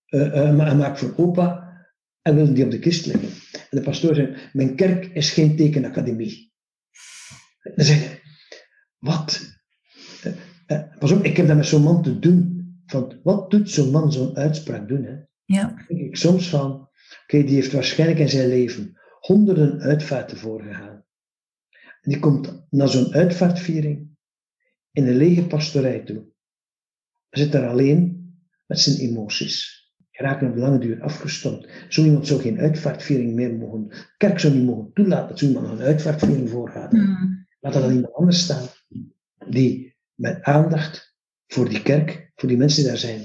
Uh, 0.09 0.35
uh, 0.35 0.77
maak 0.77 0.97
voor 0.97 1.13
opa 1.17 1.71
en 2.21 2.35
wilden 2.35 2.53
die 2.53 2.63
op 2.63 2.71
de 2.71 2.79
kist 2.79 3.05
leggen. 3.05 3.29
En 3.51 3.77
de 3.77 3.81
pastoor 3.81 4.15
zei, 4.15 4.35
mijn 4.53 4.75
kerk 4.75 5.05
is 5.05 5.29
geen 5.29 5.55
tekenacademie. 5.55 6.53
Dan 7.75 7.85
zeg 7.85 7.97
je, 7.97 8.19
wat? 8.99 9.59
pas 10.99 11.11
op, 11.11 11.23
ik 11.23 11.37
heb 11.37 11.47
dat 11.47 11.55
met 11.55 11.65
zo'n 11.65 11.83
man 11.83 12.03
te 12.03 12.19
doen. 12.19 12.59
Van, 12.85 13.19
wat 13.23 13.51
doet 13.51 13.69
zo'n 13.69 13.91
man 13.91 14.11
zo'n 14.11 14.35
uitspraak 14.35 14.87
doen? 14.87 15.03
Hè? 15.03 15.15
Ja. 15.45 15.83
denk 15.87 16.01
ik 16.01 16.15
soms 16.15 16.49
van, 16.49 16.89
Die 17.31 17.55
heeft 17.55 17.71
waarschijnlijk 17.71 18.19
in 18.19 18.29
zijn 18.29 18.47
leven 18.47 18.97
honderden 19.19 19.79
uitvaarten 19.79 20.37
voorgegaan. 20.37 21.05
En 22.01 22.11
die 22.11 22.19
komt 22.19 22.65
naar 22.69 22.89
zo'n 22.89 23.13
uitvaartviering 23.13 24.09
in 24.91 25.07
een 25.07 25.15
lege 25.15 25.47
pastorij 25.47 25.99
toe. 25.99 26.25
Hij 27.29 27.43
zit 27.43 27.51
daar 27.51 27.67
alleen 27.67 28.33
met 28.67 28.79
zijn 28.79 28.97
emoties. 28.97 29.79
geraken 30.11 30.49
op 30.49 30.55
lange 30.55 30.79
duur 30.79 31.01
afgestompt. 31.01 31.69
Zo 31.89 32.03
iemand 32.03 32.27
zou 32.27 32.41
geen 32.41 32.59
uitvaartviering 32.59 33.33
meer 33.33 33.55
mogen. 33.55 33.87
De 33.87 34.13
kerk 34.17 34.39
zou 34.39 34.53
niet 34.53 34.65
mogen 34.65 34.93
toelaten 34.93 35.27
dat 35.27 35.39
zo 35.39 35.45
iemand 35.45 35.67
een 35.67 35.85
uitvaartviering 35.85 36.49
voorgaat. 36.49 36.91
Mm. 36.91 37.47
Laat 37.59 37.73
dat 37.73 37.81
dan 37.81 37.93
iemand 37.93 38.13
anders 38.13 38.39
staan, 38.39 38.67
die 39.49 39.95
met 40.13 40.41
aandacht 40.41 41.15
voor 41.47 41.69
die 41.69 41.81
kerk, 41.81 42.31
voor 42.35 42.49
die 42.49 42.57
mensen 42.57 42.81
die 42.81 42.89
daar 42.89 42.99
zijn, 42.99 43.19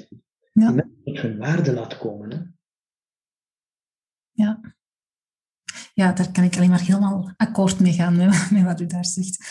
ja. 0.52 0.66
die 0.66 0.74
mensen 0.74 1.02
tot 1.04 1.20
hun 1.20 1.38
waarde 1.38 1.72
laat 1.72 1.98
komen. 1.98 2.30
Hè? 2.30 2.55
Ja. 4.36 4.60
ja, 5.94 6.12
daar 6.12 6.32
kan 6.32 6.44
ik 6.44 6.56
alleen 6.56 6.70
maar 6.70 6.80
helemaal 6.80 7.32
akkoord 7.36 7.80
mee 7.80 7.92
gaan 7.92 8.16
met, 8.50 8.62
wat 8.62 8.80
u 8.80 8.86
daar 8.86 9.04
zegt. 9.04 9.44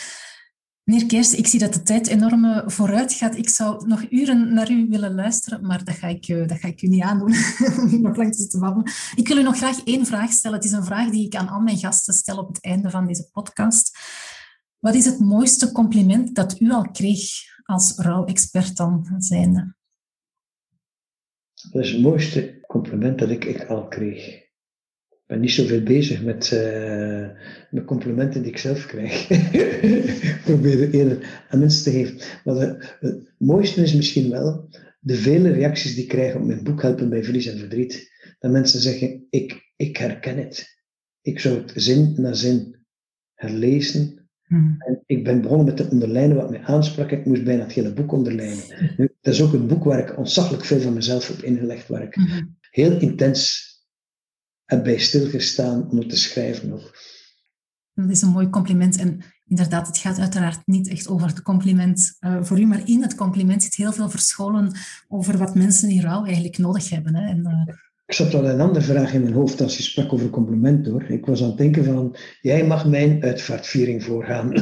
Meneer 0.82 1.06
Keers, 1.06 1.34
ik 1.34 1.46
zie 1.46 1.60
dat 1.60 1.72
de 1.72 1.82
tijd 1.82 2.06
enorm 2.06 2.44
eh, 2.44 2.68
vooruit 2.68 3.12
gaat. 3.12 3.36
Ik 3.36 3.48
zou 3.48 3.86
nog 3.86 4.10
uren 4.10 4.54
naar 4.54 4.70
u 4.70 4.86
willen 4.88 5.14
luisteren, 5.14 5.66
maar 5.66 5.84
dat 5.84 5.94
ga 5.94 6.06
ik, 6.06 6.28
eh, 6.28 6.46
dat 6.46 6.58
ga 6.58 6.68
ik 6.68 6.82
u 6.82 6.86
niet 6.86 7.02
aandoen 7.02 7.34
om 7.92 8.00
nog 8.00 8.16
lang 8.16 8.34
te. 8.34 8.92
Ik 9.14 9.28
wil 9.28 9.36
u 9.36 9.42
nog 9.42 9.56
graag 9.56 9.84
één 9.84 10.06
vraag 10.06 10.30
stellen. 10.30 10.56
Het 10.56 10.66
is 10.66 10.72
een 10.72 10.84
vraag 10.84 11.10
die 11.10 11.26
ik 11.26 11.34
aan 11.34 11.48
al 11.48 11.60
mijn 11.60 11.78
gasten 11.78 12.14
stel 12.14 12.38
op 12.38 12.48
het 12.48 12.64
einde 12.64 12.90
van 12.90 13.06
deze 13.06 13.28
podcast. 13.32 13.98
Wat 14.78 14.94
is 14.94 15.04
het 15.04 15.18
mooiste 15.18 15.72
compliment 15.72 16.34
dat 16.34 16.60
u 16.60 16.70
al 16.70 16.90
kreeg 16.90 17.22
als 17.64 17.94
rouwexpert 17.96 18.76
dan 18.76 19.14
zijnde? 19.18 19.74
Dat 21.72 21.84
is 21.84 21.92
het 21.92 22.02
mooiste 22.02 22.64
compliment 22.66 23.18
dat 23.18 23.30
ik, 23.30 23.44
ik 23.44 23.64
al 23.64 23.88
kreeg 23.88 24.45
ben 25.26 25.40
niet 25.40 25.50
zoveel 25.50 25.82
bezig 25.82 26.22
met, 26.22 26.50
uh, 26.54 27.28
met 27.70 27.84
complimenten 27.84 28.42
die 28.42 28.50
ik 28.50 28.58
zelf 28.58 28.86
krijg. 28.86 29.30
ik 30.34 30.40
probeer 30.44 30.80
het 30.80 30.92
eerder 30.92 31.44
aan 31.48 31.58
mensen 31.58 31.84
te 31.84 31.90
geven. 31.90 32.16
Maar 32.44 32.96
het 33.00 33.34
mooiste 33.38 33.82
is 33.82 33.94
misschien 33.94 34.30
wel 34.30 34.68
de 35.00 35.14
vele 35.14 35.50
reacties 35.50 35.94
die 35.94 36.02
ik 36.02 36.08
krijg 36.08 36.34
op 36.34 36.44
mijn 36.44 36.62
boek 36.62 36.82
Helpen 36.82 37.08
bij 37.08 37.24
Verlies 37.24 37.46
en 37.46 37.58
Verdriet. 37.58 38.10
Dat 38.38 38.50
mensen 38.50 38.80
zeggen, 38.80 39.26
ik, 39.30 39.72
ik 39.76 39.96
herken 39.96 40.36
het. 40.36 40.80
Ik 41.22 41.40
zou 41.40 41.58
het 41.58 41.72
zin 41.74 42.14
na 42.16 42.32
zin 42.32 42.76
herlezen. 43.34 44.28
Hmm. 44.42 44.76
En 44.78 45.02
ik 45.06 45.24
ben 45.24 45.40
begonnen 45.40 45.66
met 45.66 45.76
te 45.76 45.88
onderlijnen 45.90 46.36
wat 46.36 46.50
mij 46.50 46.60
aansprak. 46.60 47.10
Ik 47.10 47.24
moest 47.24 47.44
bijna 47.44 47.62
het 47.62 47.72
hele 47.72 47.92
boek 47.92 48.12
onderlijnen. 48.12 48.94
Nu, 48.96 49.08
dat 49.20 49.34
is 49.34 49.42
ook 49.42 49.52
een 49.52 49.66
boek 49.66 49.84
waar 49.84 49.98
ik 49.98 50.18
ontzaglijk 50.18 50.64
veel 50.64 50.80
van 50.80 50.94
mezelf 50.94 51.28
heb 51.28 51.42
ingelegd. 51.42 51.88
Waar 51.88 52.02
ik 52.02 52.14
hmm. 52.14 52.56
heel 52.70 53.00
intens 53.00 53.65
heb 54.66 54.84
bij 54.84 54.98
stilgestaan 54.98 55.90
om 55.90 55.98
het 55.98 56.08
te 56.08 56.16
schrijven 56.16 56.68
nog. 56.68 56.92
Dat 57.94 58.10
is 58.10 58.22
een 58.22 58.28
mooi 58.28 58.50
compliment. 58.50 58.96
En 58.96 59.20
inderdaad, 59.46 59.86
het 59.86 59.98
gaat 59.98 60.18
uiteraard 60.18 60.66
niet 60.66 60.88
echt 60.88 61.08
over 61.08 61.26
het 61.26 61.42
compliment 61.42 62.16
uh, 62.20 62.42
voor 62.42 62.60
u, 62.60 62.66
maar 62.66 62.88
in 62.88 63.02
het 63.02 63.14
compliment 63.14 63.62
zit 63.62 63.74
heel 63.74 63.92
veel 63.92 64.10
verscholen 64.10 64.72
over 65.08 65.38
wat 65.38 65.54
mensen 65.54 65.88
in 65.88 66.00
rouw 66.00 66.24
eigenlijk 66.24 66.58
nodig 66.58 66.90
hebben. 66.90 67.14
Hè. 67.14 67.28
En, 67.28 67.38
uh... 67.38 67.74
Ik 68.06 68.14
zat 68.14 68.32
wel 68.32 68.48
een 68.48 68.60
andere 68.60 68.84
vraag 68.84 69.12
in 69.12 69.22
mijn 69.22 69.34
hoofd 69.34 69.60
als 69.60 69.76
je 69.76 69.82
sprak 69.82 70.12
over 70.12 70.30
compliment 70.30 70.86
hoor. 70.86 71.02
Ik 71.02 71.26
was 71.26 71.42
aan 71.42 71.48
het 71.48 71.58
denken 71.58 71.84
van, 71.84 72.16
jij 72.40 72.66
mag 72.66 72.86
mijn 72.86 73.22
uitvaartviering 73.22 74.04
voorgaan. 74.04 74.52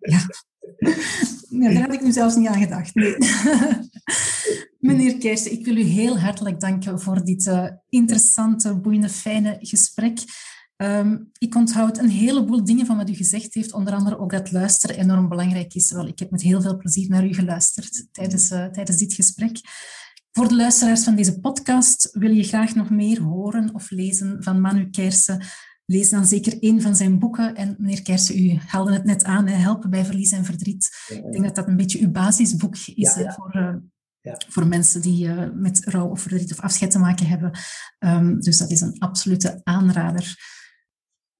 ja. 0.00 0.20
daar 1.72 1.82
had 1.82 1.94
ik 1.94 2.02
nu 2.02 2.12
zelfs 2.12 2.36
niet 2.36 2.48
aan 2.48 2.62
gedacht. 2.62 2.94
Nee. 2.94 3.16
Meneer 4.78 5.18
Keijs, 5.18 5.48
ik 5.48 5.64
wil 5.64 5.76
u 5.76 5.82
heel 5.82 6.18
hartelijk 6.18 6.60
danken 6.60 7.00
voor 7.00 7.24
dit 7.24 7.46
uh, 7.46 7.66
interessante, 7.88 8.80
boeiende, 8.80 9.08
fijne 9.08 9.56
gesprek. 9.60 10.18
Um, 10.76 11.30
ik 11.38 11.54
onthoud 11.54 11.98
een 11.98 12.08
heleboel 12.08 12.64
dingen 12.64 12.86
van 12.86 12.96
wat 12.96 13.10
u 13.10 13.14
gezegd 13.14 13.54
heeft, 13.54 13.72
onder 13.72 13.94
andere 13.94 14.18
ook 14.18 14.30
dat 14.30 14.52
luisteren 14.52 14.96
enorm 14.96 15.28
belangrijk 15.28 15.74
is. 15.74 15.90
Wel, 15.90 16.06
ik 16.06 16.18
heb 16.18 16.30
met 16.30 16.42
heel 16.42 16.62
veel 16.62 16.76
plezier 16.76 17.08
naar 17.08 17.24
u 17.24 17.34
geluisterd 17.34 18.06
tijdens, 18.12 18.50
uh, 18.50 18.66
tijdens 18.66 18.98
dit 18.98 19.14
gesprek. 19.14 19.60
Voor 20.32 20.48
de 20.48 20.56
luisteraars 20.56 21.04
van 21.04 21.14
deze 21.14 21.40
podcast 21.40 22.08
wil 22.12 22.30
je 22.30 22.42
graag 22.42 22.74
nog 22.74 22.90
meer 22.90 23.20
horen 23.20 23.74
of 23.74 23.90
lezen 23.90 24.42
van 24.42 24.60
Manu 24.60 24.90
Kersen. 24.90 25.42
Lees 25.86 26.10
dan 26.10 26.26
zeker 26.26 26.62
één 26.62 26.80
van 26.80 26.96
zijn 26.96 27.18
boeken. 27.18 27.54
En 27.54 27.76
meneer 27.78 28.02
Kersen, 28.02 28.38
u 28.38 28.58
haalde 28.66 28.92
het 28.92 29.04
net 29.04 29.24
aan, 29.24 29.46
Helpen 29.46 29.90
bij 29.90 30.04
verlies 30.04 30.32
en 30.32 30.44
verdriet. 30.44 31.06
Ik 31.08 31.32
denk 31.32 31.44
dat 31.44 31.54
dat 31.54 31.68
een 31.68 31.76
beetje 31.76 32.00
uw 32.00 32.10
basisboek 32.10 32.76
is 32.76 33.14
ja, 33.14 33.32
voor, 33.32 33.56
uh, 33.56 33.74
ja. 34.20 34.40
Voor 34.48 34.66
mensen 34.66 35.02
die 35.02 35.26
uh, 35.26 35.48
met 35.54 35.84
rouw 35.84 36.08
of 36.08 36.20
verdriet 36.20 36.52
of 36.52 36.60
afscheid 36.60 36.90
te 36.90 36.98
maken 36.98 37.26
hebben. 37.26 37.58
Um, 37.98 38.40
dus 38.40 38.58
dat 38.58 38.70
is 38.70 38.80
een 38.80 38.98
absolute 38.98 39.60
aanrader. 39.62 40.52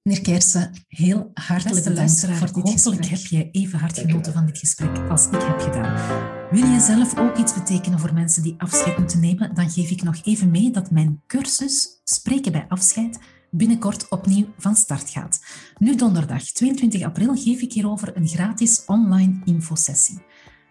Meneer 0.01 0.21
Kersen, 0.21 0.71
heel 0.87 1.31
hartelijk 1.33 1.85
bedankt 1.85 2.25
voor 2.25 2.63
dit 2.63 2.71
gesprek. 2.71 3.05
heb 3.05 3.25
je 3.25 3.51
even 3.51 3.79
hard 3.79 3.99
genoten 3.99 4.33
van 4.33 4.45
dit 4.45 4.57
gesprek 4.57 5.09
als 5.09 5.25
ik 5.25 5.41
heb 5.41 5.59
gedaan. 5.59 6.49
Wil 6.51 6.65
je 6.65 6.79
zelf 6.79 7.17
ook 7.17 7.37
iets 7.37 7.53
betekenen 7.53 7.99
voor 7.99 8.13
mensen 8.13 8.43
die 8.43 8.55
afscheid 8.57 8.97
moeten 8.97 9.19
nemen? 9.19 9.55
Dan 9.55 9.69
geef 9.69 9.89
ik 9.89 10.03
nog 10.03 10.21
even 10.23 10.51
mee 10.51 10.71
dat 10.71 10.91
mijn 10.91 11.21
cursus 11.27 12.01
Spreken 12.03 12.51
bij 12.51 12.65
afscheid 12.67 13.19
binnenkort 13.57 14.09
opnieuw 14.09 14.45
van 14.57 14.75
start 14.75 15.09
gaat. 15.09 15.45
Nu 15.77 15.95
donderdag 15.95 16.43
22 16.43 17.03
april 17.03 17.35
geef 17.35 17.61
ik 17.61 17.73
hierover 17.73 18.17
een 18.17 18.27
gratis 18.27 18.83
online 18.85 19.41
infosessie. 19.45 20.23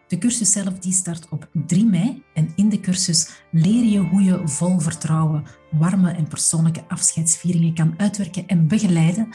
De 0.09 0.19
cursus 0.19 0.53
zelf 0.53 0.79
die 0.79 0.93
start 0.93 1.29
op 1.29 1.49
3 1.67 1.87
mei 1.87 2.23
en 2.35 2.53
in 2.57 2.69
de 2.69 2.81
cursus 2.81 3.31
leer 3.51 3.85
je 3.85 3.99
hoe 3.99 4.23
je 4.23 4.49
vol 4.49 4.79
vertrouwen 4.79 5.45
warme 5.71 6.11
en 6.11 6.29
persoonlijke 6.29 6.85
afscheidsvieringen 6.89 7.75
kan 7.75 7.95
uitwerken 7.97 8.47
en 8.47 8.69
begeleiden. 8.69 9.29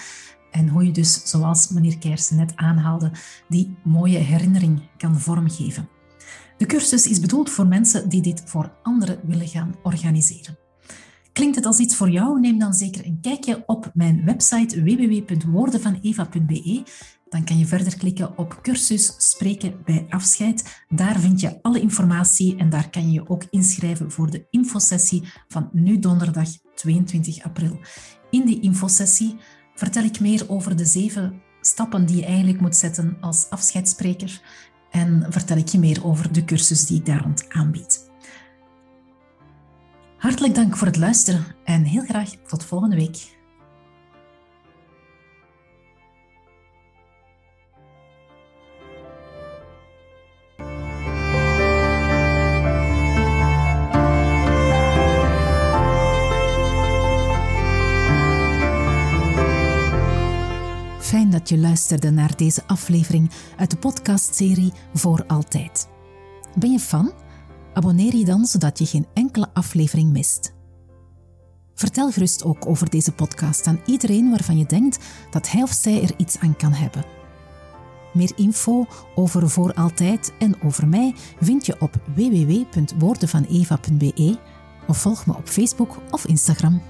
En 0.52 0.70
hoe 0.70 0.86
je 0.86 0.92
dus, 0.92 1.22
zoals 1.24 1.70
meneer 1.70 1.98
Keersen 1.98 2.38
net 2.38 2.56
aanhaalde, 2.56 3.12
die 3.48 3.78
mooie 3.84 4.18
herinnering 4.18 4.82
kan 4.98 5.20
vormgeven. 5.20 5.90
De 6.58 6.66
cursus 6.66 7.08
is 7.08 7.20
bedoeld 7.20 7.50
voor 7.50 7.68
mensen 7.68 8.10
die 8.10 8.22
dit 8.22 8.44
voor 8.46 8.74
anderen 8.84 9.20
willen 9.24 9.48
gaan 9.48 9.76
organiseren. 9.84 10.58
Klinkt 11.34 11.56
het 11.56 11.66
als 11.66 11.80
iets 11.80 11.96
voor 11.96 12.10
jou? 12.10 12.40
Neem 12.40 12.60
dan 12.60 12.74
zeker 12.74 13.06
een 13.06 13.18
kijkje 13.22 13.64
op 13.66 13.92
mijn 13.94 14.26
website 14.26 14.84
www.woordenvaneva.be 14.84 16.84
dan 17.30 17.44
kan 17.44 17.58
je 17.58 17.66
verder 17.66 17.98
klikken 17.98 18.38
op 18.38 18.60
cursus 18.62 19.14
Spreken 19.18 19.82
bij 19.86 20.06
afscheid. 20.10 20.84
Daar 20.88 21.20
vind 21.20 21.40
je 21.40 21.62
alle 21.62 21.82
informatie 21.82 22.56
en 22.56 22.70
daar 22.70 22.90
kan 22.90 23.06
je 23.06 23.12
je 23.12 23.30
ook 23.30 23.44
inschrijven 23.50 24.12
voor 24.12 24.30
de 24.30 24.48
infosessie 24.50 25.24
van 25.48 25.70
nu 25.74 26.00
donderdag 26.00 26.50
22 26.76 27.44
april. 27.44 27.80
In 28.30 28.46
die 28.46 28.60
infosessie 28.60 29.36
vertel 29.76 30.04
ik 30.04 30.20
meer 30.20 30.50
over 30.50 30.76
de 30.76 30.86
zeven 30.86 31.42
stappen 31.62 32.06
die 32.06 32.16
je 32.16 32.26
eigenlijk 32.26 32.62
moet 32.62 32.76
zetten 32.76 33.18
als 33.22 33.50
afscheidsspreker 33.50 34.42
en 34.92 35.26
vertel 35.30 35.58
ik 35.58 35.68
je 35.68 35.80
meer 35.80 36.06
over 36.06 36.34
de 36.34 36.46
cursus 36.46 36.86
die 36.86 36.98
ik 36.98 37.06
daar 37.06 37.22
rond 37.22 37.46
aanbied. 37.50 38.09
Hartelijk 40.20 40.56
dank 40.56 40.78
voor 40.78 40.88
het 40.88 40.98
luisteren 40.98 41.46
en 41.64 41.84
heel 41.84 42.04
graag 42.04 42.30
tot 42.30 42.66
volgende 42.66 42.96
week. 42.96 43.38
Fijn 61.00 61.30
dat 61.30 61.50
je 61.50 61.58
luisterde 61.58 62.12
naar 62.12 62.36
deze 62.36 62.64
aflevering 62.68 63.32
uit 63.58 63.72
de 63.72 63.78
podcastserie 63.78 64.74
Voor 64.94 65.24
Altijd. 65.28 65.88
Ben 66.56 66.72
je 66.72 66.80
fan? 66.80 67.14
Abonneer 67.80 68.16
je 68.16 68.26
dan 68.26 68.46
zodat 68.46 68.80
je 68.80 68.86
geen 68.86 69.08
enkele 69.14 69.48
aflevering 69.54 70.12
mist. 70.12 70.54
Vertel 71.76 72.12
gerust 72.12 72.44
ook 72.44 72.66
over 72.66 72.90
deze 72.90 73.12
podcast 73.12 73.68
aan 73.68 73.80
iedereen 73.86 74.30
waarvan 74.30 74.58
je 74.58 74.66
denkt 74.66 75.00
dat 75.32 75.52
hij 75.52 75.62
of 75.62 75.72
zij 75.72 76.02
er 76.02 76.14
iets 76.18 76.40
aan 76.40 76.56
kan 76.56 76.74
hebben. 76.74 77.06
Meer 78.14 78.32
info 78.36 78.86
over 79.16 79.50
Voor 79.50 79.74
Altijd 79.74 80.34
en 80.40 80.62
over 80.64 80.88
mij 80.88 81.16
vind 81.40 81.66
je 81.66 81.76
op 81.80 81.96
www.woordenvaneva.be 82.16 84.38
of 84.88 84.98
volg 84.98 85.26
me 85.26 85.36
op 85.36 85.48
Facebook 85.48 85.98
of 86.12 86.28
Instagram. 86.28 86.82